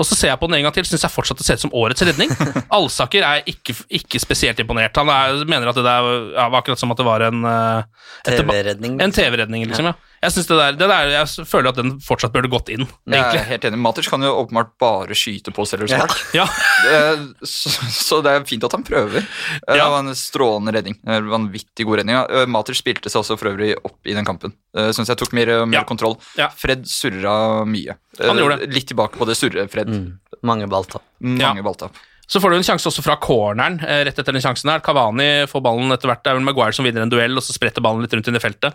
og 0.01 0.07
så 0.09 0.17
ser 0.17 0.31
jeg 0.31 0.41
på 0.41 0.49
den 0.49 0.57
en 0.57 0.65
gang 0.65 0.75
til, 0.75 0.87
syns 0.89 1.05
jeg 1.05 1.13
fortsatt 1.13 1.41
det 1.41 1.45
ser 1.45 1.59
ut 1.59 1.65
som 1.67 1.75
årets 1.77 2.05
redning. 2.09 2.31
Alsaker 2.77 3.27
er 3.27 3.43
ikke, 3.51 3.75
ikke 4.01 4.21
spesielt 4.23 4.63
imponert. 4.63 4.97
Han 4.97 5.11
er, 5.13 5.43
mener 5.45 5.69
at 5.69 5.77
det 5.77 5.85
der 5.85 6.07
ja, 6.39 6.47
var 6.49 6.63
akkurat 6.63 6.81
som 6.81 6.95
at 6.95 7.01
det 7.01 7.05
var 7.05 7.27
en 7.27 7.45
uh, 7.45 8.07
TV-redning. 8.25 8.97
En 9.05 9.13
TV-redning, 9.13 9.67
liksom, 9.69 9.91
ja. 9.91 10.10
Jeg, 10.21 10.35
det 10.37 10.45
der, 10.53 10.75
det 10.77 10.87
der, 10.91 11.11
jeg 11.15 11.47
føler 11.49 11.71
at 11.71 11.79
den 11.81 11.95
fortsatt 12.05 12.35
burde 12.35 12.51
gått 12.53 12.69
inn, 12.69 12.83
Jeg 13.09 13.39
er 13.39 13.47
helt 13.49 13.63
enig. 13.65 13.79
Matic 13.81 14.09
kan 14.13 14.21
jo 14.21 14.35
åpenbart 14.43 14.75
bare 14.83 15.17
skyte 15.17 15.49
på 15.57 15.65
Sellers-mark. 15.69 16.13
Ja. 16.37 16.45
Eh, 16.81 17.19
så, 17.45 17.69
så 17.93 18.19
det 18.25 18.31
er 18.33 18.45
fint 18.49 18.63
at 18.65 18.73
han 18.73 18.81
prøver. 18.87 19.21
Ja. 19.69 19.75
Det 19.75 19.89
var 19.93 19.99
en 20.01 20.15
strålende 20.17 20.73
redning. 20.73 20.95
En 21.05 21.27
Vanvittig 21.29 21.85
god 21.85 22.01
redning. 22.01 22.17
Ja. 22.17 22.23
Eh, 22.41 22.47
Matic 22.49 22.79
spilte 22.81 23.13
seg 23.13 23.21
også 23.21 23.37
for 23.37 23.51
øvrig 23.53 23.75
opp 23.85 24.09
i 24.09 24.15
den 24.17 24.25
kampen. 24.25 24.55
Uh, 24.73 24.89
Syns 24.97 25.13
jeg 25.13 25.21
tok 25.21 25.35
mer, 25.37 25.53
mer 25.69 25.83
Ja. 25.83 25.85
kontroll. 25.85 26.17
Ja. 26.41 26.49
Fred 26.57 26.87
surra 26.89 27.67
mye. 27.69 27.99
Eh, 28.19 28.27
Han 28.27 28.41
gjorde 28.41 28.63
det. 28.63 28.71
Litt 28.73 28.89
tilbake 28.89 29.21
på 29.21 29.29
det 29.29 29.37
surre-Fred. 29.37 29.93
Mange 30.41 30.71
balltap. 30.73 31.05
Mange 31.21 31.61
Ja. 31.61 31.67
balltap. 31.69 32.01
Så 32.31 32.41
får 32.41 32.51
du 32.55 32.57
en 32.61 32.65
sjanse 32.65 32.87
også 32.89 33.03
fra 33.05 33.17
corneren 33.21 33.81
eh, 33.85 34.05
rett 34.07 34.19
etter 34.23 34.33
den 34.33 34.41
sjansen 34.43 34.71
her. 34.73 34.81
Kavani 34.81 35.45
får 35.51 35.63
ballen 35.67 35.93
etter 35.93 36.09
hvert. 36.09 36.23
Det 36.25 36.31
er 36.33 36.41
vel 36.41 36.47
Maguire 36.49 36.73
som 36.73 36.87
vinner 36.89 37.03
en 37.05 37.11
duell, 37.13 37.37
og 37.37 37.43
så 37.45 37.53
spretter 37.53 37.83
ballen 37.85 38.01
litt 38.07 38.15
rundt 38.17 38.29
inn 38.33 38.39
i 38.39 38.43
feltet. 38.43 38.73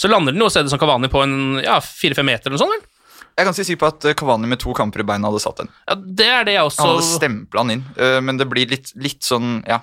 Så 0.00 0.08
lander 0.08 0.32
den 0.32 0.40
jo 0.40 0.48
stedet 0.52 0.72
som 0.72 0.80
Kavani 0.80 1.10
på 1.12 1.20
en 1.26 1.60
ja, 1.60 1.76
fire-fem 1.84 2.26
meter 2.30 2.48
eller 2.48 2.56
noe 2.56 2.64
sånt. 2.64 2.76
vel? 2.78 2.96
Jeg 3.30 3.44
er 3.44 3.48
ganske 3.50 3.64
sikker 3.68 3.80
på 3.82 3.88
at 3.90 4.00
Kavani 4.02 4.18
Cavani 4.20 4.50
med 4.50 4.60
to 4.62 4.72
kamper 4.76 5.04
i 5.04 5.06
beina 5.06 5.28
hadde 5.28 5.42
satt 5.44 5.60
den. 5.62 5.70
Ja, 5.86 5.96
det 6.20 6.28
er 6.28 6.48
det 6.48 6.56
jeg 6.56 6.68
også 6.70 6.82
Han 6.82 6.92
hadde 6.94 7.08
stempla 7.08 7.64
den 7.64 7.74
inn, 7.76 7.84
eh, 8.00 8.18
men 8.24 8.40
det 8.40 8.48
blir 8.50 8.72
litt, 8.72 8.92
litt 9.00 9.22
sånn, 9.26 9.60
ja 9.68 9.82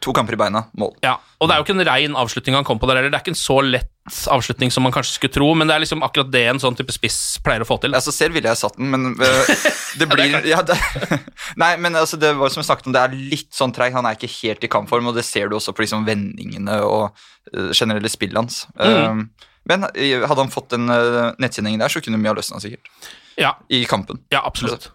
To 0.00 0.14
kamper 0.16 0.32
i 0.32 0.38
beina, 0.40 0.62
mål. 0.80 0.94
Ja, 1.04 1.18
og 1.40 1.48
det 1.48 1.54
er 1.54 1.60
jo 1.60 1.64
ikke 1.66 1.74
en 1.76 1.84
rein 1.84 2.14
avslutning 2.16 2.54
han 2.56 2.64
kom 2.64 2.78
på 2.80 2.88
der 2.88 2.96
heller. 2.96 3.12
Det 3.12 3.18
er 3.18 3.24
ikke 3.26 3.34
en 3.34 3.40
så 3.40 3.58
lett 3.60 3.90
avslutning 4.04 4.70
som 4.70 4.84
man 4.84 4.92
kanskje 4.92 5.14
skulle 5.16 5.32
tro, 5.32 5.46
men 5.56 5.68
det 5.68 5.74
er 5.74 5.82
liksom 5.84 6.02
akkurat 6.04 6.28
det 6.32 6.42
en 6.50 6.58
sånn 6.60 6.76
type 6.76 6.92
spiss 6.92 7.38
pleier 7.44 7.64
å 7.64 7.68
få 7.68 7.78
til. 7.80 7.94
Altså 7.96 8.12
Selv 8.12 8.36
ville 8.36 8.50
jeg 8.50 8.60
satt 8.60 8.76
den, 8.76 8.90
men 8.92 9.14
uh, 9.16 9.52
det 10.00 10.08
blir 10.10 10.34
ja, 10.44 10.60
det, 10.66 10.76
Nei, 11.62 11.70
men 11.80 11.96
altså 11.96 12.18
det 12.20 12.34
var 12.36 12.52
som 12.52 12.60
jeg 12.60 12.68
snakket 12.68 12.90
om, 12.90 12.96
det 12.96 13.04
er 13.04 13.16
litt 13.32 13.48
sånn 13.56 13.72
treig. 13.72 13.94
Han 13.96 14.04
er 14.08 14.18
ikke 14.18 14.32
helt 14.42 14.66
i 14.66 14.70
kampform, 14.76 15.08
og 15.08 15.16
det 15.16 15.24
ser 15.24 15.48
du 15.48 15.56
også 15.56 15.72
på 15.72 15.86
liksom 15.86 16.04
vendingene 16.08 16.82
og 16.84 17.06
uh, 17.16 17.70
generelle 17.72 18.12
spillet 18.12 18.42
hans. 18.42 18.66
Mm. 18.76 19.24
Uh, 19.24 19.50
men 19.64 19.88
eh, 19.94 20.20
hadde 20.20 20.42
han 20.42 20.52
fått 20.52 20.74
den 20.74 20.90
nettkjenningen 21.40 21.80
der, 21.80 21.88
så 21.88 22.02
kunne 22.04 22.18
mye 22.20 22.34
ha 22.34 22.36
løsna 22.36 22.60
sikkert. 22.60 22.90
Ja, 23.40 23.54
I 23.72 23.86
kampen. 23.88 24.20
ja 24.28 24.42
absolutt. 24.44 24.90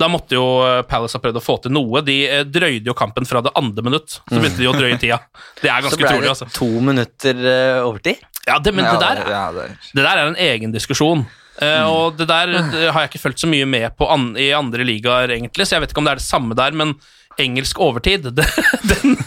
Da 0.00 0.08
måtte 0.10 0.34
jo 0.34 0.44
eh, 0.66 0.80
Palace 0.88 1.18
ha 1.18 1.22
prøvd 1.22 1.38
å 1.38 1.42
få 1.44 1.58
til 1.62 1.74
noe. 1.74 2.00
De 2.06 2.16
eh, 2.26 2.44
drøyde 2.48 2.90
jo 2.90 2.94
kampen 2.98 3.28
fra 3.28 3.42
det 3.44 3.52
andre 3.58 3.84
minutt. 3.86 4.18
Så 4.22 4.38
begynte 4.38 4.58
de 4.62 4.70
å 4.70 4.74
drøye 4.76 4.98
tida. 4.98 5.20
Det 5.60 5.70
er 5.70 5.84
ganske 5.84 6.00
utrolig. 6.00 6.08
Så 6.08 6.18
ble 6.18 6.26
det 6.26 6.32
altså. 6.32 6.48
to 6.56 6.70
minutter 6.88 7.44
eh, 7.52 7.78
overtid. 7.86 8.24
Ja, 8.48 8.56
det, 8.58 8.72
men 8.74 8.88
ja, 8.88 8.96
det, 8.96 9.04
der, 9.04 9.22
er- 9.22 9.30
ja, 9.30 9.44
det 9.54 9.68
er, 9.68 9.76
det 9.94 10.02
der 10.08 10.18
er 10.24 10.32
en 10.32 10.40
egen 10.48 10.74
diskusjon. 10.74 11.26
Uh, 11.62 11.84
Og 11.86 12.16
det 12.16 12.24
der 12.26 12.48
det 12.72 12.86
har 12.90 13.04
jeg 13.04 13.10
ikke 13.10 13.20
fulgt 13.26 13.42
så 13.42 13.46
mye 13.46 13.66
med 13.68 13.92
på 13.94 14.06
an, 14.10 14.30
i 14.40 14.48
andre 14.56 14.86
ligaer, 14.88 15.30
egentlig, 15.34 15.66
så 15.68 15.76
jeg 15.76 15.84
vet 15.84 15.92
ikke 15.92 16.00
om 16.00 16.08
det 16.08 16.14
er 16.16 16.22
det 16.22 16.24
samme 16.24 16.56
der, 16.58 16.72
men 16.74 16.94
engelsk 17.38 17.78
overtid, 17.78 18.24
den 18.90 19.18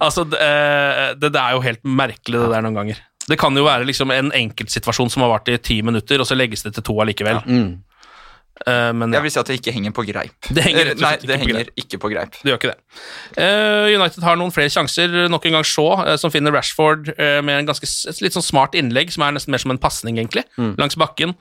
Altså, 0.00 0.24
det, 0.26 0.40
eh, 0.40 1.12
det, 1.20 1.30
er 1.36 1.54
jo 1.54 1.62
helt 1.64 1.82
merkelig, 1.84 2.40
det 2.40 2.48
der, 2.50 2.64
noen 2.64 2.78
ganger. 2.80 3.02
Det 3.28 3.38
kan 3.40 3.56
jo 3.56 3.64
være 3.64 3.86
liksom 3.88 4.10
en 4.12 4.32
enkeltsituasjon 4.36 5.12
som 5.12 5.22
har 5.24 5.30
vart 5.36 5.48
i 5.52 5.56
ti 5.62 5.78
minutter, 5.86 6.20
og 6.20 6.28
så 6.28 6.36
legges 6.36 6.64
det 6.66 6.74
til 6.76 6.84
to 6.90 6.96
allikevel. 7.04 7.44
Eh, 8.62 8.90
men 8.94 9.10
ja, 9.10 9.18
Jeg 9.18 9.26
vil 9.26 9.32
si 9.34 9.40
at 9.40 9.50
det 9.50 9.56
ikke 9.58 9.74
henger 9.74 9.94
på 9.96 10.04
greip. 10.06 10.36
Det 10.54 10.62
henger 10.62 10.92
rett 10.92 11.00
og 11.00 11.02
Eh, 11.02 11.08
Nei, 11.08 11.16
det 11.18 11.24
ikke 11.24 11.34
på 11.34 11.40
henger 11.40 11.58
greip. 11.58 11.72
ikke 11.82 11.98
på 12.04 12.10
greip. 12.12 12.36
det 12.40 12.52
gjør 12.52 12.60
ikke 12.60 12.70
det. 12.70 12.78
Uh, 13.34 13.86
United 13.98 14.22
har 14.22 14.38
noen 14.38 14.54
flere 14.54 14.70
sjanser. 14.70 15.18
Nok 15.32 15.48
en 15.50 15.58
gang 15.58 15.66
Shaw, 15.66 16.04
uh, 16.04 16.14
som 16.20 16.30
finner 16.30 16.54
Rashford 16.54 17.10
med 17.18 17.58
en 17.58 17.66
ganske 17.66 17.88
et 17.88 18.22
litt 18.22 18.36
sånn 18.36 18.46
smart 18.46 18.78
innlegg, 18.78 19.10
som 19.12 19.26
er 19.26 19.34
nesten 19.34 19.54
mer 19.54 19.62
som 19.62 19.74
en 19.74 19.80
pasning, 19.80 20.20
egentlig, 20.20 20.46
langs 20.78 20.96
bakken. 21.00 21.34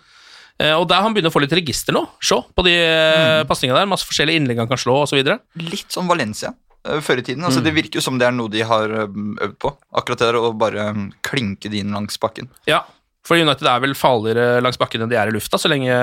Eh, 0.61 0.73
og 0.77 0.85
der 0.89 1.01
han 1.01 1.13
begynner 1.15 1.31
å 1.31 1.33
få 1.33 1.41
litt 1.41 1.55
register 1.55 1.95
nå, 1.95 2.03
Shaw, 2.21 2.43
på 2.53 2.65
de 2.67 2.75
mm. 2.77 3.47
pasningene 3.49 3.79
der. 3.79 3.89
Masse 3.89 4.07
forskjellige 4.09 4.41
innlegg 4.41 4.61
han 4.61 4.69
kan 4.69 4.81
slå, 4.81 4.99
osv. 5.05 5.21
Litt 5.61 5.93
som 5.93 6.09
Valencia 6.09 6.53
før 6.83 7.21
i 7.21 7.23
tiden. 7.23 7.45
Altså, 7.47 7.61
Det 7.63 7.71
virker 7.71 8.01
jo 8.01 8.03
som 8.03 8.17
det 8.19 8.27
er 8.27 8.35
noe 8.35 8.51
de 8.51 8.63
har 8.67 8.91
øvd 8.91 9.55
på. 9.61 9.71
Akkurat 9.95 10.19
det 10.19 10.27
der 10.27 10.37
å 10.41 10.51
bare 10.51 10.89
mm, 10.91 11.05
klinke 11.23 11.71
de 11.71 11.79
inn 11.79 11.95
langs 11.95 12.19
bakken. 12.19 12.49
Ja, 12.67 12.81
for 13.23 13.39
United 13.39 13.69
er 13.71 13.79
vel 13.85 13.95
farligere 13.95 14.59
langs 14.63 14.79
bakken 14.81 15.05
enn 15.05 15.11
de 15.11 15.15
er 15.19 15.31
i 15.31 15.35
lufta, 15.35 15.55
så 15.55 15.71
lenge 15.71 15.95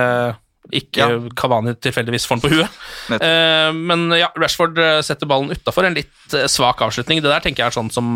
ikke 0.70 1.00
Ja. 1.00 1.20
Cavani 1.34 1.72
tilfeldigvis 1.82 2.26
får 2.28 2.38
den 2.38 2.42
på 2.44 2.50
huet. 2.52 2.74
Eh, 3.16 3.70
men 3.74 4.10
ja, 4.18 4.28
Rashford 4.38 4.78
eh, 4.78 5.00
setter 5.06 5.26
ballen 5.30 5.50
utafor. 5.50 5.86
En 5.88 5.96
litt 5.96 6.34
eh, 6.36 6.44
svak 6.52 6.82
avslutning. 6.84 7.22
Det 7.24 7.30
der 7.32 7.40
tenker 7.40 7.64
jeg 7.64 7.72
er 7.72 7.78
sånn 7.78 7.90
som 7.90 8.10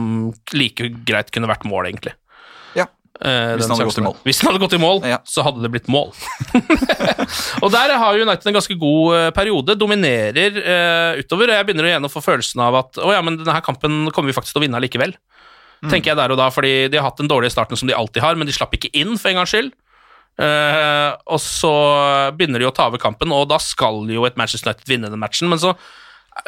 like 0.52 0.90
greit 1.09 1.33
kunne 1.35 1.48
vært 1.50 1.64
mål, 1.66 1.88
egentlig. 1.90 2.12
Ja. 2.78 2.87
Eh, 3.24 3.54
Hvis 3.57 3.66
den 3.66 3.74
hadde 3.74 3.88
gått 3.88 3.98
i 4.02 4.07
mål. 4.07 4.16
Hvis 4.28 4.40
den 4.42 4.50
hadde 4.50 4.62
gått 4.62 4.76
i 4.76 4.83
mål, 4.83 5.02
Ja. 5.09 5.18
så 5.24 5.42
hadde 5.46 5.62
det 5.64 5.72
blitt 5.74 5.88
mål. 5.88 6.12
og 7.62 7.70
der 7.74 7.94
har 7.98 8.18
United 8.20 8.46
en 8.50 8.59
ganske 8.59 8.76
god 8.78 9.35
periode, 9.37 9.76
dominerer 9.80 10.59
eh, 10.62 11.20
utover. 11.22 11.52
Jeg 11.57 11.66
begynner 11.68 11.90
igjen 11.90 12.07
å 12.07 12.12
få 12.12 12.22
følelsen 12.24 12.62
av 12.64 12.78
at 12.85 13.00
å 13.02 13.12
ja, 13.14 13.22
men 13.24 13.40
denne 13.40 13.61
kampen 13.64 14.04
kommer 14.14 14.30
vi 14.30 14.37
faktisk 14.37 14.57
til 14.57 14.62
å 14.62 14.66
vinne 14.66 14.83
likevel. 14.85 15.14
Tenker 15.85 16.14
jeg 16.14 16.16
der 16.16 16.33
og 16.33 16.38
da, 16.40 16.46
fordi 16.48 16.87
de 16.88 16.96
har 16.96 17.04
hatt 17.11 17.18
den 17.20 17.28
dårlige 17.28 17.52
starten 17.52 17.76
som 17.76 17.88
de 17.90 17.92
alltid 17.96 18.22
har, 18.24 18.38
men 18.40 18.48
de 18.48 18.54
slapp 18.57 18.72
ikke 18.72 18.88
inn 18.96 19.18
for 19.20 19.28
en 19.28 19.42
gangs 19.42 19.52
skyld. 19.52 19.74
Eh, 20.35 21.11
og 21.31 21.38
så 21.42 21.70
begynner 22.35 22.59
de 22.62 22.66
å 22.66 22.75
ta 22.75 22.88
over 22.90 22.99
kampen, 23.03 23.31
og 23.35 23.47
da 23.53 23.61
skal 23.62 24.03
jo 24.11 24.25
et 24.27 24.38
Manchester 24.40 24.73
United 24.73 24.88
vinne 24.90 25.11
den 25.12 25.20
matchen, 25.23 25.47
men 25.53 25.61
så 25.62 25.75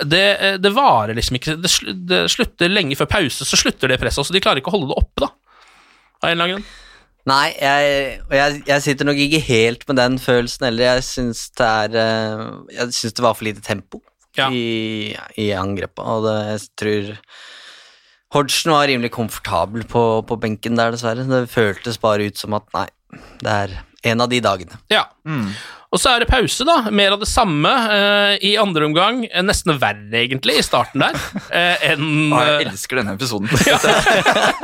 det, 0.03 0.25
eh, 0.43 0.57
det 0.59 0.73
varer 0.75 1.15
liksom 1.15 1.39
ikke 1.39 1.55
det, 1.63 1.71
det 2.11 2.25
slutter 2.33 2.73
lenge 2.73 2.97
før 2.99 3.07
pause, 3.13 3.47
så 3.47 3.59
slutter 3.61 3.93
det 3.93 4.01
presset, 4.03 4.27
så 4.27 4.35
de 4.35 4.43
klarer 4.43 4.59
ikke 4.63 4.73
å 4.73 4.79
holde 4.79 4.91
det 4.91 4.99
oppe, 4.99 5.29
da. 5.29 5.31
Av 6.23 6.31
en 6.31 6.35
eller 6.35 6.45
annen 6.49 6.57
grunn. 6.57 6.67
Nei, 7.27 7.47
jeg, 7.59 7.95
jeg, 8.31 8.59
jeg 8.69 8.83
sitter 8.85 9.07
nok 9.09 9.19
ikke 9.19 9.41
helt 9.49 9.83
med 9.89 9.99
den 9.99 10.19
følelsen 10.23 10.69
heller. 10.69 10.93
Jeg 10.95 11.03
syns 11.09 11.41
det 11.59 11.67
er 11.67 11.97
eh, 11.99 12.43
Jeg 12.77 12.93
syns 12.95 13.17
det 13.19 13.25
var 13.27 13.35
for 13.35 13.49
lite 13.49 13.65
tempo 13.67 13.99
Ja. 14.39 14.47
i, 14.55 15.11
i 15.43 15.49
angrepet, 15.59 16.03
og 16.07 16.23
det, 16.27 16.37
jeg 16.53 16.67
tror 16.79 17.09
Hodgson 18.37 18.73
var 18.75 18.87
rimelig 18.91 19.11
komfortabel 19.15 19.85
på, 19.91 20.03
på 20.27 20.39
benken 20.43 20.79
der, 20.79 20.93
dessverre. 20.95 21.25
Det 21.31 21.45
føltes 21.51 21.99
bare 22.03 22.27
ut 22.31 22.39
som 22.39 22.55
at 22.59 22.67
nei, 22.75 22.87
det 23.43 23.57
er 23.63 23.79
en 24.07 24.23
av 24.23 24.31
de 24.31 24.39
dagene. 24.45 24.79
Ja. 24.93 25.09
Og 25.95 26.01
så 26.03 26.11
er 26.13 26.23
det 26.23 26.29
pause, 26.29 26.65
da. 26.67 26.91
Mer 26.95 27.15
av 27.15 27.23
det 27.23 27.29
samme 27.31 27.71
uh, 27.71 28.35
i 28.45 28.53
andre 28.61 28.89
omgang. 28.89 29.23
Eh, 29.31 29.45
nesten 29.47 29.77
verre, 29.81 30.11
egentlig, 30.25 30.59
i 30.61 30.65
starten 30.67 31.05
der, 31.05 31.19
Uh, 31.47 31.85
enn 31.93 32.33
Ah, 32.35 32.41
eh, 32.43 32.49
jeg 32.65 32.71
elsker 32.73 32.99
denne 33.01 33.15
episoden. 33.17 33.49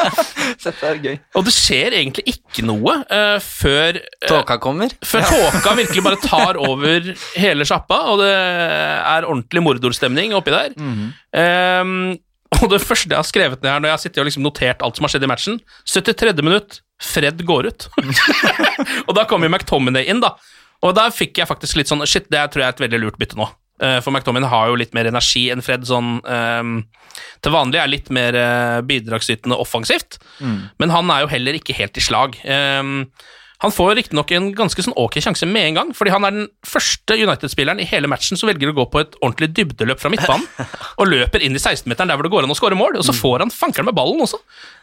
Dette 0.65 0.89
er 0.89 0.99
gøy. 1.03 1.15
Og 1.39 1.47
det 1.47 1.55
skjer 1.55 1.97
egentlig 2.01 2.25
ikke 2.35 2.65
noe 2.67 2.99
eh, 3.07 3.39
før 3.43 4.01
Tåka 4.27 4.59
kommer. 4.63 4.93
Før 5.07 5.25
tåka 5.31 5.77
virkelig 5.79 6.05
bare 6.05 6.21
tar 6.23 6.59
over 6.61 7.13
hele 7.39 7.67
sjappa, 7.69 8.01
og 8.13 8.21
det 8.23 8.33
er 8.35 9.29
ordentlig 9.29 9.63
mordorstemning 9.65 10.35
oppi 10.37 10.55
der. 10.55 10.75
Ehm, 11.39 11.97
og 12.61 12.69
det 12.73 12.83
første 12.85 13.11
jeg 13.11 13.19
har 13.19 13.29
skrevet 13.29 13.63
ned 13.63 13.71
her 13.73 13.81
når 13.83 13.91
jeg 13.91 13.97
har 13.97 14.03
sittet 14.03 14.23
og 14.23 14.29
liksom 14.29 14.45
notert 14.47 14.83
alt 14.85 14.99
som 14.99 15.07
har 15.07 15.15
skjedd 15.15 15.27
i 15.27 15.31
matchen 15.31 15.61
73. 15.89 16.35
minutt, 16.45 16.81
Fred 17.03 17.41
går 17.49 17.71
ut. 17.71 17.89
og 19.09 19.15
da 19.17 19.25
kommer 19.31 19.51
McTominay 19.51 20.07
inn, 20.13 20.21
da. 20.23 20.35
Og 20.83 20.95
da 20.99 21.09
fikk 21.15 21.41
jeg 21.41 21.51
faktisk 21.51 21.79
litt 21.79 21.91
sånn 21.91 22.05
Shit, 22.07 22.29
det 22.31 22.43
tror 22.53 22.65
jeg 22.65 22.69
er 22.69 22.77
et 22.77 22.85
veldig 22.85 23.03
lurt 23.03 23.19
bytte 23.21 23.39
nå. 23.39 23.49
Eh, 23.83 23.99
For 24.05 24.15
McTominay 24.15 24.51
har 24.51 24.71
jo 24.71 24.79
litt 24.79 24.95
mer 24.95 25.09
energi 25.11 25.49
enn 25.53 25.63
Fred 25.65 25.87
sånn 25.89 26.17
um, 26.23 26.73
Til 27.43 27.55
vanlig 27.55 27.81
er 27.83 27.91
litt 27.91 28.11
mer 28.15 28.39
eh, 28.39 28.79
bidragsytende 28.87 29.59
offensivt, 29.59 30.21
men 30.83 30.93
han 30.95 31.11
er 31.13 31.25
jo 31.25 31.31
heller 31.33 31.59
ikke 31.59 31.77
helt 31.77 31.99
i 31.99 32.05
slag. 32.05 32.39
Ehm, 32.45 33.09
Han 33.63 33.73
får 33.73 33.95
riktignok 33.99 34.31
en 34.35 34.49
ganske 34.59 34.83
sånn 34.83 34.95
ok 34.99 35.21
sjanse 35.23 35.47
med 35.47 35.69
en 35.71 35.77
gang, 35.79 35.91
fordi 35.95 36.11
han 36.15 36.25
er 36.27 36.35
den 36.35 36.49
første 36.67 37.15
United-spilleren 37.15 37.81
i 37.83 37.87
hele 37.87 38.11
matchen 38.11 38.39
som 38.39 38.51
velger 38.51 38.73
å 38.73 38.77
gå 38.77 38.87
på 38.91 39.03
et 39.05 39.15
ordentlig 39.23 39.53
dybdeløp 39.55 40.01
fra 40.03 40.11
midtbanen, 40.13 40.47
og 41.01 41.09
løper 41.11 41.45
inn 41.47 41.55
i 41.55 41.63
16-meteren 41.63 42.11
der 42.11 42.19
hvor 42.19 42.27
det 42.27 42.33
går 42.35 42.49
an 42.49 42.55
å 42.55 42.59
skåre 42.59 42.79
mål, 42.79 42.99
og 42.99 43.07
så 43.07 43.15
får 43.15 43.45
han 43.47 43.55
fankeren 43.55 43.87
med 43.91 43.97
ballen 43.99 44.21
også, 44.27 44.41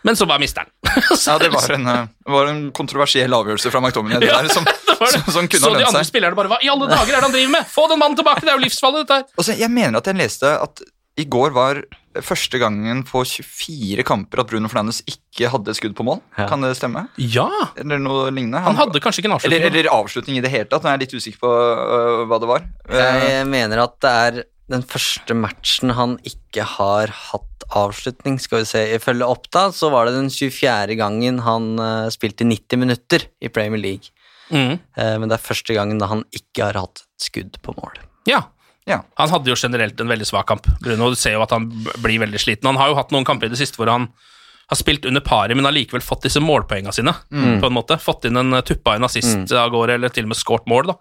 men 0.08 0.16
så 0.20 0.28
bare 0.30 0.44
mister 0.44 0.64
han. 0.66 0.72
Ja, 1.30 1.36
det 1.42 1.52
var 1.54 1.74
en, 1.76 1.86
eh, 1.92 2.06
var 2.32 2.48
en 2.50 2.62
kontroversiell 2.74 3.34
avgjørelse 3.36 3.70
fra 3.74 3.82
McDominay, 3.84 4.22
det 4.24 4.32
Ja, 4.32 4.40
der, 4.42 4.54
som, 4.54 4.66
det 4.70 4.96
det. 4.98 5.10
som, 5.14 5.28
som 5.36 5.50
kunne 5.52 5.66
Så 5.66 5.74
de 5.76 5.84
andre 5.84 6.02
seg. 6.02 6.10
spillerne 6.10 6.38
bare 6.40 6.50
Hva 6.56 6.62
i 6.64 6.72
alle 6.72 6.88
dager 6.90 7.12
er 7.12 7.20
det 7.20 7.28
han 7.28 7.36
driver 7.36 7.54
med? 7.60 7.68
Få 7.70 7.86
den 7.92 8.00
mannen 8.02 8.18
tilbake, 8.18 8.46
det 8.48 8.54
er 8.54 8.58
jo 8.58 8.64
livsfarlig, 8.64 9.04
dette 9.06 9.20
her. 9.20 9.60
Jeg 9.60 9.72
mener 9.76 10.00
at 10.02 10.08
jeg 10.10 10.18
leste 10.24 10.56
at 10.56 10.82
i 11.20 11.26
går 11.28 11.52
var 11.54 11.84
første 12.26 12.60
gangen 12.62 13.04
på 13.08 13.24
24 13.28 14.06
kamper 14.08 14.44
at 14.44 14.52
Bruno 14.52 14.70
Fernandes 14.72 15.02
ikke 15.10 15.50
hadde 15.54 15.74
et 15.74 15.80
skudd 15.80 15.96
på 15.98 16.06
mål. 16.08 16.22
Ja. 16.38 16.48
Kan 16.52 16.66
det 16.66 16.76
stemme? 16.80 17.08
Ja, 17.20 17.50
Eller 17.80 18.02
noe 18.02 18.30
lignende? 18.32 18.62
han 18.66 18.80
hadde 18.80 19.02
kanskje 19.04 19.24
ikke 19.24 19.32
en 19.32 19.38
avslutning. 19.38 19.60
eller, 19.60 19.80
eller 19.80 19.92
avslutning 19.96 20.40
i 20.40 20.46
det 20.46 20.54
hele 20.54 20.70
tatt. 20.70 20.86
Nå 20.86 20.92
er 20.92 20.98
jeg 20.98 21.06
litt 21.08 21.18
usikker 21.20 21.44
på 21.44 21.52
uh, 21.52 22.24
hva 22.30 22.40
det 22.42 22.52
var. 22.52 22.70
Jeg 22.94 23.50
mener 23.50 23.84
at 23.86 23.98
det 24.04 24.16
er 24.28 24.42
den 24.70 24.86
første 24.86 25.34
matchen 25.34 25.96
han 25.98 26.20
ikke 26.28 26.66
har 26.78 27.10
hatt 27.32 27.66
avslutning. 27.74 28.38
Skal 28.42 28.64
vi 28.64 28.70
se, 28.70 28.86
Ifølge 28.98 29.26
Oppda 29.26 29.70
så 29.76 29.90
var 29.94 30.08
det 30.08 30.18
den 30.18 30.30
24. 30.34 30.96
gangen 31.00 31.42
han 31.46 31.74
uh, 31.82 32.10
spilte 32.14 32.48
90 32.48 32.84
minutter 32.86 33.26
i 33.42 33.52
Premier 33.54 33.82
League. 33.82 34.14
Mm. 34.50 34.78
Eh, 34.98 35.16
men 35.22 35.30
det 35.30 35.38
er 35.38 35.46
første 35.46 35.76
gangen 35.78 36.00
da 36.02 36.10
han 36.12 36.24
ikke 36.36 36.70
har 36.70 36.80
hatt 36.82 37.04
skudd 37.22 37.60
på 37.66 37.76
mål. 37.78 38.00
Ja. 38.30 38.48
Ja. 38.90 39.04
Han 39.22 39.30
hadde 39.30 39.52
jo 39.52 39.58
generelt 39.60 40.00
en 40.02 40.10
veldig 40.10 40.28
svak 40.28 40.48
kamp. 40.50 40.66
Bruno, 40.82 41.12
du 41.14 41.20
ser 41.20 41.38
jo 41.38 41.44
at 41.46 41.54
han 41.54 41.70
blir 42.02 42.20
veldig 42.26 42.42
sliten. 42.42 42.72
Han 42.72 42.80
har 42.82 42.92
jo 42.92 42.98
hatt 42.98 43.14
noen 43.14 43.28
kamper 43.28 43.50
i 43.50 43.54
det 43.54 43.62
siste 43.62 43.80
hvor 43.80 43.92
han 43.92 44.10
har 44.70 44.78
spilt 44.78 45.06
under 45.10 45.22
paret, 45.26 45.58
men 45.58 45.66
har 45.66 45.74
likevel 45.74 46.04
fått 46.06 46.28
disse 46.28 46.42
målpoengene 46.42 46.94
sine. 46.94 47.14
Mm. 47.34 47.62
på 47.62 47.70
en 47.70 47.78
måte. 47.78 47.98
Fått 48.02 48.28
inn 48.30 48.38
en 48.38 48.54
eh, 48.54 48.66
tuppa 48.66 48.98
en 48.98 49.08
assist 49.08 49.54
av 49.54 49.72
gårde, 49.74 49.98
eller 49.98 50.14
til 50.14 50.28
og 50.28 50.34
med 50.34 50.42
skåret 50.42 50.68
mål. 50.70 50.92
da. 50.92 50.98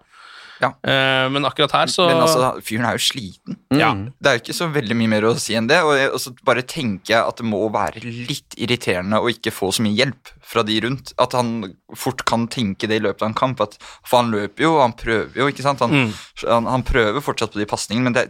Ja. 0.59 0.73
Uh, 0.83 1.29
men 1.31 1.45
akkurat 1.47 1.71
her, 1.71 1.87
så 1.87 2.09
Men 2.09 2.19
altså, 2.25 2.49
fyren 2.67 2.83
er 2.89 2.97
jo 2.97 3.03
sliten. 3.05 3.55
ja. 3.71 3.93
Det 4.19 4.27
er 4.27 4.37
jo 4.37 4.41
ikke 4.43 4.55
så 4.57 4.67
veldig 4.75 4.97
mye 4.99 5.11
mer 5.13 5.27
å 5.29 5.33
si 5.39 5.55
enn 5.55 5.69
det. 5.71 5.77
Og, 5.87 5.93
jeg, 5.95 6.09
og 6.11 6.19
så 6.19 6.33
bare 6.43 6.63
tenker 6.67 7.13
jeg 7.15 7.23
at 7.23 7.37
det 7.39 7.47
må 7.47 7.61
være 7.71 8.03
litt 8.03 8.57
irriterende 8.59 9.21
å 9.23 9.29
ikke 9.31 9.53
få 9.55 9.71
så 9.71 9.85
mye 9.85 9.95
hjelp 9.95 10.33
fra 10.43 10.63
de 10.67 10.79
rundt. 10.83 11.13
At 11.17 11.31
han 11.37 11.73
fort 11.95 12.25
kan 12.27 12.47
tenke 12.51 12.89
det 12.91 12.99
i 12.99 13.05
løpet 13.07 13.23
av 13.23 13.29
en 13.31 13.39
kamp. 13.39 13.61
At, 13.63 13.77
for 14.03 14.19
han 14.19 14.31
løper 14.35 14.67
jo, 14.67 14.73
han 14.83 14.93
prøver 14.99 15.31
jo, 15.39 15.47
ikke 15.47 15.63
sant. 15.63 15.79
Han, 15.79 15.95
Mm. 15.95 16.13
han, 16.47 16.65
han 16.75 16.83
prøver 16.83 17.23
fortsatt 17.23 17.53
på 17.55 17.59
de 17.63 17.65
pasningene, 17.69 18.09
men 18.11 18.13
det 18.19 18.27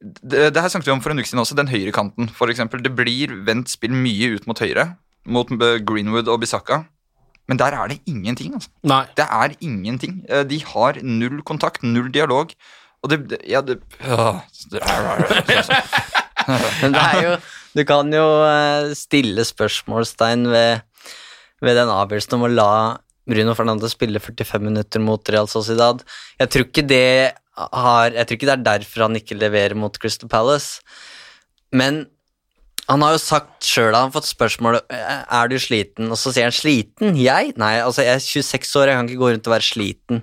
det, 0.00 0.46
det 0.54 0.62
her 0.62 0.70
snakket 0.72 0.88
vi 0.88 0.92
om 0.94 1.02
for 1.04 1.12
en 1.12 1.20
uke 1.20 1.28
siden 1.28 1.42
også, 1.42 1.56
den 1.58 1.68
høyre 1.68 1.92
kanten 1.92 2.30
for 2.32 2.48
eksempel. 2.52 2.80
Det 2.84 2.92
blir 2.96 3.34
vendt 3.44 3.68
spill 3.72 3.92
mye 3.92 4.30
ut 4.36 4.46
mot 4.48 4.58
høyre, 4.62 4.94
mot 5.28 5.50
Greenwood 5.84 6.30
og 6.32 6.40
Bisakka. 6.40 6.84
Men 7.50 7.58
der 7.58 7.74
er 7.74 7.88
det 7.90 7.98
ingenting, 8.06 8.54
altså. 8.54 8.70
Nei. 8.86 9.02
Det 9.18 9.24
er 9.26 9.54
ingenting. 9.60 10.20
Eh, 10.30 10.44
De 10.46 10.60
har 10.72 11.00
null 11.02 11.40
kontakt, 11.46 11.82
null 11.82 12.10
dialog. 12.14 12.52
Og 13.02 13.10
det, 13.10 13.18
det 13.32 13.38
Ja, 13.48 13.60
det, 13.64 13.78
øh, 14.00 14.40
Men 16.82 16.94
det 16.94 17.02
er 17.02 17.20
jo 17.24 17.34
Du 17.74 17.82
kan 17.88 18.10
jo 18.14 18.24
eh, 18.46 18.92
stille 18.98 19.44
spørsmålstegn 19.46 20.46
ved, 20.50 20.80
ved 21.62 21.78
den 21.78 21.90
avgjørelsen 21.92 22.38
om 22.38 22.46
å 22.48 22.52
la 22.52 22.70
Bruno 23.30 23.54
Fernandes 23.54 23.92
spille 23.94 24.18
45 24.22 24.62
minutter 24.64 25.02
mot 25.02 25.28
Real 25.30 25.46
Sociedad. 25.50 26.00
Jeg 26.40 26.50
tror 26.50 26.64
ikke 26.66 26.86
det 26.88 27.04
har 27.56 28.10
Jeg 28.16 28.26
tror 28.26 28.38
ikke 28.38 28.48
det 28.48 28.56
er 28.56 28.64
derfor 28.70 29.04
han 29.06 29.18
ikke 29.20 29.38
leverer 29.38 29.76
mot 29.78 29.94
Crystal 30.02 30.28
Palace. 30.32 30.80
Men 31.72 32.06
han 32.88 33.02
har 33.04 33.12
jo 33.14 33.20
sagt 33.22 33.66
sjøl, 33.66 33.92
han 33.94 34.08
har 34.08 34.14
fått 34.14 34.26
spørsmål 34.30 34.80
Er 34.90 35.48
du 35.50 35.56
sliten, 35.62 36.08
og 36.10 36.18
så 36.18 36.32
sier 36.34 36.48
han 36.48 36.54
'sliten'? 36.56 37.16
Jeg? 37.18 37.52
Nei, 37.60 37.74
altså 37.80 38.02
jeg 38.02 38.14
er 38.16 38.24
26 38.24 38.76
år, 38.80 38.86
jeg 38.90 38.96
kan 38.96 39.08
ikke 39.08 39.20
gå 39.20 39.30
rundt 39.30 39.46
og 39.46 39.54
være 39.54 39.66
sliten. 39.68 40.22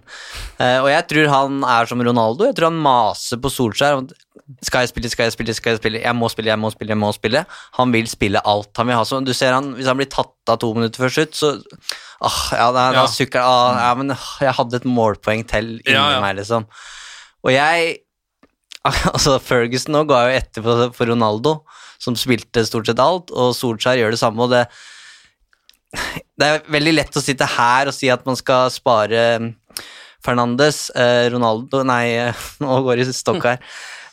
Uh, 0.59 0.79
og 0.83 0.89
jeg 0.91 1.07
tror 1.07 1.29
han 1.31 1.63
er 1.63 1.85
som 1.85 2.01
Ronaldo, 2.01 2.45
jeg 2.49 2.55
tror 2.55 2.71
han 2.71 2.81
maser 2.81 3.37
på 3.39 3.51
Solskjær. 3.53 4.07
Skal 4.63 4.79
jeg 4.85 4.89
spille, 4.89 5.09
skal 5.11 5.23
jeg 5.27 5.33
spille, 5.35 5.53
skal 5.53 5.71
jeg 5.75 5.79
spille? 5.81 6.01
Jeg 6.01 6.15
må 6.15 6.29
spille, 6.31 6.47
jeg 6.51 6.59
må 6.59 6.69
spille, 6.71 6.91
jeg 6.95 6.97
må 7.01 7.11
spille. 7.11 7.45
Han 7.75 7.91
vil 7.91 8.07
spille 8.07 8.39
alt. 8.47 8.69
Han 8.77 8.87
vil 8.87 8.95
ha 8.95 9.19
du 9.19 9.33
ser 9.33 9.51
han, 9.53 9.73
Hvis 9.75 9.87
han 9.87 9.97
blir 9.97 10.07
tatt 10.07 10.31
av 10.47 10.59
to 10.59 10.73
minutter 10.73 11.03
før 11.03 11.09
slutt, 11.11 11.35
så 11.35 11.49
åh, 12.21 12.53
ja, 12.55 12.71
da, 12.71 12.91
da 12.95 13.01
Ja. 13.03 13.05
sukker 13.07 13.41
han. 13.43 13.75
ah, 13.75 13.89
Ja, 13.89 13.93
men 13.95 14.15
jeg 14.15 14.53
hadde 14.55 14.75
et 14.75 14.85
målpoeng 14.87 15.45
til 15.47 15.81
inni 15.83 15.93
Ja, 15.93 16.11
ja. 16.11 16.21
meg, 16.21 16.37
liksom. 16.37 16.65
Og 17.43 17.51
jeg 17.51 17.99
Altså, 19.13 19.37
Ferguson 19.43 19.91
nå 19.93 20.05
ga 20.07 20.29
jo 20.29 20.37
etter 20.37 20.63
for, 20.63 20.91
for 20.95 21.05
Ronaldo, 21.11 21.63
som 22.01 22.17
spilte 22.19 22.65
stort 22.67 22.89
sett 22.89 23.01
alt, 23.01 23.33
og 23.33 23.55
Solskjær 23.57 23.99
gjør 23.99 24.15
det 24.15 24.21
samme, 24.21 24.47
og 24.47 24.53
det 24.55 24.67
Det 26.37 26.45
er 26.45 26.65
veldig 26.67 26.93
lett 26.93 27.15
å 27.15 27.23
sitte 27.23 27.47
her 27.47 27.87
og 27.87 27.95
si 27.95 28.09
at 28.11 28.25
man 28.27 28.35
skal 28.35 28.67
spare 28.69 29.21
Fernandes 30.23 30.89
eh, 30.91 31.29
Ronaldo 31.31 31.79
Nei, 31.87 32.17
eh, 32.19 32.47
nå 32.63 32.81
går 32.85 32.99
det 32.99 33.07
i 33.07 33.15
stokk 33.15 33.47
her. 33.47 33.61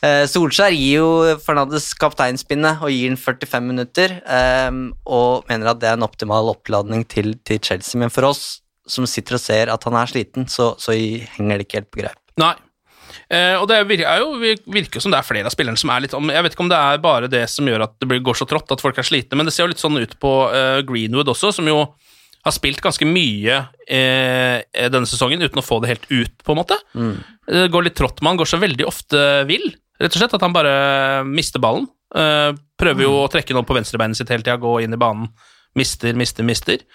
Eh, 0.05 0.23
Solskjær 0.29 0.73
gir 0.73 1.01
jo 1.01 1.37
Fernandes 1.43 1.89
kapteinspinnet 1.99 2.83
og 2.83 2.93
gir 2.93 3.11
den 3.11 3.19
45 3.19 3.67
minutter, 3.67 4.19
eh, 4.23 4.71
og 5.05 5.49
mener 5.51 5.73
at 5.73 5.81
det 5.81 5.91
er 5.91 5.99
en 5.99 6.07
optimal 6.07 6.53
oppladning 6.55 7.05
til, 7.11 7.35
til 7.43 7.59
Chelsea, 7.59 7.99
men 7.99 8.13
for 8.13 8.31
oss 8.31 8.45
som 8.87 9.07
sitter 9.09 9.37
og 9.37 9.41
ser 9.41 9.71
at 9.73 9.87
han 9.87 9.97
er 9.97 10.11
sliten, 10.11 10.47
så, 10.51 10.73
så 10.81 10.93
henger 10.95 11.57
det 11.57 11.67
ikke 11.67 11.81
helt 11.81 11.91
på 11.91 12.03
greip. 12.03 12.21
Nei. 12.41 12.53
Eh, 13.29 13.55
og 13.59 13.67
det 13.71 13.81
virker, 13.89 14.07
er 14.09 14.23
jo, 14.23 14.55
virker 14.71 14.99
jo 14.99 15.03
som 15.05 15.13
det 15.13 15.19
er 15.19 15.27
flere 15.27 15.49
av 15.49 15.53
spillerne 15.53 15.79
som 15.79 15.91
er 15.93 16.05
litt 16.05 16.15
om 16.17 16.31
Jeg 16.33 16.45
vet 16.45 16.55
ikke 16.55 16.65
om 16.65 16.71
det 16.71 16.79
er 16.79 17.03
bare 17.03 17.29
det 17.31 17.43
som 17.51 17.67
gjør 17.69 17.85
at 17.87 17.95
det 18.01 18.19
går 18.25 18.39
så 18.39 18.47
trått 18.49 18.73
at 18.75 18.83
folk 18.83 18.99
er 19.01 19.07
slitne, 19.07 19.39
men 19.39 19.47
det 19.47 19.53
ser 19.55 19.65
jo 19.65 19.73
litt 19.73 19.81
sånn 19.83 19.97
ut 20.01 20.17
på 20.21 20.33
eh, 20.51 20.81
Greenwood 20.87 21.31
også, 21.33 21.53
som 21.57 21.69
jo 21.69 21.79
har 22.45 22.53
spilt 22.53 22.83
ganske 22.83 23.07
mye 23.09 23.57
eh, 23.89 24.61
denne 24.93 25.09
sesongen 25.09 25.41
uten 25.41 25.61
å 25.61 25.65
få 25.65 25.79
det 25.81 25.95
helt 25.95 26.05
ut, 26.11 26.35
på 26.45 26.53
en 26.53 26.59
måte. 26.59 26.77
Det 27.49 27.65
går 27.73 27.87
litt 27.87 27.97
trått 27.97 28.21
med 28.21 28.33
han, 28.35 28.39
går 28.41 28.51
så 28.51 28.61
veldig 28.61 28.85
ofte 28.85 29.21
vill, 29.49 29.65
rett 30.01 30.13
og 30.13 30.21
slett, 30.21 30.35
at 30.37 30.45
han 30.45 30.53
bare 30.53 30.75
mister 31.25 31.63
ballen. 31.63 31.87
Eh, 32.15 32.51
prøver 32.77 33.07
jo 33.07 33.15
å 33.23 33.27
trekke 33.33 33.55
noe 33.57 33.65
på 33.65 33.75
venstrebeinet 33.77 34.19
sitt 34.19 34.29
hele 34.29 34.45
tida, 34.45 34.59
gå 34.61 34.77
inn 34.85 34.93
i 34.93 35.01
banen. 35.01 35.31
Mister, 35.75 36.13
mister, 36.15 36.45
mister. 36.47 36.85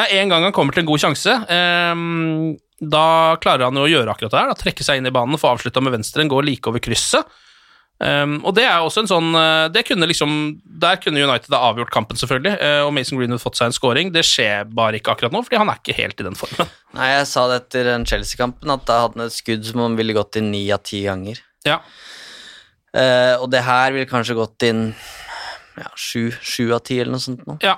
Det 0.00 0.16
er 0.16 0.24
en 0.24 0.32
gang 0.32 0.48
han 0.48 0.56
kommer 0.56 0.72
til 0.72 0.84
en 0.84 0.88
god 0.88 1.04
sjanse. 1.04 1.36
eh, 1.52 2.04
da 2.80 3.36
klarer 3.40 3.68
han 3.68 3.76
jo 3.76 3.84
å 3.84 3.90
gjøre 3.90 4.14
akkurat 4.14 4.32
det 4.32 4.40
her. 4.40 4.50
Da, 4.50 4.56
trekke 4.56 4.84
seg 4.86 5.00
inn 5.00 5.08
i 5.10 5.12
banen, 5.12 5.38
få 5.40 5.52
avslutta 5.52 5.82
med 5.84 5.98
venstre, 5.98 6.24
gå 6.24 6.40
like 6.46 6.70
over 6.70 6.80
krysset. 6.82 7.28
Um, 8.00 8.38
og 8.48 8.54
det 8.56 8.62
er 8.64 8.80
også 8.80 9.02
en 9.02 9.10
sånn 9.10 9.26
eh, 9.36 9.66
det 9.68 9.82
kunne 9.84 10.06
liksom, 10.08 10.30
Der 10.80 10.96
kunne 11.02 11.20
United 11.20 11.52
ha 11.52 11.58
avgjort 11.68 11.90
kampen, 11.92 12.16
selvfølgelig, 12.16 12.54
eh, 12.56 12.78
og 12.80 12.94
Mason 12.96 13.18
Greenwood 13.20 13.42
fått 13.42 13.58
seg 13.60 13.68
en 13.68 13.76
scoring. 13.76 14.12
Det 14.14 14.22
skjer 14.24 14.70
bare 14.72 14.96
ikke 14.96 15.12
akkurat 15.12 15.34
nå, 15.34 15.42
fordi 15.44 15.58
han 15.60 15.68
er 15.68 15.82
ikke 15.82 15.98
helt 15.98 16.22
i 16.22 16.24
den 16.24 16.38
formen. 16.38 16.70
Nei, 16.96 17.10
jeg 17.10 17.26
sa 17.28 17.44
det 17.50 17.58
etter 17.60 17.90
den 17.90 18.06
Chelsea-kampen, 18.08 18.72
at 18.72 18.86
da 18.88 19.02
hadde 19.02 19.20
han 19.20 19.26
et 19.26 19.36
skudd 19.36 19.68
som 19.68 19.84
han 19.84 19.98
ville 20.00 20.16
gått 20.16 20.40
inn 20.40 20.48
ni 20.54 20.62
av 20.72 20.80
ti 20.88 21.02
ganger. 21.04 21.42
Ja. 21.68 21.82
Uh, 22.96 23.36
og 23.42 23.50
det 23.52 23.60
her 23.68 23.92
ville 23.92 24.08
kanskje 24.08 24.38
gått 24.38 24.64
inn 24.70 24.86
ja, 25.76 25.92
sju 25.92 26.70
av 26.72 26.80
ti, 26.88 27.02
eller 27.02 27.18
noe 27.18 27.26
sånt. 27.26 27.44
Nå. 27.44 27.60
Ja. 27.60 27.76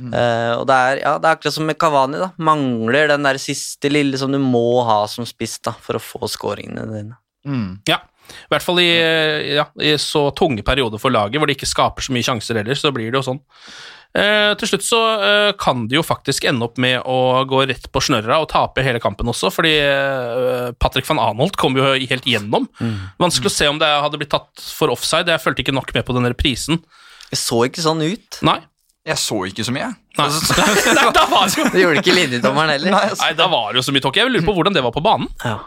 Eh, 0.00 0.52
og 0.56 0.64
det 0.70 0.78
er, 0.78 1.02
ja, 1.04 1.12
det 1.20 1.28
er 1.28 1.36
akkurat 1.38 1.56
som 1.56 1.68
med 1.68 1.78
Kavani, 1.80 2.22
da. 2.22 2.32
Mangler 2.42 3.12
den 3.12 3.28
der 3.28 3.38
siste 3.42 3.92
lille 3.92 4.18
som 4.20 4.32
du 4.34 4.40
må 4.42 4.82
ha 4.88 5.04
som 5.10 5.28
spiss 5.28 5.60
da, 5.64 5.74
for 5.74 5.98
å 5.98 6.02
få 6.02 6.30
scoringene 6.30 6.88
dine. 6.90 7.20
Mm. 7.44 7.70
ja. 7.90 8.00
I 8.24 8.54
hvert 8.54 8.64
fall 8.64 8.78
i, 8.80 8.88
ja, 9.52 9.66
i 9.84 9.90
så 10.00 10.30
tunge 10.32 10.64
perioder 10.64 10.96
for 10.96 11.12
laget, 11.12 11.36
hvor 11.36 11.50
de 11.50 11.58
ikke 11.58 11.68
skaper 11.68 12.06
så 12.06 12.14
mye 12.14 12.24
sjanser 12.24 12.56
ellers, 12.56 12.80
så 12.80 12.92
blir 12.94 13.10
det 13.12 13.20
jo 13.20 13.26
sånn. 13.26 13.42
Eh, 14.14 14.52
til 14.60 14.70
slutt 14.70 14.84
så 14.86 14.98
eh, 15.26 15.48
kan 15.58 15.88
de 15.90 15.96
jo 15.98 16.04
faktisk 16.06 16.46
ende 16.46 16.68
opp 16.68 16.78
med 16.78 17.00
å 17.02 17.42
gå 17.50 17.64
rett 17.66 17.88
på 17.90 18.02
snørra 18.04 18.38
og 18.38 18.46
tape 18.52 18.84
hele 18.86 19.00
kampen 19.02 19.28
også, 19.32 19.50
fordi 19.50 19.72
eh, 19.82 20.68
Patrick 20.78 21.08
van 21.08 21.18
Anholt 21.22 21.58
kom 21.60 21.74
jo 21.78 21.88
helt 21.98 22.28
gjennom. 22.30 22.68
Vanskelig 23.20 23.50
å 23.50 23.56
se 23.56 23.70
om 23.70 23.80
det 23.82 23.90
hadde 23.90 24.20
blitt 24.20 24.32
tatt 24.34 24.62
for 24.62 24.94
offside, 24.94 25.32
jeg 25.32 25.42
fulgte 25.42 25.66
ikke 25.66 25.74
nok 25.74 25.90
med 25.96 26.06
på 26.06 26.14
den 26.16 26.30
reprisen. 26.30 26.78
Det 27.32 27.40
så 27.40 27.64
ikke 27.66 27.82
sånn 27.82 28.04
ut. 28.06 28.38
Nei. 28.46 28.60
Jeg 29.04 29.20
så 29.20 29.36
ikke 29.44 29.64
så 29.66 29.72
mye. 29.74 29.90
Nei. 30.16 30.24
Altså, 30.24 30.56
Nei, 30.96 31.06
da 31.12 31.24
var 31.28 31.48
det 31.48 31.58
jo 31.58 31.64
Det 31.74 31.82
gjorde 31.82 32.00
ikke 32.00 32.16
linjedommeren 32.16 32.72
heller. 32.72 32.94
Nei, 32.94 33.06
altså, 33.10 33.26
Nei, 33.26 33.36
da 33.36 33.48
var 33.52 33.72
det 33.72 33.82
jo 33.82 33.84
så 33.84 33.94
mye 33.94 34.04
tåke. 34.06 34.22
Jeg 34.22 34.32
lurer 34.32 34.46
på 34.46 34.54
hvordan 34.56 34.76
det 34.76 34.84
var 34.86 34.94
på 34.96 35.02
banen. 35.04 35.28
Ja. 35.44 35.58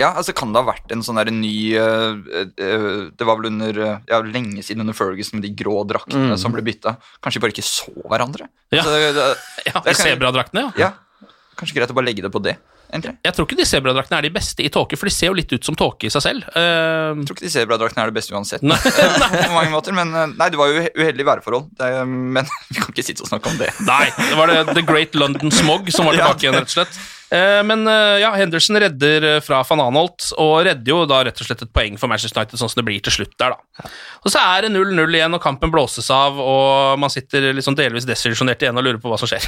ja, 0.00 0.10
altså 0.14 0.32
Kan 0.36 0.54
det 0.54 0.62
ha 0.62 0.70
vært 0.70 0.94
en 0.94 1.04
sånn 1.04 1.20
der 1.20 1.28
ny 1.34 1.52
uh, 1.76 2.16
uh, 2.16 3.02
Det 3.12 3.28
var 3.28 3.36
vel 3.40 3.50
under 3.50 3.82
uh, 3.84 3.92
ja, 4.08 4.22
lenge 4.24 4.64
siden 4.64 4.86
under 4.86 4.96
Ferguson 4.96 5.40
med 5.40 5.48
de 5.48 5.52
grå 5.60 5.82
draktene 5.90 6.40
som 6.40 6.56
ble 6.56 6.64
bytta. 6.64 6.96
Kanskje 7.20 7.40
de 7.40 7.44
bare 7.44 7.56
ikke 7.58 7.68
så 7.68 7.92
hverandre? 8.00 8.48
Ja. 8.72 8.80
Altså, 8.80 8.96
det, 8.96 9.12
det, 9.18 9.28
Ja, 9.68 9.84
Det 9.84 9.94
I 9.94 10.00
sebradraktene, 10.00 10.70
ja. 10.80 10.88
ja. 10.88 11.30
Kanskje 11.60 11.76
greit 11.76 11.92
å 11.92 11.98
bare 12.00 12.08
legge 12.08 12.24
det 12.24 12.32
på 12.32 12.40
det, 12.40 12.56
egentlig. 12.92 13.14
Jeg 13.26 13.36
tror 13.36 13.46
ikke 13.48 13.58
de 13.60 13.66
sebradraktene 13.70 14.18
er 14.20 14.26
de 14.28 14.32
beste 14.34 14.64
i 14.66 14.70
tåke, 14.72 14.98
for 15.00 15.10
de 15.10 15.14
ser 15.14 15.30
jo 15.30 15.36
litt 15.38 15.52
ut 15.54 15.66
som 15.66 15.78
tåke 15.78 16.08
i 16.08 16.12
seg 16.12 16.24
selv. 16.24 16.48
Uh... 16.54 17.14
Jeg 17.20 17.28
tror 17.30 17.38
ikke 17.38 17.46
de 17.46 17.52
sebradraktene 17.54 18.04
er 18.06 18.12
det 18.12 18.18
beste 18.18 18.34
uansett. 18.36 18.64
Nei. 18.66 18.78
på 19.46 19.54
mange 19.54 19.70
måter, 19.74 19.96
men 19.96 20.10
øh, 20.14 20.34
Nei, 20.40 20.50
det 20.52 20.60
var 20.60 20.72
jo 20.72 20.82
uhe- 20.82 20.92
uheldige 20.98 21.28
værforhold. 21.30 21.70
Det, 21.78 21.92
er- 22.00 22.10
men 22.10 22.44
vi 22.72 22.80
kan 22.82 22.92
ikke 22.94 23.06
sitte 23.06 23.24
og 23.26 23.32
snakke 23.32 23.52
om 23.54 23.62
det. 23.62 23.70
Nei, 23.86 24.04
det 24.18 24.36
var 24.38 24.52
det 24.52 24.60
The 24.74 24.84
Great 24.86 25.16
London 25.18 25.54
Smog 25.54 25.88
som 25.94 26.10
var 26.10 26.16
tilbake 26.18 26.46
igjen, 26.46 26.58
rett 26.60 26.70
og 26.72 26.78
slett. 26.80 27.00
Eh, 27.30 27.60
men 27.62 27.84
eh, 27.86 28.16
ja, 28.24 28.32
Henderson 28.34 28.74
redder 28.82 29.26
eh, 29.36 29.40
fra 29.46 29.60
van 29.68 29.84
Anholt, 29.84 30.32
og 30.42 30.64
redder 30.66 30.90
jo 30.90 31.04
da 31.06 31.20
rett 31.28 31.38
og 31.38 31.46
slett 31.46 31.60
et 31.62 31.70
poeng 31.70 31.94
for 32.00 32.10
Manchester 32.10 32.40
United, 32.42 32.58
sånn 32.58 32.72
som 32.72 32.80
det 32.80 32.86
blir 32.88 33.04
til 33.06 33.14
slutt 33.20 33.36
der, 33.38 33.54
da. 33.54 33.86
Og 34.26 34.32
så 34.34 34.42
er 34.42 34.66
det 34.66 34.72
0-0 34.74 35.14
igjen, 35.14 35.36
og 35.38 35.42
kampen 35.44 35.70
blåses 35.70 36.10
av, 36.10 36.40
og 36.42 36.98
man 36.98 37.12
sitter 37.14 37.52
liksom 37.54 37.78
delvis 37.78 38.08
desillusjonert 38.08 38.66
igjen 38.66 38.82
og 38.82 38.86
lurer 38.88 38.98
på 39.02 39.12
hva 39.12 39.20
som 39.22 39.30
skjer. 39.30 39.46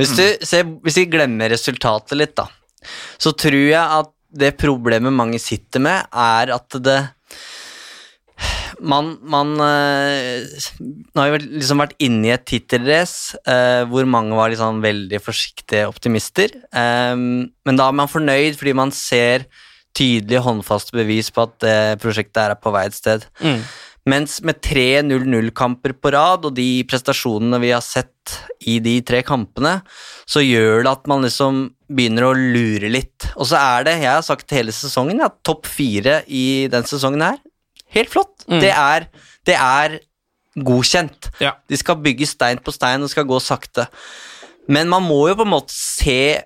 Hvis, 0.00 0.14
du 0.16 0.24
se, 0.48 0.62
hvis 0.86 0.96
vi 1.02 1.04
glemmer 1.12 1.52
resultatet 1.52 2.16
litt, 2.16 2.32
da, 2.40 2.48
så 3.20 3.34
tror 3.36 3.64
jeg 3.70 3.82
at 3.82 4.12
det 4.32 4.54
problemet 4.60 5.12
mange 5.12 5.40
sitter 5.42 5.82
med, 5.84 6.08
er 6.12 6.54
at 6.54 6.78
det 6.80 7.00
man, 8.82 9.12
man 9.22 9.52
eh, 9.62 10.42
Nå 10.80 11.22
har 11.22 11.34
vi 11.34 11.58
liksom 11.58 11.82
vært 11.82 11.94
inne 12.02 12.30
i 12.30 12.32
et 12.34 12.46
tittelrace 12.48 13.38
eh, 13.46 13.82
hvor 13.90 14.08
mange 14.10 14.34
var 14.34 14.50
liksom 14.50 14.80
veldig 14.82 15.20
forsiktige 15.22 15.86
optimister. 15.90 16.54
Eh, 16.72 17.14
men 17.14 17.78
da 17.78 17.86
er 17.88 17.98
man 18.00 18.10
fornøyd 18.10 18.58
fordi 18.58 18.74
man 18.78 18.94
ser 18.96 19.46
tydelige 19.96 20.42
håndfaste 20.42 20.96
bevis 20.96 21.28
på 21.30 21.44
at 21.44 21.56
det 21.62 21.78
prosjektet 22.02 22.42
er 22.46 22.56
på 22.58 22.72
vei 22.74 22.86
et 22.88 22.96
sted. 22.96 23.26
Mm. 23.44 23.60
Mens 24.08 24.40
med 24.42 24.58
tre 24.64 25.02
0-0-kamper 25.04 25.94
på 26.00 26.10
rad 26.14 26.48
og 26.48 26.56
de 26.56 26.82
prestasjonene 26.90 27.60
vi 27.62 27.70
har 27.70 27.84
sett 27.86 28.11
i 28.68 28.78
de 28.82 28.96
tre 29.06 29.22
kampene, 29.26 29.80
så 30.28 30.42
gjør 30.44 30.84
det 30.84 30.92
at 30.92 31.08
man 31.10 31.24
liksom 31.26 31.64
begynner 31.92 32.28
å 32.28 32.36
lure 32.36 32.90
litt. 32.92 33.28
Og 33.36 33.48
så 33.50 33.58
er 33.60 33.88
det, 33.88 33.96
jeg 34.02 34.12
har 34.12 34.24
sagt 34.26 34.54
hele 34.56 34.74
sesongen, 34.74 35.22
at 35.24 35.40
topp 35.46 35.68
fire 35.70 36.20
i 36.28 36.68
den 36.72 36.86
sesongen 36.88 37.24
her, 37.24 37.40
helt 37.96 38.12
flott. 38.12 38.46
Mm. 38.48 38.60
Det, 38.62 38.72
er, 38.72 39.08
det 39.48 39.58
er 39.58 39.98
godkjent. 40.68 41.32
Ja. 41.42 41.56
De 41.68 41.78
skal 41.80 42.00
bygge 42.04 42.28
stein 42.28 42.62
på 42.62 42.74
stein 42.74 43.04
og 43.04 43.12
skal 43.12 43.28
gå 43.28 43.40
sakte. 43.42 43.88
Men 44.72 44.90
man 44.92 45.04
må 45.06 45.24
jo 45.30 45.38
på 45.40 45.46
en 45.46 45.54
måte 45.54 45.74
se 45.74 46.40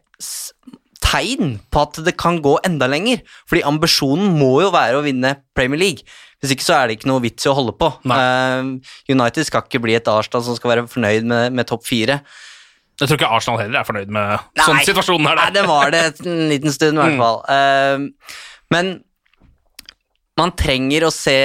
tegn 1.07 1.57
på 1.71 1.83
at 1.85 2.01
det 2.07 2.17
kan 2.19 2.41
gå 2.43 2.57
enda 2.67 2.89
lenger. 2.91 3.23
Fordi 3.49 3.65
ambisjonen 3.69 4.39
må 4.39 4.57
jo 4.65 4.73
være 4.75 5.01
å 5.01 5.05
vinne 5.07 5.37
Premier 5.57 5.83
League. 5.83 6.07
Hvis 6.43 6.53
ikke 6.53 6.67
så 6.67 6.75
er 6.77 6.89
det 6.91 6.99
ikke 6.99 7.09
noe 7.09 7.23
vits 7.25 7.47
i 7.47 7.49
å 7.51 7.55
holde 7.57 7.73
på. 7.81 7.89
Uh, 8.05 8.77
United 9.09 9.47
skal 9.49 9.63
ikke 9.65 9.81
bli 9.83 9.95
et 9.97 10.09
Arsenal 10.13 10.45
som 10.45 10.57
skal 10.59 10.75
være 10.75 10.87
fornøyd 10.93 11.25
med, 11.25 11.53
med 11.57 11.67
topp 11.71 11.87
fire. 11.89 12.21
Jeg 13.01 13.09
tror 13.09 13.17
ikke 13.19 13.31
Arsenal 13.37 13.61
heller 13.61 13.81
er 13.81 13.85
fornøyd 13.89 14.13
med 14.13 14.39
sånn 14.61 14.79
situasjonen 14.85 15.27
er 15.33 15.37
Nei, 15.41 15.49
det 15.53 15.65
var 15.69 15.91
det 15.93 16.03
en 16.25 16.47
liten 16.49 16.73
stund, 16.73 16.97
i 16.97 17.03
hvert 17.03 17.17
Mm. 17.17 17.21
fall. 17.21 17.41
Eh, 17.53 18.37
men 18.73 18.93
man 20.37 20.53
trenger 20.57 21.07
å 21.09 21.13
se 21.13 21.39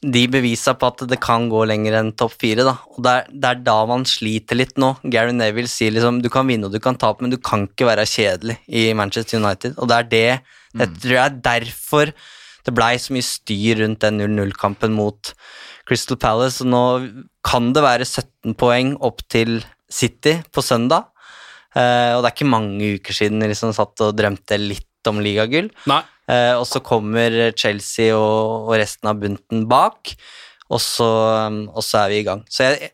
de 0.00 0.22
bevisa 0.32 0.72
på 0.80 0.88
at 0.88 1.02
det 1.10 1.18
kan 1.20 1.48
gå 1.52 1.60
lenger 1.68 1.98
enn 1.98 2.12
topp 2.16 2.32
fire, 2.40 2.64
da. 2.64 2.72
Og 2.96 3.02
det 3.04 3.12
er, 3.12 3.26
det 3.42 3.48
er 3.50 3.58
da 3.66 3.74
man 3.88 4.06
sliter 4.08 4.56
litt 4.56 4.78
nå. 4.80 4.94
Gary 5.12 5.32
Neville 5.36 5.68
sier 5.68 5.92
liksom 5.92 6.22
du 6.24 6.30
kan 6.32 6.48
vinne 6.48 6.68
og 6.70 6.72
du 6.72 6.80
kan 6.80 6.96
tape, 6.96 7.20
men 7.20 7.32
du 7.34 7.36
kan 7.36 7.66
ikke 7.68 7.88
være 7.90 8.06
kjedelig 8.08 8.56
i 8.68 8.86
Manchester 8.96 9.40
United. 9.42 9.76
Og 9.76 9.88
det 9.92 9.98
er 9.98 10.08
det 10.14 10.24
Jeg 10.80 10.88
tror 11.02 11.10
det 11.10 11.20
er 11.20 11.40
derfor 11.44 12.12
det 12.66 12.74
blei 12.76 12.94
så 13.00 13.14
mye 13.14 13.26
styr 13.26 13.82
rundt 13.82 14.02
den 14.04 14.20
0-0-kampen 14.20 14.94
mot 14.96 15.32
Crystal 15.88 16.18
Palace, 16.20 16.62
og 16.64 16.70
nå 16.70 16.82
kan 17.46 17.72
det 17.74 17.84
være 17.84 18.06
17 18.06 18.56
poeng 18.60 18.94
opp 19.02 19.24
til 19.32 19.58
City 19.90 20.36
på 20.54 20.62
søndag. 20.64 21.08
Eh, 21.74 22.12
og 22.16 22.22
det 22.22 22.30
er 22.30 22.34
ikke 22.36 22.50
mange 22.50 22.94
uker 22.98 23.16
siden 23.16 23.42
jeg 23.42 23.52
liksom 23.54 23.74
satt 23.74 24.04
og 24.06 24.16
drømte 24.18 24.58
litt 24.60 25.10
om 25.10 25.22
ligagull. 25.22 25.70
Eh, 26.30 26.54
og 26.54 26.66
så 26.68 26.82
kommer 26.84 27.50
Chelsea 27.58 28.14
og, 28.14 28.68
og 28.68 28.76
resten 28.78 29.10
av 29.10 29.18
bunten 29.22 29.66
bak, 29.70 30.14
og 30.70 30.82
så, 30.82 31.08
og 31.48 31.82
så 31.82 32.04
er 32.04 32.12
vi 32.12 32.20
i 32.20 32.28
gang. 32.28 32.44
Så 32.50 32.68
jeg 32.68 32.92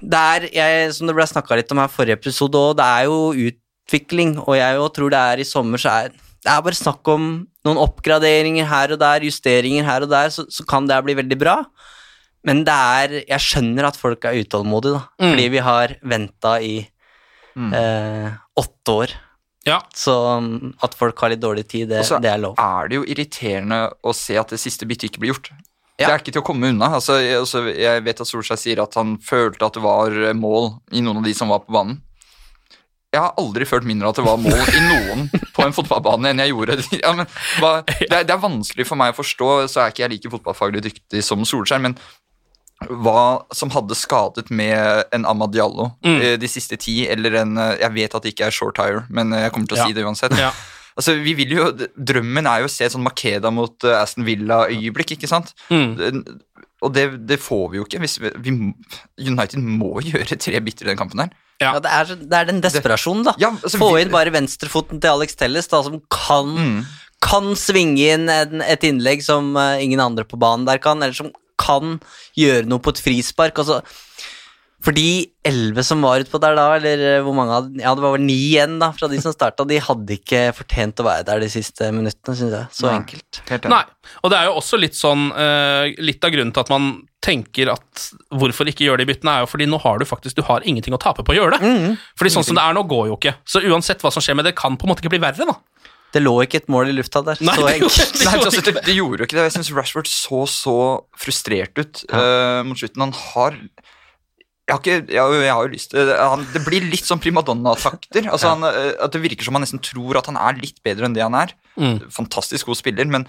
det 0.00 0.18
er, 0.20 0.46
jeg, 0.52 0.90
som 0.94 1.08
det 1.08 1.14
ble 1.16 1.24
snakka 1.28 1.56
litt 1.58 1.70
om 1.72 1.80
her 1.80 1.92
forrige 1.92 2.18
episode 2.18 2.60
òg, 2.60 2.76
det 2.78 2.84
er 2.84 3.06
jo 3.08 3.48
utvikling, 3.48 4.36
og 4.44 4.56
jeg 4.58 4.76
jo 4.76 4.88
tror 4.92 5.12
det 5.12 5.22
er 5.32 5.42
i 5.42 5.48
sommer, 5.48 5.80
så 5.80 5.94
er 6.02 6.16
det 6.46 6.52
er 6.54 6.62
bare 6.62 6.78
snakk 6.78 7.08
om 7.10 7.24
noen 7.66 7.80
oppgraderinger 7.82 8.68
her 8.70 8.92
og 8.94 9.00
der, 9.02 9.24
justeringer 9.26 9.82
her 9.88 10.04
og 10.06 10.10
der, 10.12 10.30
så, 10.30 10.44
så 10.48 10.62
kan 10.70 10.86
det 10.86 11.00
bli 11.04 11.16
veldig 11.18 11.38
bra. 11.40 11.56
Men 12.46 12.60
det 12.62 12.74
er 12.76 13.14
Jeg 13.26 13.42
skjønner 13.42 13.88
at 13.88 13.96
folk 13.98 14.22
er 14.28 14.38
utålmodige, 14.44 14.94
da, 15.00 15.02
Mm. 15.18 15.30
fordi 15.32 15.48
vi 15.50 15.58
har 15.66 15.96
venta 16.06 16.52
i 16.62 16.74
Mm. 17.56 17.72
eh, 17.72 18.32
åtte 18.60 18.92
år. 18.92 19.12
Ja. 19.66 19.80
Så 19.96 20.12
um, 20.38 20.74
at 20.84 20.94
folk 20.94 21.18
har 21.24 21.30
litt 21.32 21.40
dårlig 21.40 21.66
tid, 21.66 21.88
det, 21.88 21.98
Og 22.04 22.04
så 22.04 22.18
det 22.22 22.30
er 22.30 22.38
lov. 22.38 22.54
er 22.60 22.88
det 22.88 22.98
jo 23.00 23.04
irriterende 23.08 23.78
å 24.04 24.12
se 24.14 24.36
at 24.38 24.48
det 24.52 24.60
siste 24.60 24.86
byttet 24.86 25.08
ikke 25.10 25.18
blir 25.24 25.32
gjort. 25.32 25.50
Det 25.98 26.04
er 26.06 26.18
ikke 26.20 26.32
til 26.36 26.42
å 26.42 26.44
komme 26.44 26.68
unna. 26.68 26.90
Altså, 27.00 27.16
jeg, 27.24 27.38
altså, 27.40 27.62
jeg 27.74 28.04
vet 28.04 28.20
at 28.20 28.28
Solskjær 28.28 28.58
sier 28.60 28.82
at 28.82 28.94
han 28.94 29.16
følte 29.16 29.64
at 29.64 29.72
det 29.72 29.82
var 29.82 30.10
mål 30.36 30.74
i 30.92 31.00
noen 31.00 31.16
av 31.16 31.24
de 31.24 31.32
som 31.34 31.48
var 31.48 31.60
på 31.64 31.72
banen. 31.72 32.02
Jeg 33.14 33.22
har 33.22 33.32
aldri 33.38 33.64
følt 33.64 33.86
mindre 33.88 34.10
at 34.10 34.18
det 34.18 34.24
var 34.26 34.36
mål 34.42 34.72
i 34.76 34.80
noen 34.82 35.28
på 35.56 35.62
en 35.64 35.72
fotballbane 35.72 36.32
enn 36.34 36.42
jeg 36.42 36.50
gjorde. 36.52 36.74
Ja, 37.00 37.12
men, 37.16 37.28
hva, 37.62 37.70
det, 37.86 38.10
er, 38.10 38.26
det 38.26 38.34
er 38.34 38.42
vanskelig 38.42 38.86
for 38.88 38.98
meg 39.00 39.14
å 39.14 39.16
forstå, 39.16 39.50
så 39.72 39.80
er 39.84 39.92
ikke 39.94 40.02
jeg 40.04 40.12
like 40.16 40.32
fotballfaglig 40.34 40.82
dyktig 40.88 41.22
som 41.24 41.44
Solskjær, 41.48 41.80
men 41.86 41.94
hva 42.92 43.46
som 43.56 43.70
hadde 43.72 43.96
skadet 43.96 44.50
med 44.52 45.06
en 45.16 45.24
Amad 45.24 45.54
Diallo 45.54 45.94
Mm. 46.04 46.18
eh, 46.20 46.34
de 46.36 46.48
siste 46.50 46.76
ti, 46.76 47.06
eller 47.08 47.38
en 47.40 47.56
eh, 47.56 47.76
Jeg 47.80 47.92
vet 47.94 48.14
at 48.18 48.22
det 48.26 48.34
ikke 48.34 48.50
er 48.50 48.56
short 48.58 48.76
tire, 48.76 49.06
men 49.08 49.32
jeg 49.32 49.52
kommer 49.54 49.70
til 49.70 49.78
å 49.78 49.80
Ja. 49.80 49.86
si 49.86 49.96
det 49.96 50.04
uansett. 50.04 50.36
Ja. 50.36 50.50
Altså, 50.96 51.14
vi 51.22 51.32
vil 51.36 51.50
jo, 51.56 51.70
Drømmen 51.96 52.46
er 52.48 52.60
jo 52.60 52.68
å 52.68 52.72
se 52.72 52.84
sånn 52.92 53.02
Makeda 53.06 53.50
mot 53.52 53.84
eh, 53.84 53.96
Aston 54.02 54.24
Villa-øyeblikk, 54.28 55.16
ikke 55.16 55.28
sant? 55.28 55.54
Mm. 55.70 55.96
Og 56.84 56.92
det, 56.92 57.06
det 57.26 57.40
får 57.40 57.70
vi 57.72 57.78
jo 57.80 57.84
ikke. 57.88 58.00
Hvis 58.04 58.18
vi, 58.20 58.30
vi, 58.44 58.54
United 59.24 59.56
må 59.64 59.94
gjøre 60.10 60.36
tre 60.36 60.60
bytter 60.60 60.84
i 60.86 60.92
den 60.92 61.00
kampen 61.00 61.24
her. 61.24 61.32
Ja, 61.62 61.72
det, 61.80 61.88
er, 61.88 62.10
det 62.20 62.36
er 62.36 62.48
den 62.50 62.60
desperasjonen, 62.64 63.24
da. 63.30 63.32
Ja, 63.40 63.50
altså, 63.56 63.78
Få 63.80 63.94
inn 64.00 64.10
bare 64.12 64.32
venstrefoten 64.34 65.00
til 65.00 65.08
Alex 65.14 65.38
Telles, 65.40 65.68
da, 65.72 65.82
som 65.86 66.02
kan, 66.12 66.50
Mm. 66.56 66.80
kan 67.24 67.54
svinge 67.56 68.10
inn 68.14 68.28
en, 68.28 68.60
et 68.60 68.84
innlegg 68.84 69.22
som 69.24 69.54
uh, 69.56 69.78
ingen 69.80 70.02
andre 70.04 70.24
på 70.28 70.36
banen 70.38 70.66
der 70.68 70.78
kan, 70.84 71.00
eller 71.02 71.16
som 71.16 71.32
kan 71.56 71.96
gjøre 72.36 72.66
noe 72.68 72.82
på 72.84 72.92
et 72.92 73.00
frispark. 73.00 73.56
Altså, 73.62 73.80
for 74.84 74.92
de 74.94 75.24
elleve 75.48 75.82
som 75.82 76.02
var 76.04 76.20
utpå 76.22 76.38
der 76.38 76.54
da, 76.54 76.66
eller 76.76 77.00
eh, 77.16 77.22
hvor 77.24 77.34
mange 77.34 77.54
hadde 77.56 77.80
Ja, 77.80 77.94
det 77.96 78.04
var 78.04 78.12
vel 78.14 78.26
ni 78.28 78.36
igjen 78.52 78.76
da, 78.78 78.90
fra 78.94 79.08
de 79.10 79.16
som 79.24 79.32
starta, 79.34 79.64
de 79.66 79.80
hadde 79.82 80.18
ikke 80.20 80.42
fortjent 80.54 81.00
å 81.00 81.06
være 81.08 81.24
der 81.26 81.40
de 81.42 81.48
siste 81.50 81.88
minuttene, 81.96 82.36
syns 82.38 82.52
jeg. 82.54 82.68
Så 82.76 82.86
Nei. 82.90 82.98
enkelt. 83.00 83.40
Nei. 83.72 83.80
Og 84.22 84.30
det 84.30 84.38
er 84.38 84.50
jo 84.50 84.58
også 84.60 84.78
litt 84.78 84.94
sånn 84.94 85.30
uh, 85.32 85.88
Litt 86.04 86.22
av 86.28 86.30
grunnen 86.36 86.52
til 86.54 86.62
at 86.62 86.70
man 86.70 86.92
tenker 87.26 87.72
at 87.74 88.06
hvorfor 88.38 88.68
ikke 88.70 88.86
gjøre 88.86 89.02
de 89.02 89.08
byttene, 89.10 89.32
er 89.34 89.44
jo 89.44 89.50
fordi 89.50 89.66
nå 89.68 89.80
har 89.82 89.98
du 89.98 90.06
faktisk 90.08 90.38
Du 90.38 90.44
har 90.46 90.62
ingenting 90.64 90.94
å 90.94 91.00
tape 91.02 91.24
på 91.26 91.34
å 91.34 91.38
gjøre 91.40 91.56
det. 91.58 91.66
Mm. 91.66 91.96
Fordi 92.18 92.32
sånn 92.36 92.46
som 92.46 92.58
det 92.58 92.62
er 92.64 92.76
nå, 92.78 92.84
går 92.86 93.08
jo 93.10 93.16
ikke. 93.18 93.34
Så 93.48 93.62
uansett 93.66 94.04
hva 94.04 94.12
som 94.14 94.22
skjer 94.24 94.38
med 94.38 94.46
det, 94.48 94.54
kan 94.58 94.78
på 94.78 94.86
en 94.86 94.94
måte 94.94 95.02
ikke 95.04 95.16
bli 95.16 95.22
verre, 95.26 95.48
da. 95.50 95.58
Det 96.14 96.22
lå 96.22 96.32
ikke 96.46 96.62
et 96.62 96.68
mål 96.72 96.88
i 96.88 96.94
lufta 96.96 97.20
der. 97.26 97.40
Nei, 97.44 97.56
så 97.58 97.66
det 97.66 97.74
gjorde- 97.82 98.06
det, 98.14 98.30
altså, 98.46 98.62
det, 98.64 98.74
det 98.86 98.94
gjorde 98.96 99.20
jo 99.20 99.26
ikke 99.26 99.36
det. 99.36 99.46
Jeg 99.50 99.56
syns 99.58 99.72
Rashford 99.74 100.08
så 100.08 100.44
så 100.48 100.76
frustrert 101.18 101.76
ut 101.82 102.04
uh, 102.14 102.62
mot 102.64 102.78
slutten. 102.78 103.02
Han 103.04 103.12
har 103.12 103.58
jeg 104.66 104.74
har, 104.74 104.80
ikke, 104.82 104.94
jeg, 105.14 105.20
har- 105.22 105.42
jeg 105.44 105.52
har 105.54 105.66
jo 105.66 105.72
lyst 105.74 105.90
til 105.92 106.08
han, 106.10 106.46
Det 106.54 106.62
blir 106.66 106.86
litt 106.90 107.06
sånn 107.06 107.20
primadonna-takter. 107.22 108.26
Altså 108.34 108.54
han, 108.54 108.64
eh, 108.66 108.94
at 109.02 109.12
Det 109.14 109.20
virker 109.22 109.46
som 109.46 109.54
han 109.54 109.62
nesten 109.62 109.82
tror 109.82 110.18
at 110.18 110.26
han 110.30 110.38
er 110.40 110.58
litt 110.58 110.80
bedre 110.86 111.06
enn 111.06 111.14
det 111.14 111.22
han 111.22 111.36
er. 111.38 111.52
Mm. 111.78 112.00
Fantastisk 112.10 112.66
god 112.66 112.80
spiller, 112.80 113.06
men 113.06 113.28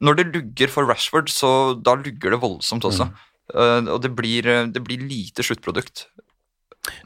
når 0.00 0.20
det 0.20 0.26
lugger 0.36 0.70
for 0.70 0.86
Rashford, 0.88 1.28
så 1.28 1.74
da 1.82 1.96
lugger 1.98 2.30
det 2.30 2.38
voldsomt 2.40 2.86
også. 2.86 3.08
Mm. 3.08 3.16
Eh, 3.54 3.80
og 3.88 4.00
det 4.04 4.12
blir, 4.18 4.46
eh, 4.46 4.66
det 4.72 4.82
blir 4.84 5.00
lite 5.08 5.42
sluttprodukt. 5.46 6.06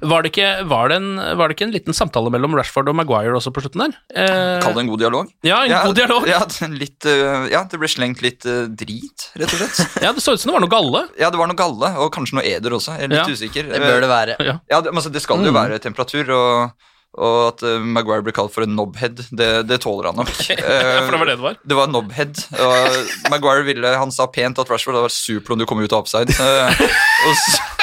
Var 0.05 0.22
det, 0.22 0.30
ikke, 0.30 0.49
var, 0.70 0.93
det 0.93 0.97
en, 1.01 1.07
var 1.38 1.49
det 1.51 1.57
ikke 1.57 1.64
en 1.66 1.72
liten 1.74 1.97
samtale 1.97 2.30
mellom 2.30 2.53
Rashford 2.55 2.86
og 2.93 2.95
Maguire 2.95 3.32
også 3.34 3.51
på 3.51 3.64
slutten 3.64 3.82
der? 3.82 3.95
Eh, 4.14 4.61
Kall 4.62 4.76
det 4.76 4.82
en 4.84 4.90
god 4.93 5.01
dialog. 5.03 5.32
Ja, 5.43 5.62
en 5.66 5.74
god 5.88 5.97
dialog. 5.99 6.26
Ja, 6.30 6.38
litt, 6.70 7.07
eh, 7.09 7.49
ja, 7.51 7.64
det 7.66 7.80
ble 7.82 7.90
slengt 7.90 8.22
litt 8.22 8.47
drit, 8.78 9.26
rett 9.40 9.51
og 9.57 9.59
slett. 9.59 9.80
Ja, 10.05 10.12
det 10.14 10.22
så 10.22 10.36
ut 10.36 10.43
som 10.45 10.53
det 10.53 10.55
var 10.59 10.62
noe 10.62 10.70
galle. 10.70 11.03
Ja, 11.18 11.32
det 11.34 11.40
var 11.40 11.51
noe 11.51 11.59
galle, 11.59 11.90
og 11.99 12.12
kanskje 12.14 12.38
noe 12.38 12.47
eder 12.47 12.76
også. 12.78 12.95
Jeg 13.01 13.09
er 13.09 13.14
litt 13.16 13.24
Ja, 13.24 13.34
usikker. 13.34 13.72
Det 13.72 13.82
bør 13.82 14.01
det 14.07 14.12
være. 14.12 14.36
Ja. 14.47 14.57
Ja, 14.70 14.80
det, 14.86 14.95
altså, 14.95 15.11
det 15.11 15.24
skal 15.24 15.43
jo 15.43 15.51
Mm. 15.51 15.59
være 15.59 15.78
temperatur, 15.82 16.30
og, 16.30 16.86
og 17.12 17.38
at 17.50 17.64
uh, 17.66 17.76
Maguire 17.84 18.24
blir 18.24 18.34
kalt 18.36 18.54
for 18.54 18.64
en 18.64 18.72
knobhead, 18.72 19.20
det, 19.36 19.50
det 19.68 19.82
tåler 19.84 20.10
han 20.10 20.22
nok. 20.22 20.32
Uh, 20.62 21.04
for 21.04 21.12
det 21.12 21.18
var 21.18 21.28
det 21.28 21.36
det 21.36 21.44
var. 21.44 21.58
Det 21.68 21.76
var 21.76 21.90
knobhead, 21.90 22.40
og 22.62 23.30
Maguire 23.32 23.66
ville, 23.66 23.94
han 23.98 24.14
sa 24.14 24.28
pent 24.32 24.60
at 24.62 24.70
Rashford 24.70 24.96
hadde 24.96 25.08
vært 25.08 25.18
super 25.18 25.54
om 25.54 25.60
du 25.60 25.66
kom 25.68 25.82
ut 25.82 25.92
av 25.92 26.06
offside. 26.06 26.32
Uh, 26.38 26.72
og, 27.28 27.34
så, 27.36 27.82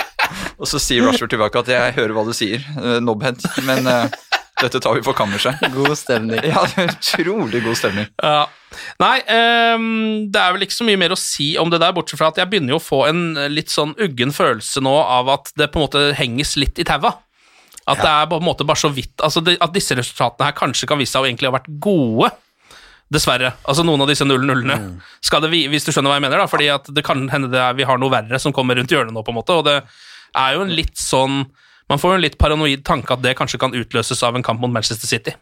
og 0.57 0.71
så 0.71 0.81
sier 0.81 1.05
Rashford 1.05 1.33
tilbake 1.35 1.61
at 1.61 1.69
jeg 1.73 1.97
hører 1.99 2.15
hva 2.17 2.25
du 2.27 2.33
sier, 2.35 2.63
eh, 2.79 2.97
knobhead, 3.03 3.43
men 3.67 3.89
eh, 3.89 4.17
dette 4.63 4.81
tar 4.83 4.97
vi 4.97 5.05
på 5.05 5.13
kammerset. 5.17 5.61
God 5.75 5.93
stemning. 5.97 6.41
Ja, 6.49 6.65
utrolig 6.83 7.61
god 7.63 7.77
stemning. 7.79 8.09
Ja. 8.21 8.47
Nei, 9.01 9.15
um, 9.75 10.27
det 10.29 10.41
er 10.41 10.53
vel 10.55 10.65
ikke 10.65 10.77
så 10.77 10.85
mye 10.85 10.99
mer 10.99 11.15
å 11.15 11.19
si 11.19 11.53
om 11.61 11.71
det 11.71 11.79
der, 11.81 11.93
bortsett 11.95 12.21
fra 12.21 12.29
at 12.33 12.41
jeg 12.41 12.49
begynner 12.51 12.75
jo 12.75 12.81
å 12.81 12.83
få 12.83 13.05
en 13.09 13.23
litt 13.49 13.73
sånn 13.73 13.95
uggen 14.01 14.33
følelse 14.35 14.83
nå 14.85 14.93
av 15.01 15.31
at 15.37 15.53
det 15.57 15.71
på 15.71 15.81
en 15.81 15.87
måte 15.87 16.05
henges 16.19 16.57
litt 16.59 16.81
i 16.81 16.87
taua. 16.87 17.15
At 17.89 18.03
det 18.03 18.11
er 18.11 18.27
på 18.29 18.37
en 18.37 18.45
måte 18.45 18.67
bare 18.67 18.79
så 18.79 18.91
vidt 18.93 19.23
altså 19.25 19.41
det, 19.41 19.55
At 19.63 19.73
disse 19.73 19.97
resultatene 19.97 20.49
her 20.49 20.57
kanskje 20.57 20.89
kan 20.89 20.99
vise 20.99 21.15
seg 21.15 21.25
å 21.25 21.29
egentlig 21.29 21.49
ha 21.49 21.55
vært 21.57 21.71
gode. 21.81 22.31
Dessverre. 23.09 23.55
Altså 23.65 23.81
noen 23.85 24.03
av 24.05 24.09
disse 24.11 24.25
0-0-ene. 24.27 24.75
Skal 25.25 25.47
Hvis 25.49 25.87
du 25.87 25.89
skjønner 25.89 26.11
hva 26.11 26.19
jeg 26.19 26.25
mener, 26.27 26.43
da. 26.43 26.49
Fordi 26.49 26.67
at 26.69 26.91
det 26.93 27.03
kan 27.07 27.23
hende 27.33 27.49
det 27.49 27.57
er, 27.61 27.73
vi 27.77 27.87
har 27.89 27.97
noe 28.01 28.13
verre 28.13 28.37
som 28.41 28.53
kommer 28.53 28.77
rundt 28.77 28.93
hjørnet 28.93 29.15
nå, 29.15 29.23
på 29.25 29.33
en 29.33 29.39
måte. 29.39 29.57
Og 29.57 29.65
det 29.65 29.79
er 30.37 30.53
jo 30.55 30.67
en 30.67 30.75
litt 30.77 30.97
sånn 30.99 31.41
Man 31.89 31.97
får 31.97 32.11
jo 32.11 32.17
en 32.19 32.21
litt 32.21 32.37
paranoid 32.37 32.83
tanke 32.85 33.15
at 33.15 33.21
det 33.23 33.31
kanskje 33.33 33.57
kan 33.57 33.73
utløses 33.73 34.19
av 34.21 34.35
en 34.37 34.43
kamp 34.45 34.61
mot 34.61 34.69
Manchester 34.69 35.09
City. 35.09 35.33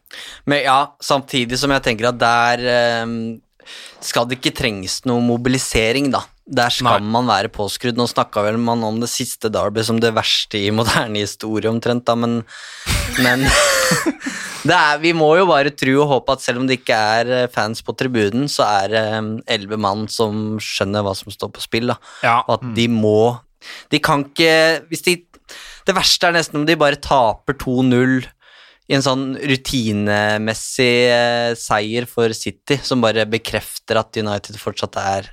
Men 0.47 0.61
ja, 0.63 0.77
samtidig 1.03 1.59
som 1.59 1.73
jeg 1.75 1.83
tenker 1.83 2.07
at 2.07 2.21
der 2.21 2.63
ehm, 2.71 3.17
skal 3.99 4.29
det 4.29 4.37
ikke 4.39 4.53
trenges 4.55 5.01
noe 5.03 5.19
mobilisering, 5.27 6.07
da. 6.13 6.21
Der 6.47 6.71
skal 6.71 7.03
man 7.03 7.27
være 7.27 7.51
påskrudd. 7.51 7.97
Nå 7.99 8.05
snakka 8.07 8.39
vel 8.45 8.55
man 8.61 8.83
om 8.87 9.01
det 9.01 9.09
siste 9.11 9.49
Derby 9.51 9.83
som 9.83 9.97
det 9.99 10.13
verste 10.15 10.61
i 10.61 10.71
moderne 10.71 11.19
historie, 11.19 11.67
omtrent, 11.67 12.05
da, 12.07 12.15
men, 12.15 12.39
men 13.19 13.43
det 14.67 14.77
er, 14.77 15.01
Vi 15.03 15.11
må 15.17 15.33
jo 15.35 15.49
bare 15.49 15.73
tro 15.75 15.97
og 16.05 16.13
håpe 16.13 16.37
at 16.37 16.45
selv 16.45 16.61
om 16.61 16.69
det 16.69 16.79
ikke 16.79 17.01
er 17.17 17.33
eh, 17.41 17.49
fans 17.51 17.83
på 17.83 17.95
tribunen, 17.99 18.47
så 18.51 18.63
er 18.63 18.95
det 18.95 19.03
elleve 19.57 19.79
mann 19.81 20.07
som 20.11 20.55
skjønner 20.63 21.03
hva 21.03 21.17
som 21.19 21.35
står 21.35 21.51
på 21.51 21.65
spill, 21.67 21.91
da. 21.91 21.99
Ja. 22.23 22.39
Og 22.47 22.57
at 22.61 22.71
de 22.77 22.87
må 22.91 23.19
De 23.91 23.99
kan 23.99 24.21
ikke 24.23 24.85
Hvis 24.87 25.01
de 25.03 25.15
Det 25.87 25.95
verste 25.97 26.29
er 26.29 26.35
nesten 26.37 26.61
om 26.61 26.67
de 26.67 26.79
bare 26.79 26.99
taper 27.01 27.57
2-0 27.59 28.21
i 28.87 28.95
en 28.95 29.03
sånn 29.03 29.33
rutinemessig 29.35 30.93
eh, 31.11 31.55
seier 31.59 32.05
for 32.07 32.31
City, 32.31 32.77
som 32.79 33.03
bare 33.03 33.25
bekrefter 33.27 33.99
at 33.99 34.15
United 34.15 34.55
fortsatt 34.61 34.95
er 35.01 35.27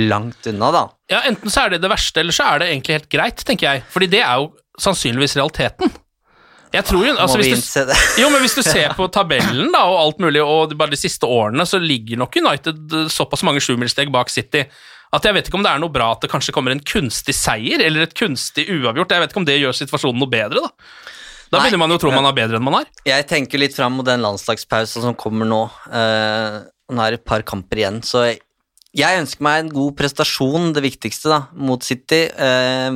langt 0.00 0.46
unna, 0.50 0.70
da. 0.74 0.84
Ja, 1.12 1.24
Enten 1.28 1.52
så 1.52 1.66
er 1.66 1.74
det 1.74 1.82
det 1.84 1.90
verste, 1.92 2.22
eller 2.22 2.36
så 2.36 2.46
er 2.52 2.62
det 2.62 2.70
egentlig 2.70 2.98
helt 2.98 3.10
greit, 3.12 3.44
tenker 3.46 3.68
jeg. 3.68 3.84
Fordi 3.92 4.08
det 4.12 4.22
er 4.24 4.40
jo 4.40 4.52
sannsynligvis 4.80 5.36
realiteten. 5.38 5.92
Jeg 6.72 6.86
tror 6.88 7.04
jo, 7.04 7.12
altså, 7.20 7.36
Må 7.36 7.44
vi 7.44 7.52
innse 7.52 7.84
det? 7.84 7.96
jo, 8.22 8.30
men 8.32 8.40
hvis 8.40 8.56
du 8.56 8.62
ser 8.64 8.94
på 8.98 9.06
tabellen 9.12 9.68
da, 9.74 9.84
og 9.90 9.98
alt 10.06 10.22
mulig, 10.24 10.40
og 10.40 10.72
bare 10.78 10.94
de 10.94 11.00
siste 11.00 11.28
årene, 11.28 11.66
så 11.68 11.80
ligger 11.82 12.20
nok 12.22 12.38
United 12.40 12.96
eh, 12.96 13.10
såpass 13.12 13.44
mange 13.44 13.60
sjumilssteg 13.60 14.12
bak 14.14 14.32
City 14.32 14.64
at 15.12 15.26
jeg 15.28 15.36
vet 15.36 15.48
ikke 15.48 15.58
om 15.58 15.64
det 15.66 15.72
er 15.74 15.80
noe 15.82 15.92
bra 15.92 16.06
at 16.14 16.22
det 16.24 16.30
kanskje 16.32 16.54
kommer 16.56 16.72
en 16.72 16.80
kunstig 16.80 17.34
seier, 17.36 17.82
eller 17.84 18.06
et 18.06 18.14
kunstig 18.16 18.64
uavgjort. 18.72 19.12
Jeg 19.12 19.20
vet 19.20 19.34
ikke 19.34 19.42
om 19.42 19.48
det 19.48 19.58
gjør 19.60 19.76
situasjonen 19.76 20.22
noe 20.22 20.32
bedre, 20.32 20.62
da. 20.64 20.70
Da 21.52 21.58
Nei. 21.58 21.66
begynner 21.66 21.82
man 21.82 21.92
jo 21.92 21.98
å 21.98 22.00
tro 22.00 22.12
man 22.14 22.28
er 22.30 22.36
bedre 22.38 22.56
enn 22.56 22.64
man 22.64 22.78
er. 22.78 22.86
Jeg 23.04 23.26
tenker 23.28 23.60
litt 23.60 23.76
fram 23.76 23.98
mot 23.98 24.08
den 24.08 24.24
landslagspausen 24.24 25.04
som 25.04 25.16
kommer 25.20 25.44
nå. 25.50 25.66
Uh, 25.92 26.62
nå 26.88 27.04
er 27.04 27.12
det 27.12 27.20
et 27.20 27.26
par 27.28 27.44
kamper 27.44 27.82
igjen, 27.82 28.00
så 28.08 28.24
jeg, 28.30 28.40
jeg 28.94 29.20
ønsker 29.22 29.42
meg 29.46 29.60
en 29.64 29.72
god 29.72 29.96
prestasjon, 29.96 30.72
det 30.76 30.82
viktigste, 30.84 31.30
da, 31.32 31.40
mot 31.56 31.82
City. 31.86 32.24
Eh, 32.30 32.90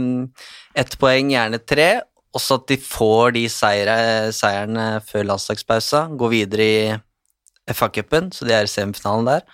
Ett 0.77 0.97
poeng, 1.01 1.31
gjerne 1.33 1.59
tre. 1.65 1.91
Også 2.37 2.59
at 2.61 2.67
de 2.69 2.77
får 2.77 3.31
de 3.33 3.47
seire, 3.49 3.95
seierne 4.37 5.01
før 5.09 5.25
landslagspausa. 5.31 6.03
Går 6.21 6.29
videre 6.35 6.67
i 6.67 7.73
FA-cupen, 7.73 8.29
så 8.37 8.45
de 8.45 8.53
er 8.53 8.69
i 8.69 8.71
semifinalen 8.71 9.25
der. 9.31 9.47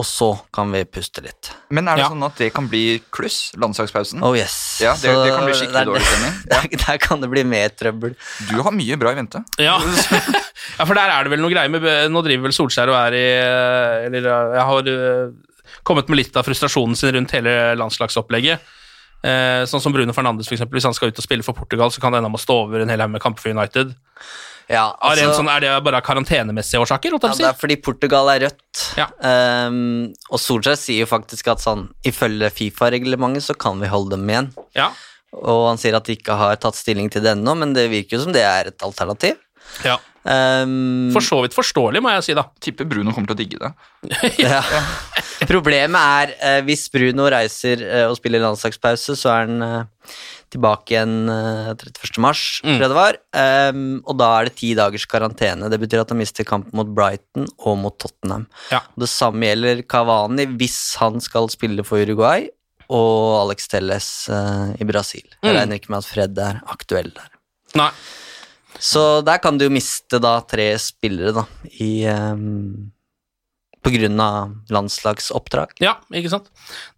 Og 0.00 0.06
så 0.08 0.30
kan 0.56 0.72
vi 0.74 0.80
puste 0.90 1.20
litt. 1.22 1.52
Men 1.70 1.86
er 1.86 1.94
det 2.00 2.02
Ja. 2.02 2.08
sånn 2.10 2.24
at 2.26 2.34
det 2.40 2.48
kan 2.56 2.66
bli 2.66 2.98
kluss, 3.12 3.52
landslagspausen? 3.54 4.24
Oh 4.24 4.32
yes. 4.34 4.80
Ja, 4.82 4.94
det, 4.96 5.02
Så 5.12 5.20
det 5.22 5.34
kan 5.36 5.44
bli 5.44 5.52
skikkelig 5.54 5.72
der- 5.72 5.84
dårlig 5.86 6.02
stemning. 6.08 6.34
Der, 6.50 6.68
der 6.86 6.98
kan 6.98 7.20
det 7.20 7.30
bli 7.30 7.44
mer 7.44 7.68
trøbbel. 7.68 8.16
Du 8.50 8.62
har 8.62 8.72
mye 8.72 8.96
bra 8.98 9.12
i 9.12 9.14
vente. 9.20 9.44
Ja. 9.60 9.76
ja, 10.78 10.84
for 10.84 10.94
der 10.94 11.12
er 11.12 11.22
det 11.24 11.30
vel 11.30 11.44
noe 11.44 11.52
greier 11.52 11.70
med 11.70 11.84
Nå 12.10 12.24
driver 12.24 12.48
vel 12.48 12.56
Solskjær 12.56 12.88
og 12.90 12.96
er 13.04 13.12
i 13.20 13.26
Eller 14.08 14.26
jeg 14.26 14.64
har 14.66 14.82
kommet 15.82 16.08
med 16.08 16.22
litt 16.22 16.36
av 16.36 16.46
frustrasjonen 16.46 16.96
sin 16.96 17.12
rundt 17.16 17.34
hele 17.36 17.74
landslagsopplegget. 17.80 18.60
Eh, 19.24 19.64
sånn 19.64 19.80
som 19.80 19.92
Bruno 19.92 20.12
Fernandes, 20.12 20.48
for 20.48 20.56
eksempel. 20.56 20.76
Hvis 20.76 20.88
han 20.88 20.96
skal 20.96 21.08
ut 21.08 21.20
og 21.20 21.24
spille 21.24 21.46
for 21.46 21.56
Portugal, 21.56 21.90
så 21.90 22.00
kan 22.00 22.12
det 22.12 22.20
ende 22.20 22.30
med 22.30 22.40
å 22.40 22.44
stå 22.44 22.58
over 22.66 22.84
en 22.84 22.92
hel 22.92 23.00
haug 23.00 23.14
med 23.14 23.22
kamper 23.24 23.40
for 23.46 23.56
United. 23.56 23.94
Ja, 24.68 24.96
altså- 25.00 25.34
sånn, 25.36 25.48
er 25.48 25.60
det 25.60 25.84
bare 25.84 26.00
karantenemessige 26.00 26.80
årsaker? 26.80 27.12
Ja, 27.12 27.18
det 27.18 27.40
er 27.40 27.52
fordi 27.52 27.76
Portugal 27.76 28.28
er 28.30 28.48
rødt. 28.48 28.96
Ja. 28.96 29.08
Um, 29.20 30.14
og 30.30 30.38
Solskjær 30.40 30.76
sier 30.76 31.04
jo 31.04 31.06
faktisk 31.06 31.48
at 31.52 31.58
sånn, 31.58 31.90
ifølge 32.04 32.50
Fifa-reglementet 32.50 33.42
så 33.42 33.58
kan 33.58 33.78
vi 33.78 33.86
holde 33.86 34.16
dem 34.16 34.26
igjen. 34.26 34.54
Ja. 34.74 34.90
Og 35.34 35.68
han 35.68 35.76
sier 35.76 35.94
at 35.94 36.04
de 36.04 36.16
ikke 36.16 36.36
har 36.36 36.56
tatt 36.56 36.74
stilling 36.74 37.10
til 37.10 37.22
det 37.22 37.36
ennå, 37.36 37.56
men 37.56 37.74
det 37.74 37.90
virker 37.90 38.16
jo 38.16 38.24
som 38.24 38.32
det 38.32 38.42
er 38.42 38.68
et 38.68 38.78
alternativ. 38.78 39.36
Ja. 39.84 39.98
Um, 40.24 41.10
For 41.12 41.20
så 41.20 41.42
vidt 41.44 41.52
forståelig, 41.52 42.00
må 42.00 42.08
jeg 42.14 42.24
si, 42.24 42.34
da. 42.38 42.46
Tipper 42.64 42.86
Bruno 42.88 43.12
kommer 43.12 43.28
til 43.28 43.36
å 43.36 43.40
digge 43.42 43.58
det. 43.60 43.72
ja. 44.46 44.62
Problemet 45.50 46.00
er 46.00 46.32
uh, 46.38 46.60
hvis 46.64 46.86
Bruno 46.92 47.26
reiser 47.32 47.82
uh, 47.84 48.06
og 48.08 48.16
spiller 48.16 48.40
landslagspause, 48.40 49.16
så 49.20 49.32
er 49.34 49.42
han 49.50 49.60
uh, 49.64 50.14
tilbake 50.54 50.94
igjen 50.94 51.28
eh, 51.32 51.68
31. 51.74 52.18
mars, 52.22 52.40
Mm. 52.62 52.76
tror 52.76 52.84
jeg 52.84 52.90
det 52.92 52.96
var. 53.00 53.16
Um, 53.74 53.80
og 54.06 54.16
da 54.20 54.28
er 54.38 54.46
det 54.46 54.52
ti 54.60 54.68
dagers 54.78 55.02
karantene. 55.10 55.66
Det 55.72 55.80
betyr 55.82 56.04
at 56.04 56.12
han 56.14 56.20
mister 56.20 56.46
kampen 56.46 56.70
mot 56.78 56.92
Brighton 56.94 57.48
og 57.66 57.80
mot 57.82 57.96
Tottenham. 57.98 58.44
Ja. 58.70 58.78
Det 58.94 59.08
samme 59.10 59.48
gjelder 59.48 59.82
Cavani 59.90 60.46
hvis 60.54 60.76
han 61.00 61.18
skal 61.24 61.50
spille 61.50 61.82
for 61.82 61.98
Uruguay, 62.06 62.46
og 62.86 63.40
Alex 63.40 63.66
Telles 63.72 64.08
i 64.78 64.86
Brasil. 64.86 65.26
Jeg 65.42 65.50
Mm. 65.50 65.56
regner 65.58 65.80
ikke 65.80 65.90
med 65.90 66.04
at 66.04 66.10
Fred 66.12 66.38
er 66.38 66.60
aktuell 66.70 67.10
der. 67.16 67.32
Nei. 67.74 67.90
Så 68.84 69.22
der 69.24 69.40
kan 69.40 69.56
du 69.56 69.64
jo 69.66 69.72
miste 69.72 70.20
da 70.20 70.36
tre 70.44 70.74
spillere, 70.80 71.32
da, 71.38 71.44
i 71.80 72.04
ehm, 72.10 72.90
Av 73.84 74.54
landslagsoppdrag. 74.72 75.74
Ja, 75.82 75.96
ikke 76.14 76.30
sant? 76.32 76.46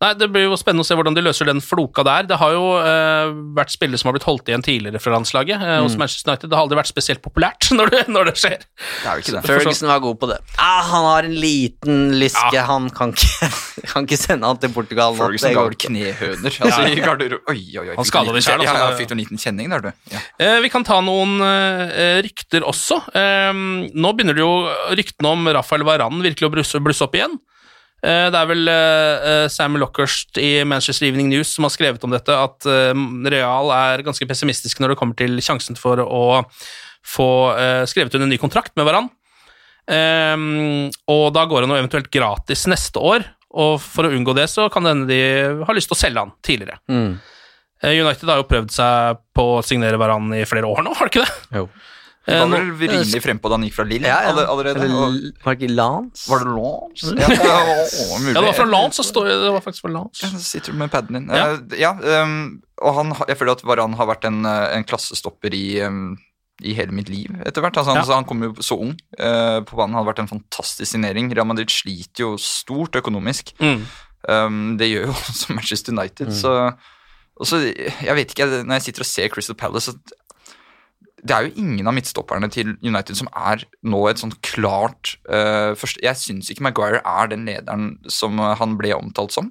Nei, 0.01 0.13
Det 0.15 0.29
blir 0.31 0.47
jo 0.47 0.57
spennende 0.59 0.85
å 0.85 0.87
se 0.87 0.95
hvordan 0.95 1.17
de 1.17 1.23
løser 1.25 1.49
den 1.49 1.61
floka 1.65 2.05
der. 2.07 2.27
Det 2.31 2.37
har 2.39 2.53
jo 2.55 2.65
eh, 2.79 3.33
vært 3.57 3.73
spillere 3.75 3.99
som 3.99 4.09
har 4.11 4.17
blitt 4.17 4.27
holdt 4.29 4.49
igjen 4.53 4.63
tidligere 4.65 5.01
fra 5.03 5.15
landslaget 5.17 5.57
eh, 5.63 5.81
hos 5.83 5.97
Mm. 5.97 6.03
Manchester 6.05 6.31
United. 6.31 6.51
Det 6.51 6.57
har 6.59 6.63
aldri 6.67 6.77
vært 6.79 6.91
spesielt 6.93 7.23
populært 7.25 7.71
når 7.79 7.91
det, 7.95 8.03
når 8.13 8.31
det 8.31 8.35
skjer. 8.39 8.59
Det 8.63 9.09
er 9.11 9.17
jo 9.19 9.25
ikke 9.25 9.35
det. 9.37 9.43
Ferguson 9.49 9.89
var 9.91 10.01
god 10.05 10.19
på 10.23 10.29
det. 10.31 10.39
Ah, 10.63 10.83
han 10.93 11.07
har 11.09 11.29
en 11.31 11.37
liten 11.41 12.01
lyske. 12.21 12.53
Ja. 12.55 12.67
Han 12.71 12.89
kan 12.95 13.15
ikke, 13.17 13.51
kan 13.93 14.07
ikke 14.07 14.19
sende 14.21 14.47
han 14.51 14.61
til 14.63 14.71
Portugal. 14.77 15.17
Ferguson 15.19 15.55
ga 15.57 15.65
vel 15.67 15.79
knehøner. 15.87 16.59
Altså, 16.67 16.87
ja, 16.87 16.95
ja. 16.95 17.41
Oi, 17.51 17.61
oi, 17.81 17.89
oi. 17.91 17.97
Han 17.97 18.09
skada 18.09 18.35
det 18.37 18.45
selv, 18.47 18.63
kjen- 18.63 18.71
altså. 18.77 18.91
Ja, 18.93 18.97
fikk 19.01 19.11
du 19.11 19.17
en 19.17 19.23
liten 19.25 19.41
kjenning 19.43 19.73
der, 19.75 19.87
du. 19.89 19.91
Ja. 20.15 20.23
Eh, 20.43 20.59
vi 20.65 20.71
kan 20.73 20.85
ta 20.87 21.01
noen 21.05 21.37
eh, 21.43 22.21
rykter 22.27 22.67
også. 22.69 23.01
Eh, 23.17 23.53
nå 23.97 24.13
begynner 24.17 24.37
det 24.39 24.45
jo 24.45 24.53
ryktene 24.99 25.33
om 25.35 25.49
Rafael 25.57 25.85
Varan 25.87 26.23
virkelig 26.23 26.51
å 26.51 26.53
blusse, 26.77 26.85
blusse 26.85 27.07
opp 27.07 27.17
igjen. 27.19 27.37
Eh, 28.05 28.27
det 28.33 28.39
er 28.39 28.49
vel 28.51 28.71
eh, 28.71 29.47
Sam 29.53 29.79
Lockhurst 29.81 30.39
i 30.39 30.61
Manchester 30.69 31.09
Evening 31.09 31.31
News 31.33 31.55
som 31.57 31.67
har 31.67 31.73
skrevet 31.75 32.03
om 32.05 32.13
dette, 32.13 32.33
at 32.33 32.67
eh, 32.69 33.05
Real 33.33 33.73
er 33.75 34.05
ganske 34.07 34.29
pessimistisk 34.29 34.83
når 34.83 34.93
det 34.93 34.99
kommer 35.01 35.19
til 35.19 35.39
sjansen 35.45 35.79
for 35.81 36.03
å 36.05 36.27
få 37.07 37.31
eh, 37.57 37.85
skrevet 37.89 38.15
under 38.15 38.29
en 38.29 38.35
ny 38.35 38.41
kontrakt 38.43 38.75
med 38.77 38.89
hverandre. 38.89 39.17
Eh, 39.87 40.37
og 41.13 41.25
da 41.35 41.47
går 41.49 41.65
han 41.65 41.73
jo 41.75 41.81
eventuelt 41.81 42.13
gratis 42.13 42.67
neste 42.71 43.01
år, 43.01 43.27
og 43.57 43.79
for 43.81 44.07
å 44.07 44.13
unngå 44.13 44.35
det 44.37 44.51
så 44.53 44.69
kan 44.73 44.85
det 44.85 44.93
hende 44.93 45.09
de 45.09 45.65
har 45.65 45.77
lyst 45.79 45.89
til 45.89 45.97
å 45.97 46.03
selge 46.03 46.27
han 46.27 46.35
tidligere. 46.45 46.81
Mm. 46.93 47.17
Eh, 47.83 48.01
United 48.03 48.29
har 48.29 48.41
jo 48.43 48.49
prøvd 48.51 48.73
seg 48.73 49.21
på 49.37 49.51
å 49.57 49.63
signere 49.65 49.99
hverandre 50.01 50.43
i 50.43 50.49
flere 50.49 50.69
år 50.69 50.85
nå, 50.85 50.95
har 50.97 51.09
det 51.09 51.15
ikke 51.15 51.27
det? 51.27 51.61
Jo. 51.63 51.69
Det 52.27 52.35
Eh, 52.35 52.41
var 52.43 52.49
vel 52.59 52.71
rimelig 52.81 53.21
frempå 53.23 53.49
da 53.49 53.55
han 53.55 53.63
gikk 53.69 53.75
fra 53.77 53.85
Lille 53.87 54.09
Ja, 54.09 54.17
ja. 54.25 54.31
alle- 54.33 54.47
allerede. 54.51 54.83
Eller, 54.83 55.33
var 55.45 55.55
det 55.55 55.61
ikke 55.63 55.75
Lance? 55.77 56.25
var 56.31 56.39
det 56.43 56.49
Lance? 56.57 57.13
Ja, 57.23 57.29
ja, 57.31 57.59
å, 57.87 58.19
mulig. 58.19 58.35
Ja, 58.35 58.41
det 58.41 58.47
var 58.49 58.57
fra 58.59 58.67
Lance, 58.67 58.97
så 58.99 59.05
står 59.07 59.29
det 59.31 59.53
var 59.55 59.61
faktisk 59.63 59.83
fra 59.87 59.93
Lance. 59.95 60.25
Ja, 60.27 60.31
så 60.35 60.41
sitter 60.43 60.73
du 60.73 60.79
med 60.81 60.91
paden 60.91 61.15
din. 61.21 61.29
Ja. 61.31 61.53
Eh, 61.55 61.79
ja 61.79 61.93
um, 62.25 62.61
og 62.83 62.95
han, 62.99 63.15
jeg 63.29 63.39
føler 63.39 63.53
at 63.55 63.63
Varan 63.63 63.95
har 63.95 64.07
vært 64.11 64.27
en, 64.27 64.41
eh, 64.45 64.75
en 64.77 64.85
klassestopper 64.85 65.55
i, 65.55 65.81
um, 65.87 66.17
i 66.67 66.75
hele 66.75 66.91
mitt 66.91 67.09
liv 67.09 67.31
etter 67.47 67.63
hvert. 67.63 67.77
Altså, 67.79 67.95
han, 67.95 68.03
Ja. 68.03 68.09
så 68.11 68.15
han 68.19 68.25
kom 68.27 68.43
jo 68.43 68.53
så 68.59 68.75
ung 68.81 68.97
uh, 69.21 69.61
på 69.63 69.77
banen. 69.79 69.95
Hadde 69.95 70.11
vært 70.11 70.25
en 70.25 70.33
fantastisk 70.35 70.91
signering. 70.97 71.31
Real 71.33 71.47
Madrid 71.47 71.71
sliter 71.71 72.27
jo 72.27 72.35
stort 72.43 72.99
økonomisk. 72.99 73.55
Mm. 73.63 73.87
Um, 74.29 74.77
det 74.83 74.91
gjør 74.91 75.07
jo 75.07 75.13
også 75.31 75.55
Manchester 75.55 75.93
United. 75.95 76.35
Så, 76.35 76.73
og 77.39 77.47
så, 77.47 77.63
jeg 77.71 78.15
vet 78.19 78.35
ikke, 78.35 78.51
når 78.67 78.81
jeg 78.81 78.89
sitter 78.91 79.07
og 79.07 79.13
ser 79.15 79.29
Crystal 79.31 79.55
Palace 79.55 79.93
så 79.93 79.99
det 81.27 81.35
er 81.37 81.47
jo 81.49 81.55
ingen 81.61 81.89
av 81.91 81.95
midtstopperne 81.97 82.49
til 82.55 82.75
United 82.87 83.19
som 83.19 83.29
er 83.35 83.65
nå 83.83 84.01
et 84.11 84.21
sånt 84.23 84.37
klart 84.47 85.17
uh, 85.29 85.75
først, 85.79 85.99
Jeg 86.05 86.17
syns 86.21 86.51
ikke 86.53 86.63
Maguire 86.69 87.01
er 87.05 87.31
den 87.33 87.45
lederen 87.49 87.97
som 88.13 88.39
eh, 88.39 88.55
han 88.61 88.77
ble 88.79 88.95
omtalt 88.97 89.35
som. 89.35 89.51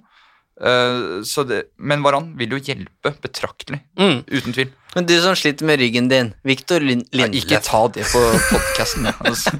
Uh, 0.55 1.19
så 1.27 1.43
det, 1.43 1.65
men 1.77 1.99
Varan 2.05 2.29
vil 2.39 2.53
jo 2.55 2.61
hjelpe 2.63 3.11
betraktelig, 3.21 3.81
Mm. 3.99 4.21
uten 4.31 4.53
tvil. 4.55 4.69
Men 4.95 5.05
du 5.09 5.11
som 5.19 5.35
sliter 5.35 5.67
med 5.67 5.81
ryggen 5.81 6.07
din, 6.07 6.29
Victor 6.47 6.79
Lin 6.79 7.01
ja, 7.11 7.27
ikke 7.27 7.59
ta 7.65 7.81
det 7.91 8.05
på 8.07 8.21
podkasten. 8.53 9.09
Altså. 9.27 9.51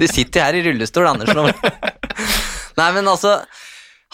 Du 0.00 0.06
sitter 0.08 0.46
her 0.46 0.56
i 0.56 0.62
rullestol, 0.64 1.04
Andersen. 1.10 1.52
Nei, 2.80 2.90
men 2.96 3.08
altså 3.12 3.34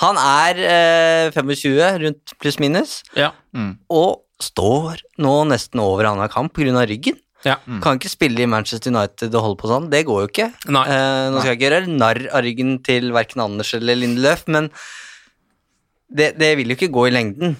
Han 0.02 0.18
er 0.20 0.58
eh, 0.60 1.30
25, 1.32 1.78
rundt 2.02 2.34
pluss 2.42 2.58
minus, 2.60 2.98
Ja. 3.16 3.30
Mm. 3.54 3.76
og 3.88 4.25
står 4.42 5.00
nå 5.22 5.36
nesten 5.50 5.80
over 5.82 6.10
annenhver 6.10 6.32
kamp 6.32 6.54
pga. 6.56 6.84
ryggen. 6.86 7.18
Ja. 7.46 7.56
Kan 7.82 8.00
ikke 8.00 8.10
spille 8.10 8.42
i 8.42 8.48
Manchester 8.50 8.90
United 8.90 9.34
og 9.36 9.44
holde 9.44 9.60
på 9.60 9.70
sånn. 9.70 9.90
Det 9.92 10.02
går 10.08 10.24
jo 10.24 10.30
ikke. 10.30 10.48
Nei. 10.72 10.84
Eh, 10.90 11.28
nå 11.30 11.40
skal 11.40 11.52
jeg 11.52 11.60
ikke 11.60 11.68
gjøre 11.70 11.92
narr 11.92 12.22
av 12.32 12.42
ryggen 12.46 12.76
til 12.86 13.12
verken 13.14 13.44
Anders 13.44 13.74
eller 13.76 13.98
Lindeløf, 14.00 14.46
men 14.50 14.70
det, 16.10 16.32
det 16.40 16.52
vil 16.58 16.72
jo 16.72 16.78
ikke 16.78 16.92
gå 16.94 17.06
i 17.08 17.14
lengden. 17.14 17.56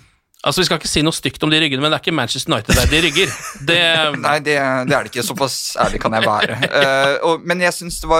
Altså, 0.46 0.62
Vi 0.62 0.68
skal 0.68 0.78
ikke 0.78 0.90
si 0.90 1.02
noe 1.02 1.16
stygt 1.16 1.42
om 1.42 1.50
de 1.50 1.58
ryggene, 1.58 1.82
men 1.82 1.90
det 1.90 1.98
er 1.98 2.04
ikke 2.04 2.14
Manchester 2.14 2.52
United-verdige 2.52 3.02
rygger. 3.08 3.32
Det, 3.68 3.78
Nei, 4.22 4.36
det, 4.46 4.54
det 4.86 4.94
er 4.94 5.06
det 5.06 5.10
ikke. 5.10 5.24
Såpass 5.26 5.56
ærlig 5.82 5.98
kan 6.02 6.14
jeg 6.14 6.26
være. 6.26 6.58
Uh, 6.70 7.14
og, 7.30 7.46
men 7.48 7.64
jeg 7.64 7.74
syns 7.74 7.98
det, 7.98 8.10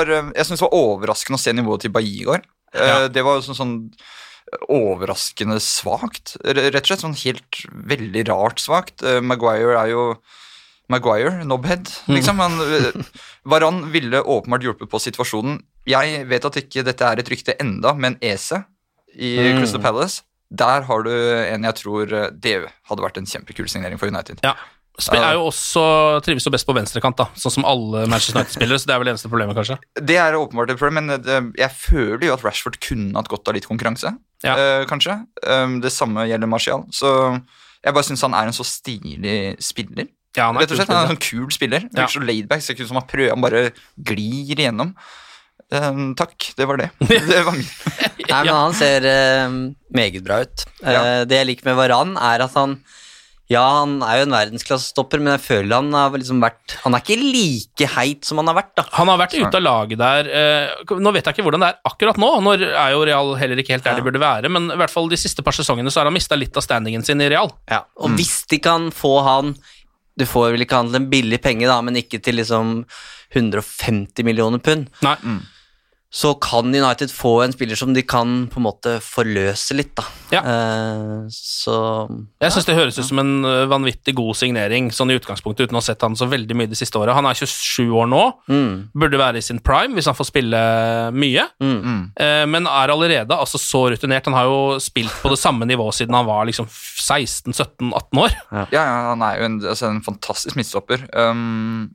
synes 0.43 0.59
det 0.59 0.65
var 0.65 0.75
overraskende 0.75 1.39
å 1.39 1.43
se 1.43 1.55
nivået 1.55 1.85
til 1.87 1.95
Bailly 1.95 2.25
i 2.25 2.29
går. 2.31 2.43
Uh, 2.75 2.83
Ja. 2.83 2.97
Det 3.13 3.23
var 3.25 3.39
jo 3.39 3.45
sånn, 3.47 3.59
sånn 3.59 3.77
overraskende 4.71 5.59
svakt. 5.63 6.37
Rett 6.45 6.77
og 6.83 6.87
slett 6.91 7.05
sånn 7.05 7.17
helt 7.25 7.61
veldig 7.93 8.27
rart 8.31 8.63
svakt. 8.63 9.03
Eh, 9.03 9.21
Maguire 9.25 9.77
er 9.81 9.93
jo 9.93 10.05
Maguire, 10.93 11.41
knobhead, 11.43 11.89
liksom. 12.07 12.39
Han, 12.39 12.61
eh, 12.63 12.93
Varan 13.51 13.81
ville 13.91 14.21
åpenbart 14.23 14.63
hjulpet 14.63 14.91
på 14.93 15.01
situasjonen 15.03 15.59
Jeg 15.87 16.27
vet 16.31 16.45
at 16.47 16.57
ikke 16.61 16.85
dette 16.87 17.03
er 17.07 17.19
et 17.19 17.29
rykte 17.31 17.57
enda, 17.63 17.93
men 17.95 18.17
Ese 18.23 18.65
i 19.17 19.37
Mm. 19.39 19.59
Crystal 19.61 19.81
Palace, 19.83 20.23
der 20.51 20.83
har 20.87 21.03
du 21.03 21.11
en 21.11 21.63
jeg 21.67 21.75
tror 21.75 22.13
eh, 22.13 22.31
det 22.31 22.55
hadde 22.89 23.03
vært 23.03 23.19
en 23.19 23.27
kjempekul 23.27 23.69
signering 23.69 23.99
for 23.99 24.07
United. 24.07 24.39
Ja. 24.45 24.55
Sp 24.97 25.13
er 25.19 25.35
jo 25.37 25.43
også, 25.51 25.83
trives 26.25 26.47
jo 26.47 26.51
best 26.55 26.65
på 26.65 26.73
venstrekant, 26.73 27.19
da, 27.19 27.27
sånn 27.37 27.53
som 27.59 27.67
alle 27.69 28.07
Manchester 28.09 28.39
United-spillere. 28.41 28.79
så 28.81 28.89
det 28.89 28.95
er 28.95 29.01
vel 29.03 29.09
det 29.11 29.13
eneste 29.13 29.29
problemet, 29.29 29.57
kanskje. 29.59 29.77
Det 30.09 30.17
er 30.17 30.39
åpenbart 30.39 30.73
et 30.73 30.81
problem, 30.81 31.05
men 31.05 31.53
jeg 31.59 31.71
føler 31.77 32.25
jo 32.31 32.33
at 32.33 32.45
Rashford 32.47 32.79
kunne 32.81 33.13
hatt 33.19 33.29
godt 33.29 33.51
av 33.53 33.59
litt 33.59 33.69
konkurranse, 33.69 34.15
Ja. 34.45 34.55
eh, 34.57 34.87
kanskje. 34.89 35.19
Um, 35.45 35.81
det 35.85 35.93
samme 35.93 36.25
gjelder 36.29 36.49
Martial. 36.49 36.87
Så 36.97 37.11
jeg 37.85 37.93
bare 37.93 38.05
syns 38.09 38.23
han 38.25 38.35
er 38.35 38.49
en 38.49 38.57
så 38.57 38.65
stilig 38.65 39.37
spiller. 39.61 40.09
Ja, 40.37 40.49
han 40.49 40.57
er 40.57 40.65
Rett 40.65 40.73
og 40.73 40.77
slett, 40.81 40.89
han 40.93 41.07
er 41.07 41.13
en 41.13 41.17
kul 41.17 41.45
sånn 41.45 41.45
kul 41.47 41.53
spiller. 41.53 41.81
Ja. 41.93 42.03
Virker 42.07 42.17
så 42.17 42.25
laidback, 42.25 42.63
ser 42.65 42.75
ikke 42.77 42.85
ut 42.85 42.89
som 42.95 42.99
han 43.01 43.09
prøver, 43.09 43.31
han 43.37 43.45
bare 43.45 43.71
glir 44.01 44.57
igjennom. 44.57 44.95
Um, 45.73 46.15
takk, 46.15 46.53
det 46.57 46.67
var 46.69 46.79
det. 46.81 46.91
det 47.09 47.41
var 47.45 47.53
min. 47.57 47.67
Nei, 48.29 48.43
men 48.45 48.53
han 48.55 48.75
ser 48.77 49.05
uh, 49.05 49.57
meget 49.93 50.25
bra 50.25 50.41
ut. 50.45 50.65
Uh, 50.83 50.93
Ja. 50.93 51.01
Det 51.29 51.37
jeg 51.43 51.49
liker 51.53 51.69
med 51.69 51.77
Varan, 51.81 52.17
er 52.17 52.45
at 52.45 52.55
han 52.57 52.79
Ja, 53.49 53.61
han 53.79 54.01
er 54.03 54.17
jo 54.19 54.25
en 54.27 54.33
verdensklassestopper, 54.35 55.21
men 55.23 55.37
jeg 55.37 55.43
føler 55.45 55.77
han 55.79 55.93
har 55.95 56.11
liksom 56.19 56.41
vært 56.43 56.73
Han 56.83 56.97
er 56.97 57.05
ikke 57.05 57.15
like 57.23 57.87
heit 57.95 58.25
som 58.27 58.41
han 58.43 58.49
har 58.51 58.57
vært, 58.59 58.73
da. 58.75 58.85
Han 58.97 59.07
har 59.13 59.21
vært 59.21 59.37
ute 59.39 59.55
av 59.55 59.63
laget 59.63 60.01
der 60.01 60.31
eh, 60.35 60.97
Nå 60.99 61.13
vet 61.15 61.29
jeg 61.31 61.37
ikke 61.37 61.45
hvordan 61.47 61.63
det 61.63 61.69
er 61.71 61.79
akkurat 61.93 62.19
nå. 62.19 62.31
Nå 62.43 62.57
er 62.59 62.91
jo 62.97 63.05
Real 63.07 63.31
heller 63.39 63.63
ikke 63.63 63.77
helt 63.77 63.87
der 63.87 63.95
Ja. 63.95 64.01
de 64.03 64.07
burde 64.09 64.19
være, 64.25 64.51
men 64.51 64.67
i 64.75 64.79
hvert 64.81 64.91
fall 64.91 65.07
de 65.13 65.21
siste 65.21 65.45
par 65.47 65.55
sesongene 65.55 65.93
så 65.95 66.03
har 66.03 66.11
han 66.11 66.17
mista 66.19 66.35
litt 66.35 66.59
av 66.59 66.67
standingen 66.67 67.07
sin 67.07 67.23
i 67.23 67.29
Real. 67.31 67.53
Ja. 67.71 67.85
Og 68.03 68.17
hvis 68.19 68.41
de 68.51 68.59
kan 68.59 68.91
få 68.91 69.21
han 69.23 69.55
Du 70.19 70.25
får 70.27 70.51
vel 70.57 70.65
ikke 70.67 70.81
han 70.83 70.91
til 70.91 71.03
en 71.05 71.11
billig 71.13 71.39
penge, 71.45 71.67
da, 71.71 71.79
men 71.87 71.95
ikke 72.03 72.19
til 72.25 72.41
liksom 72.41 72.81
150 73.37 74.25
millioner 74.27 74.59
pund. 74.65 74.89
Nei. 75.05 75.17
Så 76.17 76.33
kan 76.41 76.73
United 76.73 77.11
få 77.13 77.43
en 77.45 77.53
spiller 77.53 77.77
som 77.77 77.93
de 77.93 78.01
kan 78.03 78.47
på 78.49 78.61
en 78.61 78.65
måte 78.65 78.95
forløse 79.05 79.77
litt, 79.77 79.93
da. 79.99 80.05
Ja. 80.33 80.41
Uh, 80.43 81.27
så 81.29 81.75
Jeg 82.41 82.55
syns 82.55 82.69
det 82.69 82.77
høres 82.79 82.97
ut 82.97 83.07
som 83.07 83.21
en 83.21 83.45
eh, 83.47 83.67
vanvittig 83.69 84.15
god 84.17 84.39
signering, 84.39 84.89
sånn 84.95 85.13
i 85.13 85.17
utgangspunktet, 85.19 85.69
uten 85.69 85.77
å 85.77 85.83
ha 85.83 85.85
sett 85.85 86.03
han 86.03 86.17
så 86.19 86.29
veldig 86.31 86.57
mye 86.57 86.71
de 86.71 86.79
siste 86.79 86.97
året. 86.99 87.15
Han 87.17 87.29
er 87.29 87.37
27 87.37 87.93
år 88.01 88.09
nå, 88.09 88.23
mm, 88.49 88.73
burde 88.97 89.21
være 89.21 89.43
i 89.43 89.45
sin 89.45 89.61
prime 89.61 89.97
hvis 89.97 90.09
han 90.09 90.17
får 90.17 90.31
spille 90.31 90.63
mye, 91.13 91.47
mm. 91.61 92.01
uh, 92.17 92.45
men 92.49 92.71
er 92.71 92.95
allerede 92.95 93.37
altså 93.37 93.61
så 93.61 93.85
rutinert. 93.93 94.31
Han 94.31 94.39
har 94.39 94.49
jo 94.49 94.81
spilt 94.83 95.13
på 95.21 95.33
det 95.33 95.41
samme 95.41 95.69
nivået 95.69 96.01
siden 96.01 96.17
han 96.17 96.29
var 96.29 96.49
liksom 96.49 96.69
16-17-18 96.71 98.25
år. 98.25 98.41
Ja, 98.51 98.67
ja, 98.73 98.87
han 99.13 99.27
er 99.27 99.43
jo 99.43 99.51
en, 99.51 99.61
altså 99.75 99.93
en 99.93 100.03
fantastisk 100.07 100.57
midtstopper. 100.57 101.05
Um, 101.13 101.93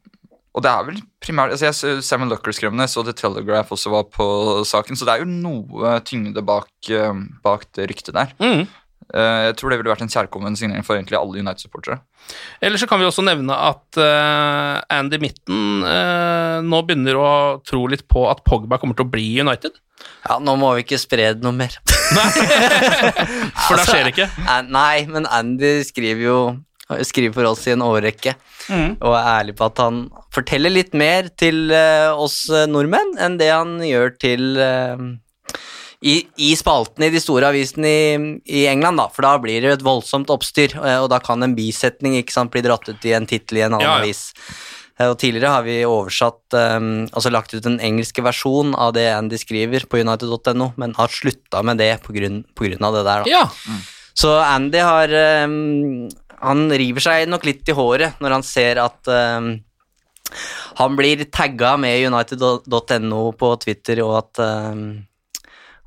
og 0.51 0.63
det 0.65 0.71
er 0.71 0.87
vel 0.89 0.99
primært 1.23 1.53
altså 1.55 1.69
jeg, 1.69 1.77
ser 1.77 2.03
Samuel 2.03 2.33
Lucker 2.33 2.55
skrev 2.55 2.75
det, 2.75 2.89
så 2.91 3.05
The 3.07 3.15
Telegraph 3.15 3.71
også 3.71 3.93
var 3.93 4.07
på 4.11 4.27
saken, 4.67 4.99
så 4.99 5.07
det 5.07 5.13
er 5.15 5.23
jo 5.23 5.31
noe 5.31 5.97
tyngde 6.07 6.43
bak, 6.43 6.71
um, 7.07 7.27
bak 7.43 7.69
det 7.77 7.87
ryktet 7.91 8.17
der. 8.17 8.33
Mm. 8.41 8.65
Uh, 9.11 9.47
jeg 9.47 9.55
tror 9.59 9.71
det 9.71 9.79
ville 9.79 9.91
vært 9.91 10.03
en 10.03 10.11
kjærkommen 10.11 10.57
signering 10.59 10.83
for 10.87 10.97
egentlig 10.97 11.19
alle 11.19 11.39
United-supportere. 11.39 12.01
Eller 12.63 12.79
så 12.81 12.87
kan 12.87 12.99
vi 12.99 13.07
også 13.07 13.23
nevne 13.25 13.55
at 13.55 13.97
eh, 13.99 14.75
Andy 14.93 15.17
Mitten 15.19 15.81
eh, 15.87 16.59
nå 16.63 16.81
begynner 16.85 17.17
å 17.17 17.31
tro 17.65 17.81
litt 17.89 18.05
på 18.11 18.27
at 18.29 18.43
Pogba 18.45 18.77
kommer 18.79 18.95
til 18.97 19.07
å 19.07 19.11
bli 19.11 19.25
United. 19.41 19.79
Ja, 20.27 20.37
nå 20.41 20.53
må 20.61 20.69
vi 20.77 20.85
ikke 20.85 20.99
spre 21.01 21.31
det 21.33 21.43
noe 21.45 21.55
mer. 21.57 21.73
For 23.65 23.79
da 23.79 23.85
skjer 23.87 24.05
det 24.05 24.13
ikke. 24.13 24.29
Eh, 24.45 24.61
Nei, 24.69 25.07
men 25.09 25.25
Andy 25.31 25.79
skriver 25.87 26.27
jo 26.27 26.37
skriver 27.07 27.33
for 27.39 27.49
oss 27.51 27.65
i 27.67 27.75
en 27.75 27.85
årrekke, 27.85 28.35
Mm. 28.69 28.91
og 29.01 29.15
er 29.17 29.25
ærlig 29.41 29.55
på 29.57 29.65
at 29.65 29.79
han 29.81 29.95
forteller 30.31 30.69
litt 30.71 30.93
mer 30.93 31.31
til 31.35 31.71
eh, 31.73 32.11
oss 32.13 32.43
eh, 32.53 32.67
nordmenn 32.69 33.15
enn 33.19 33.39
det 33.39 33.47
han 33.49 33.71
gjør 33.81 34.13
til 34.21 34.43
eh, 34.61 35.01
i, 36.05 36.13
i 36.37 36.51
spaltene 36.55 37.09
i 37.09 37.13
de 37.13 37.19
store 37.21 37.49
avisene 37.49 37.89
i, 37.89 38.13
i 38.61 38.61
England, 38.69 39.01
da, 39.01 39.07
for 39.13 39.25
da 39.25 39.33
blir 39.41 39.61
det 39.65 39.73
et 39.79 39.83
voldsomt 39.85 40.29
oppstyr, 40.33 40.77
og, 40.77 41.07
da 41.11 41.19
kan 41.21 41.41
en 41.45 41.55
bisetning 41.57 42.15
ikke 42.21 42.33
sant, 42.37 42.53
bli 42.53 42.63
dratt 42.65 42.87
ut 42.89 43.05
i 43.09 43.15
en 43.17 43.27
tittel 43.29 43.59
i 43.59 43.65
en 43.65 43.73
annen 43.75 43.85
Ja, 43.85 43.97
ja. 43.97 44.05
avis. 44.05 44.23
Og 45.01 45.15
Tidligere 45.17 45.49
har 45.55 45.63
vi 45.65 45.79
oversatt, 45.87 46.53
um, 46.77 47.07
altså 47.09 47.31
lagt 47.33 47.53
ut 47.57 47.65
en 47.65 47.79
engelske 47.81 48.21
versjon 48.21 48.75
av 48.77 48.91
det 48.93 49.07
Andy 49.15 49.39
skriver 49.41 49.87
på 49.89 49.97
united.no, 50.05 50.67
men 50.77 50.93
har 50.97 51.09
slutta 51.09 51.63
med 51.65 51.81
det 51.81 51.95
på 52.05 52.13
grunn, 52.13 52.43
på 52.53 52.67
grunn 52.69 52.85
av 52.85 52.97
det 52.99 53.01
der. 53.07 53.25
Da. 53.25 53.31
Ja. 53.31 53.79
Så 54.13 54.33
Andy 54.43 54.77
har 54.83 55.09
um, 55.45 56.09
Han 56.41 56.65
river 56.73 57.03
seg 57.03 57.29
nok 57.29 57.45
litt 57.45 57.69
i 57.69 57.75
håret 57.77 58.21
når 58.23 58.35
han 58.39 58.45
ser 58.45 58.81
at 58.81 59.07
um, 59.11 59.53
han 60.79 60.95
blir 60.97 61.25
tagga 61.33 61.75
med 61.77 62.07
united.no 62.13 63.21
på 63.37 63.55
Twitter, 63.61 64.01
og 64.05 64.17
at 64.21 64.41
um, 64.71 64.83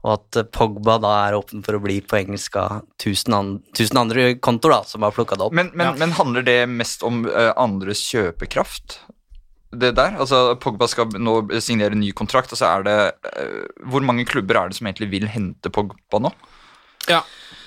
og 0.04 0.10
at 0.18 0.38
Pogba 0.52 0.98
da 1.00 1.10
er 1.30 1.36
åpen 1.38 1.62
for 1.64 1.78
å 1.78 1.80
bli 1.80 1.94
på 2.04 2.18
engelsk 2.18 2.58
av 2.60 2.82
tusen, 3.00 3.32
an 3.32 3.52
tusen 3.72 3.96
andre 4.02 4.34
kontoer 4.36 4.74
da, 4.76 4.80
som 4.84 5.06
har 5.06 5.14
plukka 5.16 5.38
det 5.40 5.46
opp. 5.46 5.54
Men, 5.56 5.70
men, 5.72 5.86
Ja. 5.86 5.94
men 5.96 6.12
handler 6.18 6.44
det 6.44 6.58
mest 6.68 7.02
om 7.08 7.22
uh, 7.24 7.54
andres 7.56 8.02
kjøpekraft? 8.12 8.98
Det 9.72 9.94
der? 9.96 10.18
Altså, 10.20 10.58
Pogba 10.60 10.86
skal 10.92 11.08
nå 11.16 11.38
signere 11.64 11.96
ny 11.96 12.12
kontrakt, 12.12 12.52
og 12.52 12.60
så 12.60 12.68
er 12.68 12.84
det 12.86 12.98
uh, 13.32 13.64
Hvor 13.88 14.04
mange 14.04 14.26
klubber 14.28 14.60
er 14.60 14.68
det 14.70 14.76
som 14.76 14.86
egentlig 14.86 15.08
vil 15.16 15.26
hente 15.32 15.72
Pogba 15.72 16.20
nå? 16.28 16.34
ja. 17.08 17.22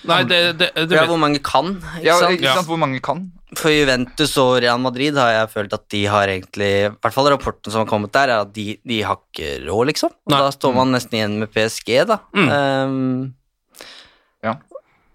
Nei, 0.05 0.23
det, 0.29 0.57
det, 0.59 0.69
det 0.75 0.91
ja, 0.95 1.05
hvor 1.09 1.17
mange 1.19 1.39
kan, 1.43 1.73
ikke 1.97 2.03
Ja, 2.05 2.19
sant? 2.19 2.37
ikke 2.37 2.43
Ja. 2.43 2.53
sant? 2.55 2.67
Hvor 2.67 2.77
mange 2.77 3.01
kan? 3.01 3.31
For 3.55 3.69
Juventus 3.71 4.37
og 4.37 4.61
Real 4.61 4.77
Madrid 4.79 5.15
har 5.15 5.31
jeg 5.31 5.49
følt 5.49 5.73
at 5.73 5.87
de 5.89 6.05
har 6.05 6.27
egentlig 6.27 6.67
I 6.85 6.89
hvert 7.01 7.13
fall 7.15 7.29
rapporten 7.31 7.71
som 7.71 7.79
har 7.81 7.89
kommet 7.89 8.11
der, 8.11 8.29
er 8.29 8.41
at 8.43 8.53
de, 8.53 8.77
de 8.85 9.01
har 9.01 9.17
ikke 9.17 9.65
råd, 9.67 9.87
liksom. 9.87 10.09
Og 10.27 10.31
Nei. 10.35 10.39
da 10.43 10.51
står 10.51 10.75
man 10.75 10.91
nesten 10.91 11.13
igjen 11.17 11.39
med 11.39 11.49
PSG, 11.55 12.05
da. 12.07 12.19
Mm. 12.35 12.49
Um, 12.51 13.33
Ja. 14.43 14.55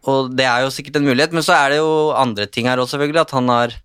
Og 0.05 0.33
det 0.35 0.45
er 0.49 0.65
jo 0.65 0.73
sikkert 0.75 0.97
en 0.99 1.05
mulighet, 1.07 1.33
men 1.33 1.43
så 1.47 1.55
er 1.55 1.69
det 1.71 1.79
jo 1.79 2.11
andre 2.19 2.47
ting 2.51 2.67
her 2.67 2.77
også, 2.83 2.97
selvfølgelig. 2.97 3.21
At 3.23 3.31
han 3.37 3.49
har 3.53 3.77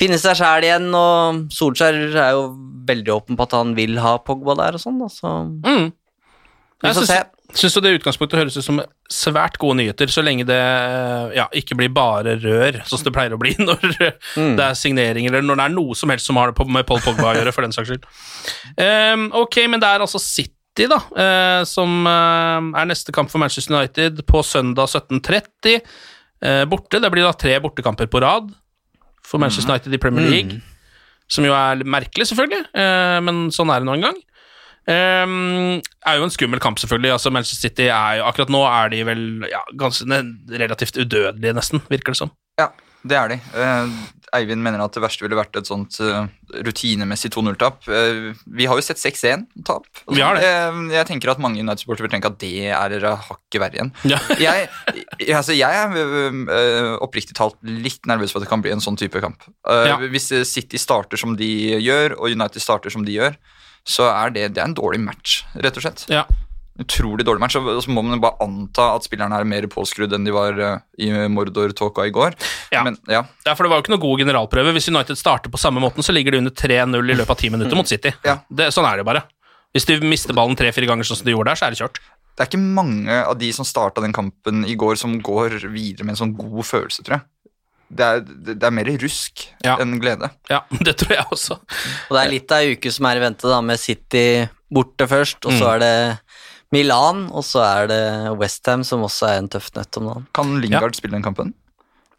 funnet 0.00 0.20
seg 0.22 0.38
sjæl 0.38 0.64
igjen, 0.64 0.86
og 0.96 1.42
Solskjær 1.52 1.98
er 2.16 2.30
jo 2.38 2.46
veldig 2.88 3.12
åpen 3.12 3.36
på 3.36 3.44
at 3.44 3.52
han 3.58 3.74
vil 3.76 3.98
ha 4.00 4.16
Pogba 4.24 4.54
der 4.56 4.78
og 4.78 4.80
sånn, 4.80 4.98
da, 5.02 5.10
så 5.12 5.34
Mm. 5.44 5.92
vi 6.80 6.88
Jeg 6.88 6.94
får 6.96 7.06
se. 7.10 7.18
Syns 7.54 7.74
du 7.76 7.80
det 7.84 7.92
i 7.92 7.98
utgangspunktet 8.00 8.38
høres 8.40 8.56
ut 8.58 8.64
som 8.66 8.80
svært 9.12 9.58
gode 9.62 9.78
nyheter, 9.78 10.10
så 10.10 10.24
lenge 10.24 10.46
det 10.48 10.58
ja, 11.36 11.46
ikke 11.54 11.76
blir 11.78 11.92
bare 11.94 12.34
rør, 12.42 12.80
sånn 12.88 12.98
som 12.98 13.06
det 13.06 13.14
pleier 13.14 13.36
å 13.36 13.40
bli 13.40 13.54
når 13.62 13.84
Mm. 14.36 14.56
det 14.58 14.64
er 14.66 14.74
signeringer, 14.76 15.32
eller 15.32 15.46
når 15.46 15.60
det 15.60 15.64
er 15.68 15.74
noe 15.76 15.94
som 15.96 16.10
helst 16.12 16.26
som 16.28 16.36
har 16.40 16.50
det 16.52 16.66
med 16.68 16.84
Paul 16.88 17.00
Pogba 17.04 17.30
å 17.30 17.36
gjøre, 17.38 17.52
for 17.54 17.64
den 17.64 17.72
saks 17.76 17.88
skyld. 17.92 18.04
Um, 18.76 19.28
ok, 19.44 19.62
men 19.70 19.80
det 19.80 19.88
er 19.88 20.04
altså 20.04 20.20
City, 20.20 20.88
da, 20.90 20.98
uh, 21.16 21.62
som 21.68 22.02
uh, 22.04 22.60
er 22.76 22.90
neste 22.90 23.14
kamp 23.16 23.30
for 23.32 23.40
Manchester 23.40 23.76
United 23.78 24.24
på 24.28 24.42
søndag 24.44 24.90
17.30. 24.92 25.80
Uh, 26.44 26.64
borte. 26.68 27.00
Det 27.00 27.08
blir 27.14 27.24
da 27.24 27.32
tre 27.32 27.54
bortekamper 27.64 28.10
på 28.12 28.20
rad 28.20 28.50
for 29.24 29.40
Manchester 29.42 29.72
United 29.72 29.94
i 29.96 30.02
Premier 30.02 30.28
League. 30.28 30.60
Som 31.32 31.46
jo 31.48 31.54
er 31.56 31.80
merkelig, 31.82 32.28
selvfølgelig, 32.30 32.68
eh, 32.78 33.16
men 33.26 33.48
sånn 33.50 33.72
er 33.74 33.82
det 33.82 33.88
nå 33.88 33.96
en 33.96 34.04
gang. 34.04 34.18
Um, 34.86 35.80
er 36.06 36.14
jo 36.14 36.24
en 36.24 36.30
skummel 36.30 36.60
kamp, 36.62 36.78
selvfølgelig. 36.78 37.10
Altså 37.12 37.30
Manchester 37.34 37.68
City 37.68 37.88
er 37.90 38.20
jo 38.20 38.26
Akkurat 38.28 38.52
nå 38.54 38.60
er 38.62 38.92
de 38.92 39.00
vel 39.06 39.22
ja, 39.50 39.62
ganske 39.78 40.06
relativt 40.60 41.00
udødelige, 41.02 41.52
nesten, 41.58 41.82
virker 41.90 42.14
det 42.14 42.20
som. 42.20 42.30
Ja, 42.60 42.68
det 43.02 43.18
er 43.18 43.32
de. 43.34 43.40
Eivind 44.36 44.62
mener 44.64 44.82
at 44.84 44.94
det 44.94 45.02
verste 45.04 45.24
ville 45.24 45.38
vært 45.38 45.56
et 45.58 45.68
sånt 45.68 45.98
eh, 46.04 46.28
rutinemessig 46.66 47.30
2-0-tap. 47.34 47.88
Eh, 47.88 48.30
vi 48.58 48.68
har 48.68 48.78
jo 48.78 48.84
sett 48.84 49.00
6-1-tap. 49.00 49.88
Vi 50.12 50.22
har 50.22 50.38
det. 50.38 50.46
Eh, 50.46 50.80
jeg 50.94 51.08
tenker 51.10 51.32
at 51.32 51.42
mange 51.42 51.62
United-sportere 51.62 52.06
vil 52.06 52.14
tenke 52.14 52.30
at 52.30 52.38
det 52.42 52.70
er 52.70 53.08
hakket 53.28 53.60
verre 53.62 53.80
igjen. 53.80 53.92
Ja. 54.08 54.20
jeg, 54.46 54.68
altså, 55.28 55.56
jeg 55.56 55.82
er 55.82 56.96
oppriktig 57.04 57.36
talt 57.38 57.58
litt 57.66 58.06
nervøs 58.08 58.34
for 58.34 58.40
at 58.40 58.46
det 58.46 58.52
kan 58.52 58.64
bli 58.64 58.74
en 58.76 58.84
sånn 58.84 58.98
type 59.00 59.22
kamp. 59.24 59.48
Ja. 59.66 59.98
Hvis 60.12 60.30
City 60.48 60.80
starter 60.80 61.20
som 61.20 61.36
de 61.38 61.50
gjør, 61.82 62.18
og 62.20 62.32
United 62.32 62.62
starter 62.62 62.92
som 62.92 63.06
de 63.06 63.18
gjør, 63.18 63.38
så 63.86 64.08
er 64.10 64.34
det, 64.34 64.48
det 64.56 64.62
er 64.62 64.70
en 64.70 64.76
dårlig 64.76 64.98
match, 65.04 65.44
rett 65.54 65.78
og 65.78 65.84
slett. 65.84 66.08
Ja. 66.10 66.24
Utrolig 66.78 67.24
dårlig 67.24 67.40
match, 67.40 67.56
og 67.56 67.78
så 67.82 67.88
må 67.90 68.02
man 68.04 68.20
bare 68.20 68.36
anta 68.44 68.90
at 68.98 69.06
spillerne 69.06 69.32
er 69.40 69.46
mer 69.48 69.64
påskrudd 69.72 70.12
enn 70.12 70.26
de 70.28 70.34
var 70.34 70.58
øh, 70.60 70.80
i 71.00 71.08
Mordor-tåka 71.32 72.04
i 72.04 72.12
går. 72.12 72.34
Ja. 72.74 72.82
Men 72.84 72.98
ja, 73.08 73.22
Ja, 73.46 73.54
for 73.54 73.64
det 73.64 73.70
var 73.72 73.78
jo 73.80 73.86
ikke 73.86 73.94
noe 73.94 74.02
god 74.02 74.20
generalprøve. 74.20 74.74
Hvis 74.76 74.90
United 74.92 75.16
starter 75.16 75.48
på 75.52 75.60
samme 75.62 75.80
måten, 75.80 76.04
så 76.04 76.12
ligger 76.12 76.36
de 76.36 76.42
under 76.44 76.52
3-0 76.52 77.00
i 77.00 77.16
løpet 77.16 77.32
av 77.32 77.40
10 77.40 77.54
minutter 77.56 77.78
mot 77.80 77.88
City. 77.88 78.12
Ja. 78.26 78.38
Det, 78.50 78.68
sånn 78.76 78.84
er 78.90 79.00
det 79.00 79.06
bare. 79.08 79.24
Hvis 79.72 79.88
de 79.88 79.96
mister 80.04 80.36
ballen 80.36 80.56
tre-fire 80.56 80.88
ganger 80.88 81.04
sånn 81.08 81.18
som 81.22 81.26
de 81.28 81.32
gjorde 81.32 81.52
der, 81.54 81.60
så 81.60 81.66
er 81.66 81.72
det 81.74 81.80
kjørt. 81.80 81.98
det 82.36 82.44
er 82.44 82.48
ikke 82.50 82.60
mange 82.76 83.16
av 83.24 83.38
de 83.40 83.48
som 83.56 83.64
starta 83.64 84.02
den 84.04 84.12
kampen 84.12 84.66
i 84.68 84.74
går, 84.76 84.96
som 85.00 85.16
går 85.24 85.56
videre 85.72 86.04
med 86.04 86.12
en 86.14 86.20
sånn 86.20 86.36
god 86.36 86.64
følelse, 86.68 87.00
tror 87.04 87.16
jeg. 87.16 87.24
Det 87.96 88.02
er, 88.04 88.20
det 88.58 88.64
er 88.66 88.72
mer 88.74 88.88
rusk 88.98 89.44
Ja. 89.64 89.76
enn 89.80 89.96
glede. 90.02 90.28
Ja, 90.50 90.60
det 90.86 90.96
tror 91.00 91.14
jeg 91.16 91.24
også. 91.32 91.56
Og 91.56 92.12
det 92.16 92.22
er 92.26 92.32
litt 92.32 92.52
av 92.52 92.64
ei 92.64 92.74
uke 92.76 92.90
som 92.92 93.06
er 93.08 93.16
i 93.20 93.22
vente, 93.24 93.48
da, 93.48 93.60
med 93.64 93.78
City 93.80 94.24
borte 94.68 95.06
først, 95.08 95.38
og 95.46 95.52
Mm. 95.54 95.58
så 95.60 95.68
er 95.76 95.78
det 95.78 95.92
Milan, 96.74 97.28
og 97.30 97.44
så 97.46 97.62
er 97.62 97.86
det 97.92 98.02
Westham, 98.40 98.82
som 98.84 99.04
også 99.06 99.28
er 99.34 99.38
en 99.44 99.48
tøff 99.52 99.70
nøtt 99.76 100.00
om 100.00 100.10
dagen. 100.10 100.26
Kan 100.34 100.56
Lingard 100.60 100.96
spille 100.98 101.14
den 101.18 101.22
kampen? 101.26 101.54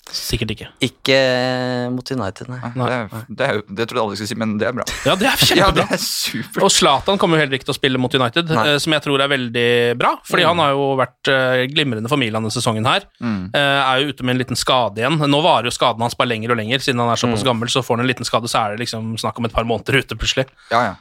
Sikkert 0.08 0.54
ikke. 0.54 0.68
Ikke 0.88 1.16
eh, 1.20 1.90
mot 1.92 2.08
United, 2.16 2.48
nei. 2.48 2.60
Det, 2.72 2.86
er- 2.96 3.26
det, 3.28 3.48
er 3.50 3.58
det 3.76 3.88
trodde 3.90 3.98
jeg 4.00 4.04
aldri 4.06 4.16
skulle 4.22 4.30
si, 4.30 4.38
men 4.40 4.54
det 4.56 4.70
er 4.70 4.76
bra. 4.78 4.86
Ja, 5.04 5.16
det 5.20 5.28
er 5.28 5.42
kjempebra. 5.42 5.58
Ja, 5.60 5.68
det 5.76 5.84
er 5.98 6.00
supert. 6.00 6.62
Og 6.64 6.72
Zlatan 6.72 7.20
kommer 7.20 7.36
jo 7.36 7.44
heller 7.44 7.58
ikke 7.60 7.68
til 7.68 7.74
å 7.74 7.76
spille 7.76 8.00
mot 8.00 8.16
United, 8.16 8.54
Nei. 8.56 8.64
eh, 8.72 8.78
som 8.80 8.96
jeg 8.96 9.04
tror 9.04 9.20
er 9.26 9.34
veldig 9.34 9.66
bra. 10.00 10.14
Fordi 10.30 10.46
han 10.48 10.62
har 10.64 10.72
jo 10.78 10.86
vært 11.02 11.32
eh, 11.34 11.66
glimrende 11.74 12.08
for 12.08 12.22
Milan 12.24 12.40
denne 12.48 12.56
sesongen 12.56 12.88
her. 12.88 13.04
Mm. 13.20 13.50
Eh, 13.52 13.82
er 13.82 14.00
jo 14.06 14.14
ute 14.16 14.24
med 14.30 14.38
en 14.38 14.42
liten 14.46 14.62
skade 14.64 15.04
igjen. 15.04 15.20
Nå 15.28 15.42
varer 15.44 15.68
jo 15.68 15.76
skaden 15.76 16.08
hans 16.08 16.16
bare 16.16 16.32
lenger 16.32 16.56
og 16.56 16.62
lenger, 16.62 16.80
siden 16.88 17.04
han 17.04 17.12
er 17.12 17.20
såpass 17.20 17.44
Mm. 17.44 17.50
gammel. 17.52 17.74
Så 17.76 17.84
får 17.84 18.00
han 18.00 18.06
en 18.08 18.12
liten 18.14 18.32
skade, 18.32 18.48
så 18.48 18.64
er 18.64 18.78
det 18.78 18.86
liksom 18.86 19.12
snakk 19.20 19.44
om 19.44 19.50
et 19.52 19.58
par 19.60 19.68
måneder 19.68 20.00
ute 20.00 20.16
plutselig. 20.16 20.48
Ja, 20.72 20.86
ja. 20.94 20.96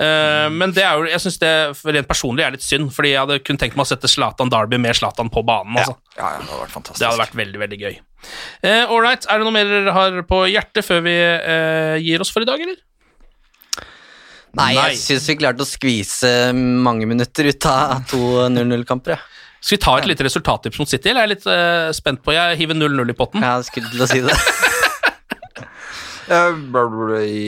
Eh, 0.00 0.46
men 0.54 0.72
det 0.72 0.80
er 0.86 0.96
jo, 0.96 1.08
jeg 1.10 1.20
synes 1.20 1.38
det 1.42 1.52
rent 1.92 2.08
personlig 2.08 2.44
er 2.46 2.54
litt 2.54 2.64
synd, 2.64 2.88
fordi 2.94 3.12
jeg 3.12 3.20
hadde 3.20 3.40
kun 3.44 3.58
tenkt 3.60 3.76
meg 3.76 3.84
å 3.84 3.90
sette 3.90 4.08
Zlatan 4.08 4.52
Derby 4.52 4.78
med 4.80 4.96
Zlatan 4.96 5.28
på 5.32 5.42
banen. 5.46 5.76
Altså. 5.76 5.96
ja, 6.16 6.30
ja, 6.36 6.38
det 6.40 6.48
hadde 6.48 6.60
vært 6.62 6.76
fantastisk. 6.76 7.00
Det 7.02 7.08
hadde 7.10 7.22
vært 7.24 7.40
veldig, 7.42 7.60
veldig 7.64 7.80
gøy. 7.82 7.98
Eh, 8.64 8.84
All 8.86 9.02
right, 9.04 9.26
er 9.28 9.40
det 9.40 9.48
noe 9.48 9.56
mer 9.56 9.68
dere 9.68 9.96
har 9.96 10.22
på 10.28 10.44
hjertet 10.48 10.86
før 10.86 11.02
vi 11.04 11.16
eh, 11.16 11.98
gir 12.00 12.24
oss 12.24 12.32
for 12.32 12.46
i 12.46 12.48
dag, 12.48 12.62
eller? 12.64 12.78
Nei, 14.56 14.72
Nei. 14.74 14.86
jeg 14.88 14.98
syns 14.98 15.28
vi 15.30 15.36
klarte 15.38 15.62
å 15.62 15.68
skvise 15.68 16.30
mange 16.56 17.06
minutter 17.06 17.52
ut 17.52 17.66
av 17.70 18.00
to 18.10 18.22
0-0-kamper. 18.50 19.14
Ja. 19.14 19.20
Skal 19.60 19.76
vi 19.76 19.82
ta 19.84 19.98
et 20.00 20.08
lite 20.08 20.24
resultattips 20.24 20.80
mot 20.80 20.88
City, 20.88 21.12
eller 21.12 21.22
er 21.22 21.28
jeg 21.28 21.34
litt 21.36 21.46
eh, 21.52 21.90
spent 21.94 22.24
på? 22.24 22.32
Jeg 22.32 22.56
hiver 22.62 22.78
0-0 22.80 23.12
i 23.12 23.16
potten. 23.18 23.44
Jeg 23.44 23.68
skulle 23.68 23.92
til 23.92 24.06
å 24.06 24.10
si 24.10 24.24
det. 24.24 24.38
Eh, 26.30 26.52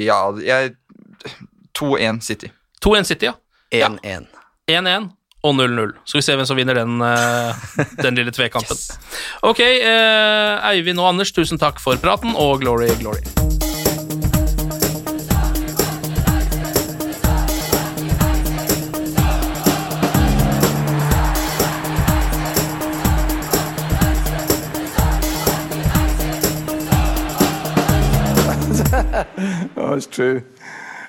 ja, 0.03 0.17
jeg 0.43 0.73
2-1 1.79 2.21
City. 2.21 2.53
2-1 2.85 3.05
City, 3.05 3.25
ja. 3.25 3.33
1-1. 3.71 4.27
1-1 4.71 5.09
og 5.43 5.55
0-0. 5.55 5.93
Skal 6.05 6.19
vi 6.19 6.23
se 6.23 6.37
hvem 6.37 6.47
som 6.47 6.57
vinner 6.57 6.75
den, 6.75 7.01
eh, 7.01 7.55
den 8.03 8.15
lille 8.15 8.31
tvekampen. 8.31 8.77
Ok, 9.43 9.61
eh, 9.61 10.71
Eivind 10.71 11.01
og 11.01 11.09
Anders, 11.09 11.33
tusen 11.33 11.59
takk 11.59 11.81
for 11.81 11.97
praten, 11.97 12.37
og 12.37 12.61
glory, 12.61 12.89
glory. 13.01 13.23
Oh, 29.77 29.95
it's 29.97 30.07
true. 30.07 30.43